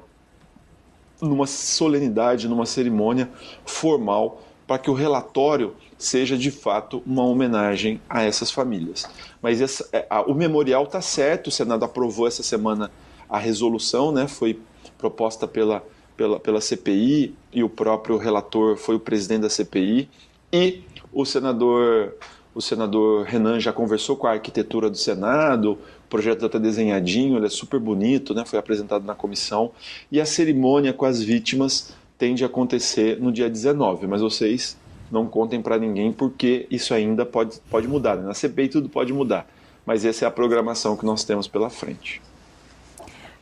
numa 1.21 1.47
solenidade, 1.47 2.47
numa 2.47 2.65
cerimônia 2.65 3.29
formal, 3.65 4.43
para 4.67 4.77
que 4.77 4.89
o 4.89 4.93
relatório 4.93 5.73
seja 5.97 6.37
de 6.37 6.51
fato 6.51 7.01
uma 7.05 7.23
homenagem 7.23 8.01
a 8.09 8.23
essas 8.23 8.51
famílias. 8.51 9.09
Mas 9.41 9.61
essa, 9.61 9.87
é, 9.93 10.05
a, 10.09 10.21
o 10.21 10.33
memorial 10.33 10.83
está 10.83 11.01
certo, 11.01 11.47
o 11.47 11.51
Senado 11.51 11.85
aprovou 11.85 12.27
essa 12.27 12.43
semana 12.43 12.91
a 13.29 13.37
resolução, 13.37 14.11
né, 14.11 14.27
foi 14.27 14.59
proposta 14.97 15.47
pela 15.47 15.83
pela, 16.17 16.39
pela 16.39 16.59
CPI 16.59 17.33
e 17.53 17.63
o 17.63 17.69
próprio 17.69 18.17
relator 18.17 18.75
foi 18.75 18.95
o 18.95 18.99
presidente 18.99 19.41
da 19.41 19.49
CPI 19.49 20.09
e 20.51 20.81
o 21.13 21.23
senador 21.23 22.15
o 22.53 22.61
senador 22.61 23.23
Renan 23.23 23.59
já 23.59 23.71
conversou 23.71 24.17
com 24.17 24.25
a 24.25 24.31
arquitetura 24.31 24.89
do 24.89 24.97
Senado, 24.97 25.73
O 25.73 26.09
projeto 26.09 26.43
está 26.43 26.57
desenhadinho, 26.57 27.37
ele 27.37 27.45
é 27.45 27.49
super 27.49 27.79
bonito, 27.79 28.33
né? 28.33 28.43
foi 28.45 28.57
apresentado 28.57 29.05
na 29.05 29.13
comissão. 29.13 29.71
E 30.11 30.19
a 30.19 30.25
cerimônia 30.25 30.91
com 30.91 31.05
as 31.05 31.21
vítimas 31.21 31.93
tende 32.17 32.43
a 32.43 32.47
acontecer 32.47 33.21
no 33.21 33.31
dia 33.31 33.47
19, 33.47 34.07
mas 34.07 34.21
vocês 34.21 34.75
não 35.11 35.27
contem 35.27 35.61
para 35.61 35.77
ninguém 35.77 36.11
porque 36.11 36.65
isso 36.71 36.95
ainda 36.95 37.27
pode, 37.27 37.59
pode 37.69 37.87
mudar. 37.87 38.15
Né? 38.15 38.23
Na 38.23 38.33
CPI 38.33 38.69
tudo 38.69 38.89
pode 38.89 39.13
mudar, 39.13 39.47
mas 39.85 40.03
essa 40.03 40.25
é 40.25 40.27
a 40.27 40.31
programação 40.31 40.97
que 40.97 41.05
nós 41.05 41.23
temos 41.23 41.47
pela 41.47 41.69
frente. 41.69 42.23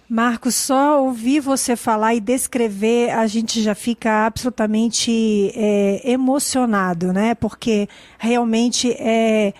Marcos, 0.07 0.53
só 0.53 1.03
ouvir 1.03 1.39
você 1.39 1.75
falar 1.75 2.13
e 2.13 2.19
descrever, 2.19 3.09
a 3.09 3.25
gente 3.25 3.61
já 3.61 3.73
fica 3.73 4.27
absolutamente 4.27 5.51
é, 5.55 6.01
emocionado, 6.11 7.11
né? 7.11 7.33
Porque 7.33 7.89
realmente 8.19 8.91
é, 8.99 9.51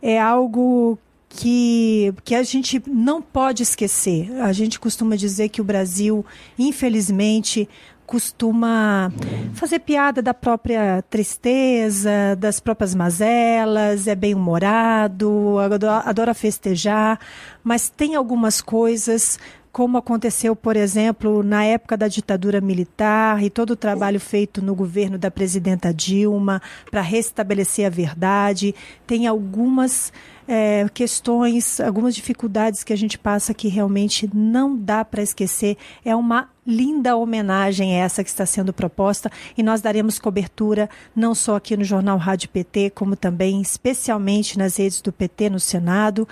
é 0.00 0.20
algo 0.20 0.96
que, 1.28 2.14
que 2.24 2.36
a 2.36 2.42
gente 2.44 2.80
não 2.86 3.20
pode 3.20 3.64
esquecer. 3.64 4.30
A 4.42 4.52
gente 4.52 4.78
costuma 4.78 5.16
dizer 5.16 5.48
que 5.48 5.60
o 5.60 5.64
Brasil, 5.64 6.24
infelizmente, 6.56 7.68
costuma 8.10 9.12
fazer 9.54 9.78
piada 9.78 10.20
da 10.20 10.34
própria 10.34 11.00
tristeza, 11.08 12.36
das 12.36 12.58
próprias 12.58 12.92
mazelas, 12.92 14.08
é 14.08 14.16
bem 14.16 14.34
humorado, 14.34 15.56
adora 16.04 16.34
festejar, 16.34 17.20
mas 17.62 17.88
tem 17.88 18.16
algumas 18.16 18.60
coisas 18.60 19.38
como 19.72 19.96
aconteceu, 19.96 20.56
por 20.56 20.76
exemplo, 20.76 21.42
na 21.42 21.64
época 21.64 21.96
da 21.96 22.08
ditadura 22.08 22.60
militar 22.60 23.42
e 23.42 23.48
todo 23.48 23.70
o 23.70 23.76
trabalho 23.76 24.18
feito 24.18 24.60
no 24.60 24.74
governo 24.74 25.16
da 25.16 25.30
presidenta 25.30 25.94
Dilma 25.94 26.60
para 26.90 27.00
restabelecer 27.00 27.86
a 27.86 27.90
verdade. 27.90 28.74
Tem 29.06 29.26
algumas 29.26 30.12
é, 30.48 30.86
questões, 30.92 31.78
algumas 31.78 32.16
dificuldades 32.16 32.82
que 32.82 32.92
a 32.92 32.96
gente 32.96 33.16
passa 33.16 33.54
que 33.54 33.68
realmente 33.68 34.28
não 34.34 34.76
dá 34.76 35.04
para 35.04 35.22
esquecer. 35.22 35.76
É 36.04 36.16
uma 36.16 36.48
linda 36.66 37.16
homenagem 37.16 37.94
essa 37.94 38.24
que 38.24 38.30
está 38.30 38.44
sendo 38.44 38.72
proposta 38.72 39.30
e 39.56 39.62
nós 39.62 39.80
daremos 39.80 40.18
cobertura 40.18 40.90
não 41.14 41.34
só 41.34 41.56
aqui 41.56 41.76
no 41.76 41.84
Jornal 41.84 42.18
Rádio 42.18 42.48
PT, 42.48 42.90
como 42.90 43.14
também 43.14 43.60
especialmente 43.60 44.58
nas 44.58 44.76
redes 44.76 45.00
do 45.00 45.12
PT 45.12 45.50
no 45.50 45.60
Senado 45.60 46.26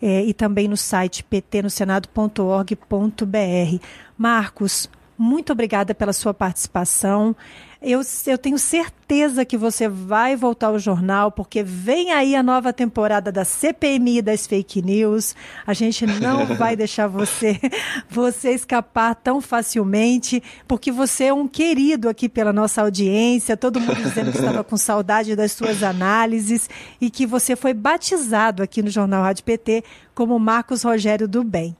é, 0.00 0.24
e 0.24 0.32
também 0.32 0.68
no 0.68 0.76
site 0.76 1.24
ptnosenado.org.br. 1.24 3.84
Marcos, 4.16 4.88
muito 5.16 5.52
obrigada 5.52 5.94
pela 5.94 6.12
sua 6.12 6.32
participação. 6.32 7.34
Eu, 7.82 8.02
eu 8.26 8.36
tenho 8.36 8.58
certeza 8.58 9.42
que 9.42 9.56
você 9.56 9.88
vai 9.88 10.36
voltar 10.36 10.66
ao 10.66 10.78
jornal, 10.78 11.32
porque 11.32 11.62
vem 11.62 12.12
aí 12.12 12.36
a 12.36 12.42
nova 12.42 12.74
temporada 12.74 13.32
da 13.32 13.42
CPMI 13.42 14.20
das 14.20 14.46
fake 14.46 14.82
news. 14.82 15.34
A 15.66 15.72
gente 15.72 16.04
não 16.04 16.44
vai 16.58 16.76
deixar 16.76 17.06
você, 17.06 17.58
você 18.06 18.50
escapar 18.50 19.14
tão 19.14 19.40
facilmente, 19.40 20.42
porque 20.68 20.92
você 20.92 21.24
é 21.24 21.32
um 21.32 21.48
querido 21.48 22.10
aqui 22.10 22.28
pela 22.28 22.52
nossa 22.52 22.82
audiência, 22.82 23.56
todo 23.56 23.80
mundo 23.80 24.02
dizendo 24.02 24.30
que 24.30 24.36
estava 24.38 24.62
com 24.62 24.76
saudade 24.76 25.34
das 25.34 25.52
suas 25.52 25.82
análises 25.82 26.68
e 27.00 27.08
que 27.08 27.24
você 27.24 27.56
foi 27.56 27.72
batizado 27.72 28.62
aqui 28.62 28.82
no 28.82 28.90
Jornal 28.90 29.22
Rádio 29.22 29.44
PT 29.44 29.84
como 30.14 30.38
Marcos 30.38 30.82
Rogério 30.82 31.26
do 31.26 31.42
Bem. 31.42 31.74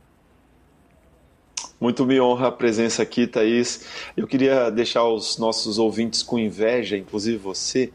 Muito 1.80 2.04
me 2.04 2.20
honra 2.20 2.48
a 2.48 2.52
presença 2.52 3.02
aqui, 3.02 3.26
Thaís. 3.26 3.86
Eu 4.14 4.26
queria 4.26 4.68
deixar 4.68 5.08
os 5.08 5.38
nossos 5.38 5.78
ouvintes 5.78 6.22
com 6.22 6.38
inveja, 6.38 6.94
inclusive 6.94 7.38
você, 7.38 7.90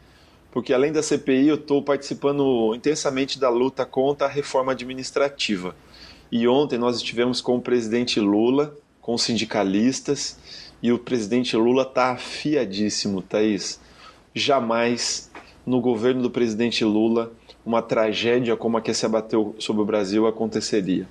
porque 0.50 0.74
além 0.74 0.90
da 0.90 1.04
CPI, 1.04 1.46
eu 1.46 1.54
estou 1.54 1.80
participando 1.80 2.74
intensamente 2.74 3.38
da 3.38 3.48
luta 3.48 3.86
contra 3.86 4.26
a 4.26 4.30
reforma 4.30 4.72
administrativa. 4.72 5.76
E 6.32 6.48
ontem 6.48 6.76
nós 6.76 6.96
estivemos 6.96 7.40
com 7.40 7.58
o 7.58 7.60
presidente 7.60 8.18
Lula, 8.18 8.76
com 9.00 9.16
sindicalistas, 9.16 10.36
e 10.82 10.90
o 10.90 10.98
presidente 10.98 11.56
Lula 11.56 11.84
está 11.84 12.10
afiadíssimo, 12.10 13.22
Thaís. 13.22 13.78
Jamais 14.34 15.30
no 15.64 15.80
governo 15.80 16.22
do 16.22 16.30
presidente 16.30 16.84
Lula 16.84 17.32
uma 17.64 17.80
tragédia 17.80 18.56
como 18.56 18.78
a 18.78 18.80
que 18.80 18.92
se 18.92 19.06
abateu 19.06 19.54
sobre 19.60 19.82
o 19.82 19.86
Brasil 19.86 20.26
aconteceria 20.26 21.06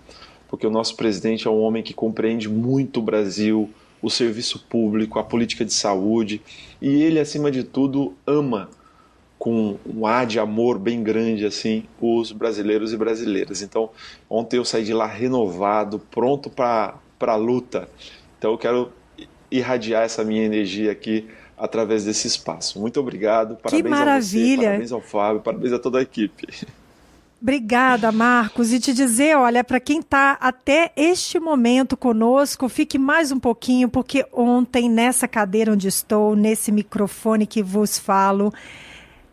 porque 0.48 0.66
o 0.66 0.70
nosso 0.70 0.96
presidente 0.96 1.48
é 1.48 1.52
um 1.52 1.62
homem 1.62 1.84
que 1.84 1.94
compreende 1.94 2.48
muito 2.50 3.00
o 3.00 3.04
Brasil, 3.04 3.70
o 4.02 4.10
serviço 4.10 4.66
público, 4.70 5.20
a 5.20 5.24
política 5.24 5.66
de 5.66 5.74
saúde, 5.74 6.42
e 6.82 7.02
ele, 7.02 7.20
acima 7.20 7.50
de 7.50 7.64
tudo, 7.64 8.14
ama 8.26 8.70
com 9.38 9.78
um 9.86 10.06
ar 10.06 10.26
de 10.26 10.40
amor 10.40 10.80
bem 10.80 11.04
grande 11.04 11.46
assim 11.46 11.84
os 12.02 12.32
brasileiros 12.32 12.94
e 12.94 12.98
brasileiras. 12.98 13.62
Então, 13.62 13.90
ontem 14.30 14.58
eu 14.58 14.66
saí 14.66 14.84
de 14.84 14.94
lá 14.94 15.06
renovado, 15.06 16.00
pronto 16.00 16.50
para 16.50 17.00
a 17.20 17.36
luta. 17.36 17.90
Então, 18.38 18.52
eu 18.52 18.58
quero 18.58 18.92
irradiar 19.52 20.04
essa 20.04 20.24
minha 20.24 20.44
energia 20.44 20.92
aqui 20.92 21.28
através 21.58 22.06
desse 22.06 22.28
espaço. 22.28 22.80
Muito 22.80 23.00
obrigado. 23.00 23.56
Parabéns 23.58 23.84
que 23.84 23.90
maravilha. 23.90 24.54
a 24.54 24.56
você, 24.56 24.66
parabéns 24.66 24.92
ao 24.92 25.02
Fábio, 25.02 25.42
parabéns 25.42 25.74
a 25.74 25.80
toda 25.80 26.00
a 26.00 26.02
equipe. 26.02 26.48
Obrigada, 27.46 28.12
Marcos. 28.12 28.74
E 28.74 28.80
te 28.80 28.92
dizer, 28.92 29.38
olha, 29.38 29.64
para 29.64 29.80
quem 29.80 30.00
está 30.00 30.32
até 30.42 30.92
este 30.96 31.40
momento 31.40 31.96
conosco, 31.96 32.68
fique 32.68 32.98
mais 32.98 33.32
um 33.32 33.40
pouquinho, 33.40 33.88
porque 33.88 34.26
ontem, 34.34 34.90
nessa 34.90 35.28
cadeira 35.28 35.72
onde 35.72 35.88
estou, 35.88 36.36
nesse 36.36 36.72
microfone 36.72 37.46
que 37.46 37.62
vos 37.62 38.00
falo, 38.00 38.52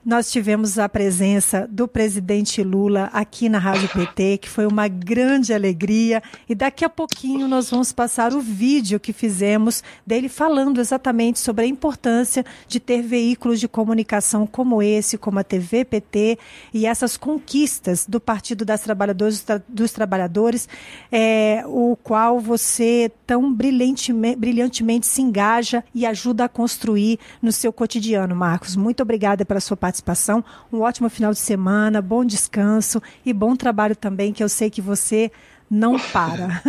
nós 0.05 0.32
tivemos 0.32 0.80
a 0.80 0.88
presença 0.88 1.68
do 1.70 1.86
presidente 1.86 2.61
Lula 2.62 3.09
aqui 3.12 3.48
na 3.48 3.59
Rádio 3.59 3.88
PT, 3.88 4.38
que 4.38 4.48
foi 4.48 4.66
uma 4.66 4.88
grande 4.88 5.55
alegria. 5.55 6.20
E 6.48 6.57
daqui 6.57 6.84
a 6.84 6.88
pouquinho 6.88 7.46
nós 7.46 7.70
vamos 7.70 7.92
passar 7.92 8.34
o 8.34 8.40
vídeo 8.40 8.98
que 8.98 9.12
fizemos 9.12 9.82
dele 10.05 10.28
falando 10.28 10.80
exatamente 10.80 11.38
sobre 11.38 11.64
a 11.64 11.68
importância 11.68 12.44
de 12.66 12.80
ter 12.80 13.00
veículos 13.00 13.61
de 13.61 13.68
comunicação 13.68 14.44
como 14.44 14.82
esse, 14.82 15.16
como 15.16 15.38
a 15.38 15.44
TV 15.44 15.84
PT, 15.84 16.36
e 16.74 16.84
essas 16.84 17.16
conquistas 17.16 18.05
do 18.05 18.20
Partido 18.20 18.64
das 18.64 18.80
Trabalhadoras, 18.80 19.44
dos 19.68 19.92
Trabalhadores, 19.92 20.68
é, 21.12 21.62
o 21.66 21.96
qual 22.03 22.40
você 22.40 23.11
tão 23.24 23.55
brilhantemente, 23.55 24.36
brilhantemente 24.36 25.07
se 25.07 25.22
engaja 25.22 25.84
e 25.94 26.05
ajuda 26.05 26.44
a 26.44 26.48
construir 26.48 27.20
no 27.40 27.53
seu 27.53 27.72
cotidiano, 27.72 28.34
Marcos. 28.34 28.74
Muito 28.74 29.00
obrigada 29.00 29.44
pela 29.44 29.61
sua 29.61 29.76
participação 29.76 29.91
participação. 29.93 30.43
Um 30.72 30.80
ótimo 30.80 31.11
final 31.11 31.32
de 31.32 31.38
semana, 31.38 32.01
bom 32.01 32.24
descanso 32.24 33.03
e 33.24 33.32
bom 33.32 33.55
trabalho 33.55 33.95
também, 33.95 34.32
que 34.32 34.43
eu 34.43 34.49
sei 34.49 34.70
que 34.70 34.80
você 34.80 35.30
não 35.70 35.99
para. 35.99 36.62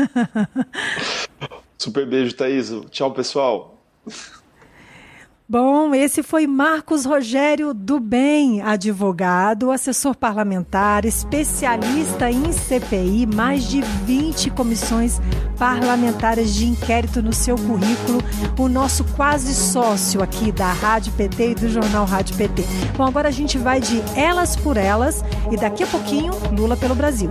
Super 1.79 2.05
beijo, 2.05 2.35
Thaís. 2.35 2.69
Tchau, 2.91 3.13
pessoal. 3.13 3.81
Bom, 5.47 5.93
esse 5.93 6.23
foi 6.23 6.47
Marcos 6.47 7.03
Rogério 7.03 7.73
do 7.73 7.99
Bem, 7.99 8.61
advogado, 8.61 9.71
assessor 9.71 10.15
parlamentar, 10.15 11.03
especialista 11.03 12.31
em 12.31 12.53
CPI, 12.53 13.25
mais 13.25 13.65
de 13.65 13.81
20 13.81 14.49
comissões 14.51 15.19
parlamentares 15.59 16.55
de 16.55 16.65
inquérito 16.65 17.21
no 17.21 17.33
seu 17.33 17.57
currículo, 17.57 18.19
o 18.57 18.69
nosso 18.69 19.03
quase 19.15 19.53
sócio 19.53 20.23
aqui 20.23 20.49
da 20.49 20.71
Rádio 20.71 21.11
PT 21.11 21.49
e 21.49 21.55
do 21.55 21.69
Jornal 21.69 22.05
Rádio 22.05 22.37
PT. 22.37 22.63
Bom, 22.95 23.03
agora 23.03 23.27
a 23.27 23.31
gente 23.31 23.57
vai 23.57 23.81
de 23.81 24.01
Elas 24.15 24.55
por 24.55 24.77
Elas 24.77 25.25
e 25.51 25.57
daqui 25.57 25.83
a 25.83 25.87
pouquinho, 25.87 26.31
Lula 26.57 26.77
pelo 26.77 26.95
Brasil. 26.95 27.29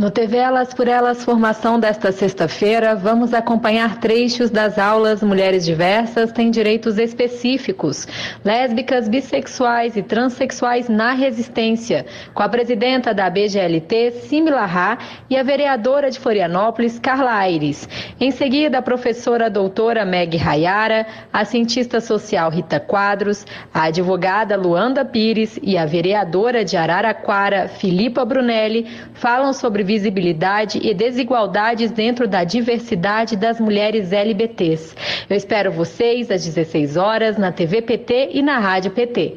No 0.00 0.10
TV 0.10 0.38
Elas 0.38 0.72
por 0.72 0.88
Elas 0.88 1.22
Formação 1.22 1.78
desta 1.78 2.10
sexta-feira, 2.10 2.94
vamos 2.96 3.34
acompanhar 3.34 4.00
trechos 4.00 4.48
das 4.48 4.78
aulas 4.78 5.22
Mulheres 5.22 5.62
Diversas 5.62 6.32
têm 6.32 6.50
Direitos 6.50 6.96
Específicos, 6.96 8.08
Lésbicas, 8.42 9.10
Bissexuais 9.10 9.98
e 9.98 10.02
Transsexuais 10.02 10.88
na 10.88 11.12
Resistência, 11.12 12.06
com 12.32 12.42
a 12.42 12.48
presidenta 12.48 13.12
da 13.12 13.28
BGLT, 13.28 14.12
Simila 14.22 14.64
Rá, 14.64 14.96
e 15.28 15.36
a 15.36 15.42
vereadora 15.42 16.10
de 16.10 16.18
Florianópolis, 16.18 16.98
Carla 16.98 17.34
Aires. 17.34 17.86
Em 18.18 18.30
seguida, 18.30 18.78
a 18.78 18.82
professora 18.82 19.50
doutora 19.50 20.06
Meg 20.06 20.34
Rayara, 20.34 21.06
a 21.30 21.44
cientista 21.44 22.00
social 22.00 22.50
Rita 22.50 22.80
Quadros, 22.80 23.44
a 23.74 23.82
advogada 23.82 24.56
Luanda 24.56 25.04
Pires 25.04 25.60
e 25.62 25.76
a 25.76 25.84
vereadora 25.84 26.64
de 26.64 26.74
Araraquara, 26.78 27.68
Filipa 27.68 28.24
Brunelli, 28.24 28.86
falam 29.12 29.52
sobre 29.52 29.89
visibilidade 29.90 30.78
e 30.80 30.94
desigualdades 30.94 31.90
dentro 31.90 32.28
da 32.28 32.44
diversidade 32.44 33.36
das 33.36 33.58
mulheres 33.58 34.12
LBTs. 34.12 34.94
Eu 35.28 35.36
espero 35.36 35.72
vocês 35.72 36.30
às 36.30 36.44
16 36.44 36.96
horas 36.96 37.36
na 37.36 37.50
TV 37.50 37.82
PT 37.82 38.30
e 38.34 38.40
na 38.40 38.60
Rádio 38.60 38.92
PT. 38.92 39.36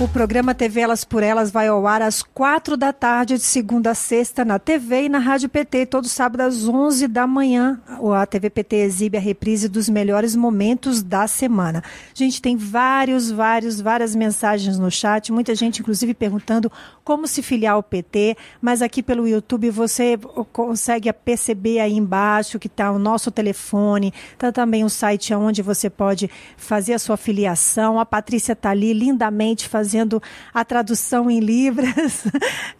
O 0.00 0.08
programa 0.08 0.54
TV 0.56 0.80
Elas 0.80 1.04
por 1.04 1.22
Elas 1.22 1.52
vai 1.52 1.68
ao 1.68 1.86
ar 1.86 2.02
às 2.02 2.20
quatro 2.20 2.76
da 2.76 2.92
tarde, 2.92 3.36
de 3.36 3.44
segunda 3.44 3.92
a 3.92 3.94
sexta, 3.94 4.44
na 4.44 4.58
TV 4.58 5.04
e 5.04 5.08
na 5.08 5.18
Rádio 5.18 5.48
PT, 5.48 5.86
todo 5.86 6.08
sábado 6.08 6.40
às 6.40 6.66
onze 6.66 7.06
da 7.06 7.28
manhã. 7.28 7.80
A 8.12 8.26
TV 8.26 8.50
PT 8.50 8.76
exibe 8.76 9.16
a 9.16 9.20
reprise 9.20 9.68
dos 9.68 9.88
melhores 9.88 10.34
momentos 10.34 11.00
da 11.00 11.28
semana. 11.28 11.82
Gente, 12.12 12.42
tem 12.42 12.56
vários, 12.56 13.30
vários, 13.30 13.80
várias 13.80 14.16
mensagens 14.16 14.78
no 14.78 14.90
chat, 14.90 15.30
muita 15.30 15.54
gente, 15.54 15.80
inclusive, 15.80 16.12
perguntando 16.12 16.72
como 17.04 17.28
se 17.28 17.42
filiar 17.42 17.74
ao 17.74 17.82
PT, 17.82 18.36
mas 18.60 18.80
aqui 18.80 19.02
pelo 19.02 19.28
YouTube 19.28 19.70
você 19.70 20.18
consegue 20.52 21.12
perceber 21.12 21.80
aí 21.80 21.92
embaixo 21.92 22.58
que 22.58 22.66
está 22.66 22.90
o 22.90 22.98
nosso 22.98 23.30
telefone, 23.30 24.12
está 24.32 24.50
também 24.50 24.82
o 24.84 24.88
site 24.88 25.34
onde 25.34 25.60
você 25.60 25.90
pode 25.90 26.30
fazer 26.56 26.94
a 26.94 26.98
sua 26.98 27.16
filiação. 27.16 28.00
A 28.00 28.06
Patrícia 28.06 28.54
está 28.54 28.70
ali 28.70 28.94
lindamente 28.94 29.68
fazendo 29.68 30.22
a 30.52 30.64
tradução 30.64 31.30
em 31.30 31.40
Libras. 31.40 32.24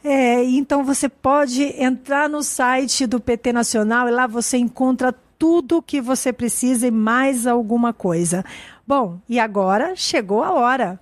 É, 0.06 0.44
então 0.44 0.84
você 0.84 1.08
pode 1.08 1.62
entrar 1.82 2.28
no 2.28 2.42
site 2.42 3.06
do 3.06 3.18
PT 3.18 3.52
Nacional 3.54 4.06
e 4.06 4.10
lá 4.10 4.26
você 4.26 4.58
encontra 4.58 5.14
tudo 5.38 5.78
o 5.78 5.82
que 5.82 6.00
você 6.00 6.32
precisa 6.32 6.86
e 6.86 6.90
mais 6.90 7.46
alguma 7.46 7.92
coisa. 7.92 8.44
Bom, 8.86 9.18
e 9.28 9.40
agora 9.40 9.96
chegou 9.96 10.42
a 10.42 10.52
hora. 10.52 11.00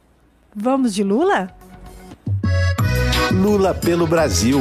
Vamos 0.55 0.95
de 0.95 1.03
Lula? 1.03 1.55
Lula 3.33 3.74
pelo 3.74 4.07
Brasil. 4.07 4.61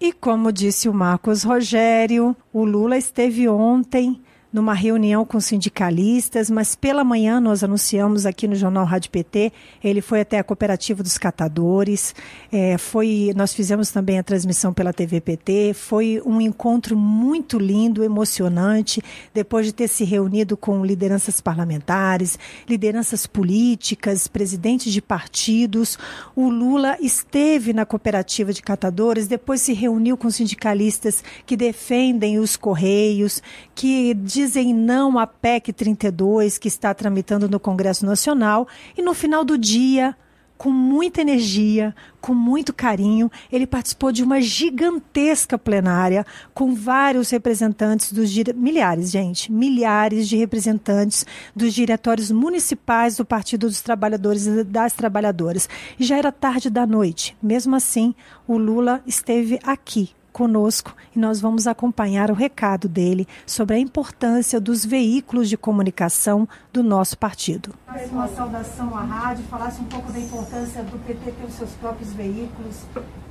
E 0.00 0.12
como 0.12 0.52
disse 0.52 0.88
o 0.88 0.94
Marcos 0.94 1.42
Rogério, 1.42 2.36
o 2.52 2.64
Lula 2.64 2.96
esteve 2.96 3.48
ontem 3.48 4.22
numa 4.52 4.74
reunião 4.74 5.24
com 5.24 5.40
sindicalistas, 5.40 6.50
mas 6.50 6.74
pela 6.74 7.02
manhã 7.02 7.40
nós 7.40 7.64
anunciamos 7.64 8.26
aqui 8.26 8.46
no 8.46 8.54
Jornal 8.54 8.84
Rádio 8.84 9.10
PT, 9.10 9.52
ele 9.82 10.00
foi 10.00 10.20
até 10.20 10.38
a 10.38 10.44
Cooperativa 10.44 11.02
dos 11.02 11.16
Catadores, 11.16 12.14
é, 12.50 12.76
foi, 12.76 13.32
nós 13.34 13.54
fizemos 13.54 13.90
também 13.90 14.18
a 14.18 14.22
transmissão 14.22 14.72
pela 14.72 14.92
TV 14.92 15.20
PT, 15.20 15.72
foi 15.74 16.20
um 16.24 16.40
encontro 16.40 16.96
muito 16.96 17.58
lindo, 17.58 18.04
emocionante, 18.04 19.02
depois 19.32 19.64
de 19.64 19.72
ter 19.72 19.88
se 19.88 20.04
reunido 20.04 20.56
com 20.56 20.84
lideranças 20.84 21.40
parlamentares, 21.40 22.38
lideranças 22.68 23.26
políticas, 23.26 24.28
presidentes 24.28 24.92
de 24.92 25.00
partidos, 25.00 25.98
o 26.36 26.50
Lula 26.50 26.96
esteve 27.00 27.72
na 27.72 27.86
Cooperativa 27.86 28.52
de 28.52 28.62
Catadores, 28.62 29.26
depois 29.26 29.62
se 29.62 29.72
reuniu 29.72 30.16
com 30.16 30.30
sindicalistas 30.30 31.24
que 31.46 31.56
defendem 31.56 32.38
os 32.38 32.56
Correios, 32.56 33.42
que 33.74 34.12
dizem 34.42 34.74
não 34.74 35.18
à 35.18 35.26
PEC 35.26 35.72
32, 35.72 36.58
que 36.58 36.66
está 36.66 36.92
tramitando 36.92 37.48
no 37.48 37.60
Congresso 37.60 38.04
Nacional, 38.04 38.66
e 38.96 39.02
no 39.02 39.14
final 39.14 39.44
do 39.44 39.56
dia, 39.56 40.16
com 40.58 40.70
muita 40.70 41.20
energia, 41.20 41.94
com 42.20 42.34
muito 42.34 42.72
carinho, 42.72 43.30
ele 43.52 43.68
participou 43.68 44.10
de 44.10 44.24
uma 44.24 44.40
gigantesca 44.40 45.56
plenária 45.56 46.26
com 46.52 46.74
vários 46.74 47.30
representantes 47.30 48.12
dos 48.12 48.34
milhares, 48.54 49.12
gente, 49.12 49.50
milhares 49.50 50.28
de 50.28 50.36
representantes 50.36 51.24
dos 51.54 51.72
diretórios 51.72 52.32
municipais 52.32 53.16
do 53.16 53.24
Partido 53.24 53.68
dos 53.68 53.80
Trabalhadores 53.80 54.46
e 54.46 54.64
das 54.64 54.92
Trabalhadoras. 54.92 55.68
E 56.00 56.04
já 56.04 56.16
era 56.16 56.32
tarde 56.32 56.68
da 56.68 56.84
noite. 56.84 57.36
Mesmo 57.40 57.76
assim, 57.76 58.12
o 58.46 58.56
Lula 58.56 59.02
esteve 59.06 59.60
aqui 59.62 60.10
conosco 60.32 60.94
e 61.14 61.18
nós 61.18 61.40
vamos 61.40 61.66
acompanhar 61.66 62.30
o 62.30 62.34
recado 62.34 62.88
dele 62.88 63.28
sobre 63.46 63.76
a 63.76 63.78
importância 63.78 64.60
dos 64.60 64.84
veículos 64.84 65.48
de 65.48 65.56
comunicação 65.56 66.48
do 66.72 66.82
nosso 66.82 67.16
partido. 67.18 67.74
Uma 68.10 68.28
saudação 68.28 68.96
à 68.96 69.02
rádio, 69.02 69.44
falasse 69.50 69.80
um 69.80 69.84
pouco 69.84 70.10
da 70.10 70.18
importância 70.18 70.82
do 70.82 70.98
PT 71.06 71.32
ter 71.32 71.46
os 71.46 71.54
seus 71.54 71.70
próprios 71.72 72.12
veículos, 72.12 72.82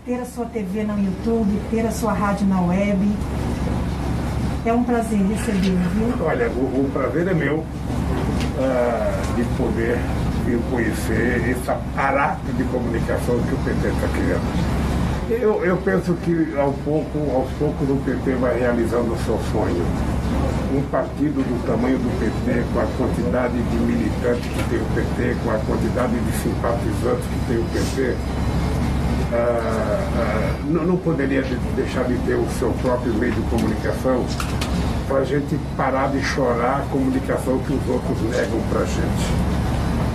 ter 0.06 0.16
a 0.16 0.26
sua 0.26 0.46
TV 0.46 0.84
no 0.84 0.98
YouTube, 0.98 1.60
ter 1.70 1.86
a 1.86 1.92
sua 1.92 2.14
rádio 2.14 2.48
na 2.48 2.62
web. 2.62 3.00
É 4.66 4.72
um 4.72 4.84
prazer 4.84 5.20
receber, 5.20 5.78
viu? 5.96 6.26
Olha, 6.26 6.50
o, 6.50 6.86
o 6.86 6.90
prazer 6.94 7.28
é 7.28 7.34
meu 7.34 7.60
uh, 7.60 9.36
de 9.36 9.44
poder 9.58 9.98
vir 10.46 10.60
conhecer 10.70 11.50
esse 11.50 11.70
aparato 11.70 12.52
de 12.54 12.64
comunicação 12.66 13.42
que 13.44 13.54
o 13.54 13.58
PT 13.58 13.88
está 13.88 14.08
criando. 14.10 14.81
Eu, 15.32 15.64
eu 15.64 15.78
penso 15.78 16.14
que 16.26 16.54
ao 16.60 16.74
pouco, 16.74 17.18
aos 17.34 17.50
poucos 17.54 17.90
o 17.90 17.96
PT 18.04 18.36
vai 18.36 18.60
realizando 18.60 19.14
o 19.14 19.18
seu 19.20 19.40
sonho. 19.54 19.86
Um 20.76 20.82
partido 20.92 21.42
do 21.42 21.66
tamanho 21.66 21.98
do 21.98 22.20
PT, 22.20 22.64
com 22.74 22.80
a 22.82 22.86
quantidade 22.98 23.54
de 23.54 23.76
militantes 23.78 24.46
que 24.46 24.70
tem 24.70 24.80
o 24.80 24.86
PT, 24.94 25.38
com 25.42 25.52
a 25.52 25.58
quantidade 25.60 26.20
de 26.20 26.32
simpatizantes 26.34 27.26
que 27.26 27.48
tem 27.48 27.58
o 27.58 27.66
PT, 27.72 28.16
ah, 29.32 30.00
ah, 30.18 30.56
não, 30.66 30.84
não 30.84 30.98
poderia 30.98 31.44
deixar 31.78 32.04
de 32.04 32.18
ter 32.26 32.36
o 32.36 32.46
seu 32.60 32.72
próprio 32.82 33.14
meio 33.14 33.32
de 33.32 33.42
comunicação 33.44 34.26
para 35.08 35.20
a 35.20 35.24
gente 35.24 35.58
parar 35.78 36.12
de 36.12 36.22
chorar 36.22 36.82
a 36.82 36.92
comunicação 36.92 37.58
que 37.60 37.72
os 37.72 37.88
outros 37.88 38.22
negam 38.24 38.60
para 38.70 38.82
a 38.82 38.86
gente. 38.86 39.51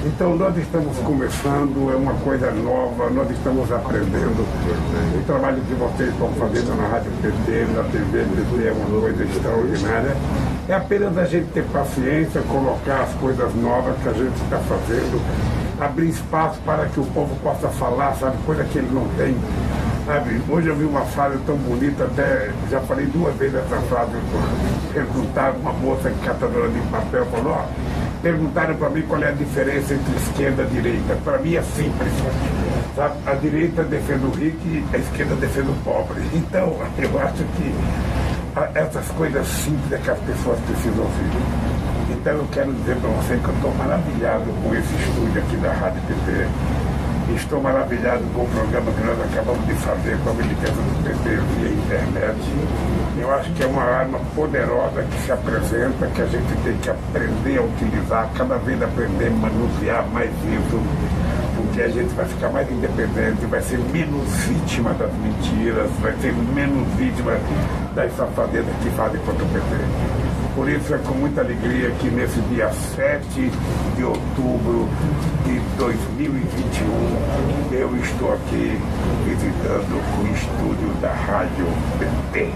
Então 0.06 0.36
nós 0.36 0.56
estamos 0.56 0.96
começando, 0.98 1.92
é 1.92 1.96
uma 1.96 2.14
coisa 2.14 2.52
nova, 2.52 3.10
nós 3.10 3.28
estamos 3.28 3.72
aprendendo. 3.72 4.46
O 5.18 5.24
trabalho 5.26 5.60
que 5.62 5.74
vocês 5.74 6.10
estão 6.10 6.28
fazendo 6.34 6.76
na 6.76 6.86
Rádio 6.86 7.10
PT, 7.20 7.66
na 7.74 7.82
TV 7.82 8.24
PT 8.24 8.68
é 8.68 8.72
uma 8.72 9.00
coisa 9.00 9.24
extraordinária. 9.24 10.16
É 10.68 10.74
apenas 10.74 11.18
a 11.18 11.24
gente 11.24 11.46
ter 11.52 11.64
paciência, 11.64 12.40
colocar 12.42 13.00
as 13.00 13.14
coisas 13.14 13.52
novas 13.56 13.96
que 14.00 14.08
a 14.08 14.12
gente 14.12 14.40
está 14.44 14.58
fazendo, 14.58 15.20
abrir 15.80 16.10
espaço 16.10 16.60
para 16.64 16.86
que 16.86 17.00
o 17.00 17.04
povo 17.06 17.34
possa 17.42 17.68
falar, 17.70 18.14
sabe, 18.14 18.36
coisa 18.46 18.62
que 18.62 18.78
ele 18.78 18.90
não 18.92 19.08
tem. 19.18 19.36
Sabe, 20.06 20.40
hoje 20.48 20.68
eu 20.68 20.76
vi 20.76 20.84
uma 20.84 21.04
frase 21.04 21.36
tão 21.44 21.56
bonita, 21.56 22.04
até 22.04 22.52
já 22.70 22.80
falei 22.82 23.06
duas 23.06 23.34
vezes 23.34 23.56
essa 23.56 23.76
frase, 23.88 24.12
perguntaram 24.94 25.56
uma 25.56 25.72
moça 25.72 26.12
catadora 26.24 26.68
de 26.68 26.78
papel, 26.92 27.26
falou, 27.26 27.54
ó, 27.54 27.95
perguntaram 28.26 28.74
para 28.74 28.90
mim 28.90 29.02
qual 29.02 29.22
é 29.22 29.28
a 29.28 29.32
diferença 29.32 29.94
entre 29.94 30.16
esquerda 30.16 30.64
e 30.64 30.66
direita. 30.66 31.14
Para 31.22 31.38
mim 31.38 31.54
é 31.54 31.62
simples. 31.62 32.12
Sabe? 32.96 33.14
A 33.24 33.34
direita 33.34 33.84
defende 33.84 34.26
o 34.26 34.30
rico 34.30 34.58
e 34.66 34.84
a 34.92 34.98
esquerda 34.98 35.36
defende 35.36 35.70
o 35.70 35.74
pobre. 35.84 36.20
Então, 36.34 36.76
eu 36.98 37.20
acho 37.20 37.44
que 37.54 37.74
essas 38.74 39.06
coisas 39.12 39.46
simples 39.46 39.92
é 39.92 39.98
que 39.98 40.10
as 40.10 40.18
pessoas 40.18 40.58
precisam 40.60 41.04
ouvir. 41.04 41.30
Então 42.10 42.32
eu 42.32 42.48
quero 42.50 42.72
dizer 42.72 42.96
para 42.96 43.10
você 43.10 43.36
que 43.36 43.48
eu 43.48 43.54
estou 43.54 43.74
maravilhado 43.74 44.44
com 44.62 44.74
esse 44.74 44.94
estúdio 44.94 45.42
aqui 45.42 45.56
da 45.58 45.72
Rádio 45.72 46.00
PT 46.02 46.48
Estou 47.34 47.60
maravilhado 47.60 48.22
com 48.34 48.42
o 48.42 48.48
programa 48.48 48.92
que 48.92 49.04
nós 49.04 49.20
acabamos 49.20 49.66
de 49.66 49.74
fazer 49.74 50.16
com 50.22 50.30
a 50.30 50.34
militância 50.34 50.74
do 50.74 51.02
PT 51.02 51.28
via 51.58 51.70
internet. 51.72 52.38
Eu 53.18 53.34
acho 53.34 53.52
que 53.52 53.64
é 53.64 53.66
uma 53.66 53.82
arma 53.82 54.20
poderosa 54.34 55.02
que 55.02 55.22
se 55.22 55.32
apresenta, 55.32 56.06
que 56.06 56.22
a 56.22 56.26
gente 56.26 56.62
tem 56.62 56.76
que 56.76 56.88
aprender 56.88 57.58
a 57.58 57.62
utilizar, 57.62 58.30
cada 58.34 58.56
vez 58.58 58.80
aprender 58.80 59.26
a 59.26 59.30
manusear 59.30 60.06
mais 60.12 60.30
isso, 60.30 60.80
porque 61.56 61.82
a 61.82 61.88
gente 61.88 62.14
vai 62.14 62.26
ficar 62.26 62.50
mais 62.50 62.70
independente, 62.70 63.44
vai 63.46 63.60
ser 63.60 63.78
menos 63.78 64.28
vítima 64.44 64.94
das 64.94 65.12
mentiras, 65.14 65.90
vai 66.00 66.14
ser 66.20 66.32
menos 66.32 66.86
vítima 66.94 67.32
das 67.94 68.16
safadezas 68.16 68.74
que 68.82 68.90
fazem 68.90 69.20
contra 69.22 69.44
o 69.44 69.48
PT. 69.48 70.25
Por 70.56 70.70
isso 70.70 70.94
é 70.94 70.98
com 70.98 71.12
muita 71.12 71.42
alegria 71.42 71.90
que 72.00 72.08
nesse 72.08 72.40
dia 72.48 72.72
7 72.72 73.24
de 73.94 74.02
outubro 74.04 74.88
de 75.44 75.60
2021 75.76 77.72
eu 77.72 77.94
estou 77.98 78.32
aqui 78.32 78.80
visitando 79.26 80.00
o 80.22 80.26
estúdio 80.34 80.94
da 81.02 81.12
Rádio 81.12 81.66
PT 81.98 82.50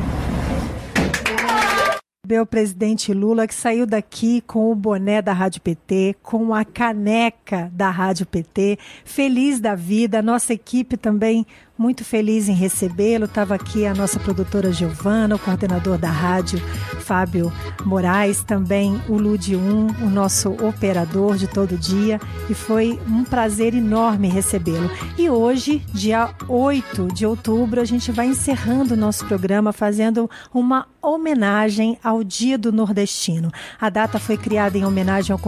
o 2.38 2.46
presidente 2.46 3.12
Lula, 3.12 3.46
que 3.46 3.54
saiu 3.54 3.86
daqui 3.86 4.40
com 4.42 4.70
o 4.70 4.74
boné 4.74 5.20
da 5.20 5.32
Rádio 5.32 5.60
PT, 5.60 6.16
com 6.22 6.54
a 6.54 6.64
caneca 6.64 7.70
da 7.72 7.90
Rádio 7.90 8.26
PT, 8.26 8.78
feliz 9.04 9.58
da 9.58 9.74
vida. 9.74 10.22
Nossa 10.22 10.52
equipe 10.52 10.96
também 10.96 11.46
muito 11.80 12.04
feliz 12.04 12.46
em 12.46 12.52
recebê-lo. 12.52 13.24
Estava 13.24 13.54
aqui 13.54 13.86
a 13.86 13.94
nossa 13.94 14.20
produtora 14.20 14.70
Giovana, 14.70 15.36
o 15.36 15.38
coordenador 15.38 15.96
da 15.96 16.10
rádio, 16.10 16.60
Fábio 17.00 17.50
Moraes, 17.86 18.42
também 18.42 19.00
o 19.08 19.16
Lude 19.16 19.56
1, 19.56 19.86
o 20.04 20.10
nosso 20.10 20.50
operador 20.62 21.38
de 21.38 21.48
todo 21.48 21.78
dia, 21.78 22.20
e 22.50 22.54
foi 22.54 23.00
um 23.08 23.24
prazer 23.24 23.74
enorme 23.74 24.28
recebê-lo. 24.28 24.90
E 25.16 25.30
hoje, 25.30 25.82
dia 25.90 26.34
8 26.46 27.08
de 27.14 27.24
outubro, 27.24 27.80
a 27.80 27.84
gente 27.86 28.12
vai 28.12 28.26
encerrando 28.26 28.92
o 28.92 28.96
nosso 28.96 29.24
programa 29.24 29.72
fazendo 29.72 30.28
uma 30.52 30.86
homenagem 31.00 31.98
ao 32.04 32.22
Dia 32.22 32.58
do 32.58 32.70
Nordestino. 32.70 33.50
A 33.80 33.88
data 33.88 34.18
foi 34.18 34.36
criada 34.36 34.76
em 34.76 34.84
homenagem 34.84 35.32
ao, 35.32 35.40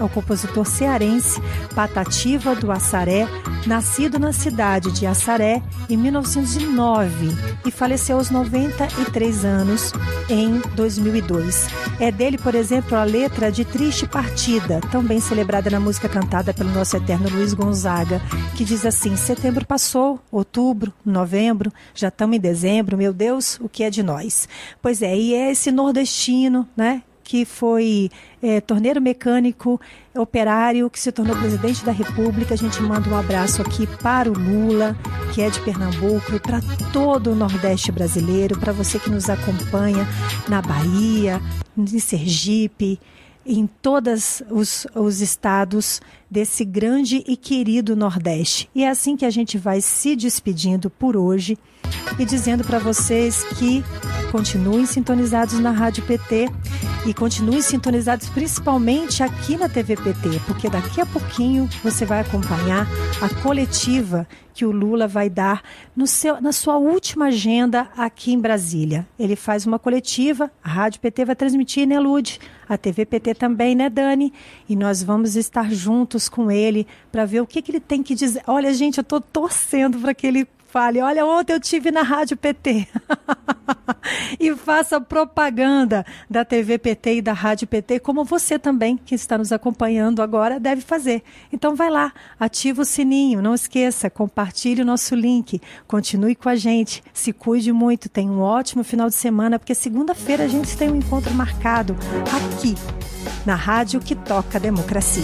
ao 0.00 0.08
compositor 0.08 0.64
cearense 0.64 1.38
Patativa 1.74 2.54
do 2.54 2.72
Assaré, 2.72 3.28
nascido 3.66 4.18
na 4.18 4.32
cidade 4.32 4.90
de 4.90 5.06
Assaré 5.06 5.62
em 5.88 5.96
1909 5.96 7.28
e 7.64 7.70
faleceu 7.70 8.16
aos 8.16 8.30
93 8.30 9.44
anos 9.44 9.92
em 10.28 10.60
2002. 10.74 11.68
É 12.00 12.10
dele, 12.10 12.38
por 12.38 12.54
exemplo, 12.54 12.96
a 12.96 13.04
letra 13.04 13.50
de 13.50 13.64
Triste 13.64 14.06
Partida, 14.06 14.80
também 14.90 15.20
celebrada 15.20 15.70
na 15.70 15.80
música 15.80 16.08
cantada 16.08 16.52
pelo 16.52 16.70
nosso 16.70 16.96
eterno 16.96 17.28
Luiz 17.28 17.54
Gonzaga, 17.54 18.20
que 18.56 18.64
diz 18.64 18.84
assim: 18.84 19.16
Setembro 19.16 19.66
passou, 19.66 20.20
outubro, 20.30 20.92
novembro, 21.04 21.72
já 21.94 22.08
estamos 22.08 22.36
em 22.36 22.40
dezembro, 22.40 22.96
meu 22.96 23.12
Deus, 23.12 23.58
o 23.60 23.68
que 23.68 23.84
é 23.84 23.90
de 23.90 24.02
nós? 24.02 24.48
Pois 24.80 25.02
é, 25.02 25.16
e 25.16 25.34
é 25.34 25.50
esse 25.50 25.70
nordestino, 25.70 26.68
né? 26.76 27.02
Que 27.24 27.46
foi 27.46 28.10
é, 28.42 28.60
torneiro 28.60 29.00
mecânico, 29.00 29.80
operário, 30.14 30.90
que 30.90 31.00
se 31.00 31.10
tornou 31.10 31.34
presidente 31.34 31.84
da 31.84 31.90
República. 31.90 32.52
A 32.52 32.56
gente 32.56 32.80
manda 32.82 33.08
um 33.08 33.16
abraço 33.16 33.62
aqui 33.62 33.86
para 34.02 34.30
o 34.30 34.34
Lula, 34.34 34.94
que 35.32 35.40
é 35.40 35.48
de 35.48 35.58
Pernambuco, 35.62 36.38
para 36.40 36.60
todo 36.92 37.32
o 37.32 37.34
Nordeste 37.34 37.90
brasileiro, 37.90 38.60
para 38.60 38.72
você 38.72 38.98
que 38.98 39.10
nos 39.10 39.30
acompanha 39.30 40.06
na 40.48 40.60
Bahia, 40.60 41.40
em 41.76 41.98
Sergipe, 41.98 43.00
em 43.46 43.66
todos 43.66 44.42
os, 44.50 44.86
os 44.94 45.20
estados 45.20 46.00
desse 46.30 46.64
grande 46.64 47.24
e 47.26 47.36
querido 47.36 47.96
Nordeste. 47.96 48.68
E 48.74 48.84
é 48.84 48.88
assim 48.88 49.16
que 49.16 49.24
a 49.24 49.30
gente 49.30 49.56
vai 49.58 49.80
se 49.80 50.14
despedindo 50.14 50.90
por 50.90 51.16
hoje 51.16 51.58
e 52.18 52.24
dizendo 52.24 52.64
para 52.64 52.78
vocês 52.78 53.44
que 53.58 53.84
continuem 54.30 54.86
sintonizados 54.86 55.58
na 55.58 55.70
Rádio 55.70 56.04
PT 56.04 56.48
e 57.06 57.12
continuem 57.12 57.60
sintonizados 57.60 58.28
principalmente 58.28 59.22
aqui 59.22 59.56
na 59.56 59.68
TV 59.68 59.96
PT, 59.96 60.40
porque 60.46 60.70
daqui 60.70 61.00
a 61.00 61.06
pouquinho 61.06 61.68
você 61.82 62.04
vai 62.04 62.20
acompanhar 62.20 62.86
a 63.20 63.28
coletiva 63.42 64.26
que 64.54 64.64
o 64.64 64.70
Lula 64.70 65.08
vai 65.08 65.28
dar 65.28 65.62
seu, 66.06 66.40
na 66.40 66.52
sua 66.52 66.76
última 66.76 67.26
agenda 67.26 67.88
aqui 67.96 68.32
em 68.32 68.38
Brasília. 68.38 69.06
Ele 69.18 69.34
faz 69.34 69.66
uma 69.66 69.78
coletiva, 69.78 70.50
a 70.62 70.68
Rádio 70.68 71.00
PT 71.00 71.24
vai 71.24 71.34
transmitir, 71.34 71.86
né, 71.86 71.98
Lude? 71.98 72.38
A 72.68 72.78
TV 72.78 73.04
PT 73.04 73.34
também, 73.34 73.74
né, 73.74 73.90
Dani? 73.90 74.32
E 74.68 74.76
nós 74.76 75.02
vamos 75.02 75.34
estar 75.34 75.70
juntos 75.72 76.28
com 76.28 76.50
ele 76.50 76.86
para 77.10 77.24
ver 77.24 77.40
o 77.40 77.46
que, 77.46 77.60
que 77.60 77.72
ele 77.72 77.80
tem 77.80 78.02
que 78.02 78.14
dizer. 78.14 78.42
Olha, 78.46 78.72
gente, 78.72 78.98
eu 78.98 79.02
estou 79.02 79.20
torcendo 79.20 79.98
para 79.98 80.14
que 80.14 80.26
ele 80.26 80.46
fale: 80.74 81.00
olha, 81.00 81.24
ontem 81.24 81.52
eu 81.52 81.60
tive 81.60 81.92
na 81.92 82.02
Rádio 82.02 82.36
PT. 82.36 82.88
e 84.40 84.54
faça 84.56 85.00
propaganda 85.00 86.04
da 86.28 86.44
TV 86.44 86.78
PT 86.78 87.18
e 87.18 87.22
da 87.22 87.32
Rádio 87.32 87.68
PT, 87.68 88.00
como 88.00 88.24
você 88.24 88.58
também, 88.58 88.96
que 88.96 89.14
está 89.14 89.38
nos 89.38 89.52
acompanhando 89.52 90.20
agora, 90.20 90.58
deve 90.58 90.80
fazer. 90.80 91.22
Então 91.52 91.76
vai 91.76 91.88
lá, 91.88 92.12
ativa 92.40 92.82
o 92.82 92.84
sininho, 92.84 93.40
não 93.40 93.54
esqueça, 93.54 94.10
compartilhe 94.10 94.82
o 94.82 94.84
nosso 94.84 95.14
link, 95.14 95.60
continue 95.86 96.34
com 96.34 96.48
a 96.48 96.56
gente, 96.56 97.04
se 97.12 97.32
cuide 97.32 97.72
muito, 97.72 98.08
tenha 98.08 98.30
um 98.30 98.40
ótimo 98.40 98.82
final 98.82 99.08
de 99.08 99.14
semana, 99.14 99.60
porque 99.60 99.76
segunda-feira 99.76 100.42
a 100.42 100.48
gente 100.48 100.76
tem 100.76 100.90
um 100.90 100.96
encontro 100.96 101.32
marcado 101.34 101.96
aqui, 102.34 102.74
na 103.46 103.54
Rádio 103.54 104.00
que 104.00 104.16
toca 104.16 104.58
democracia. 104.58 105.22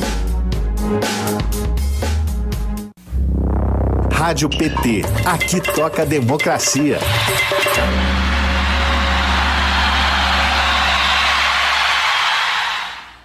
Rádio 4.21 4.51
PT. 4.51 5.01
Aqui 5.25 5.63
toca 5.63 6.05
democracia. 6.05 6.99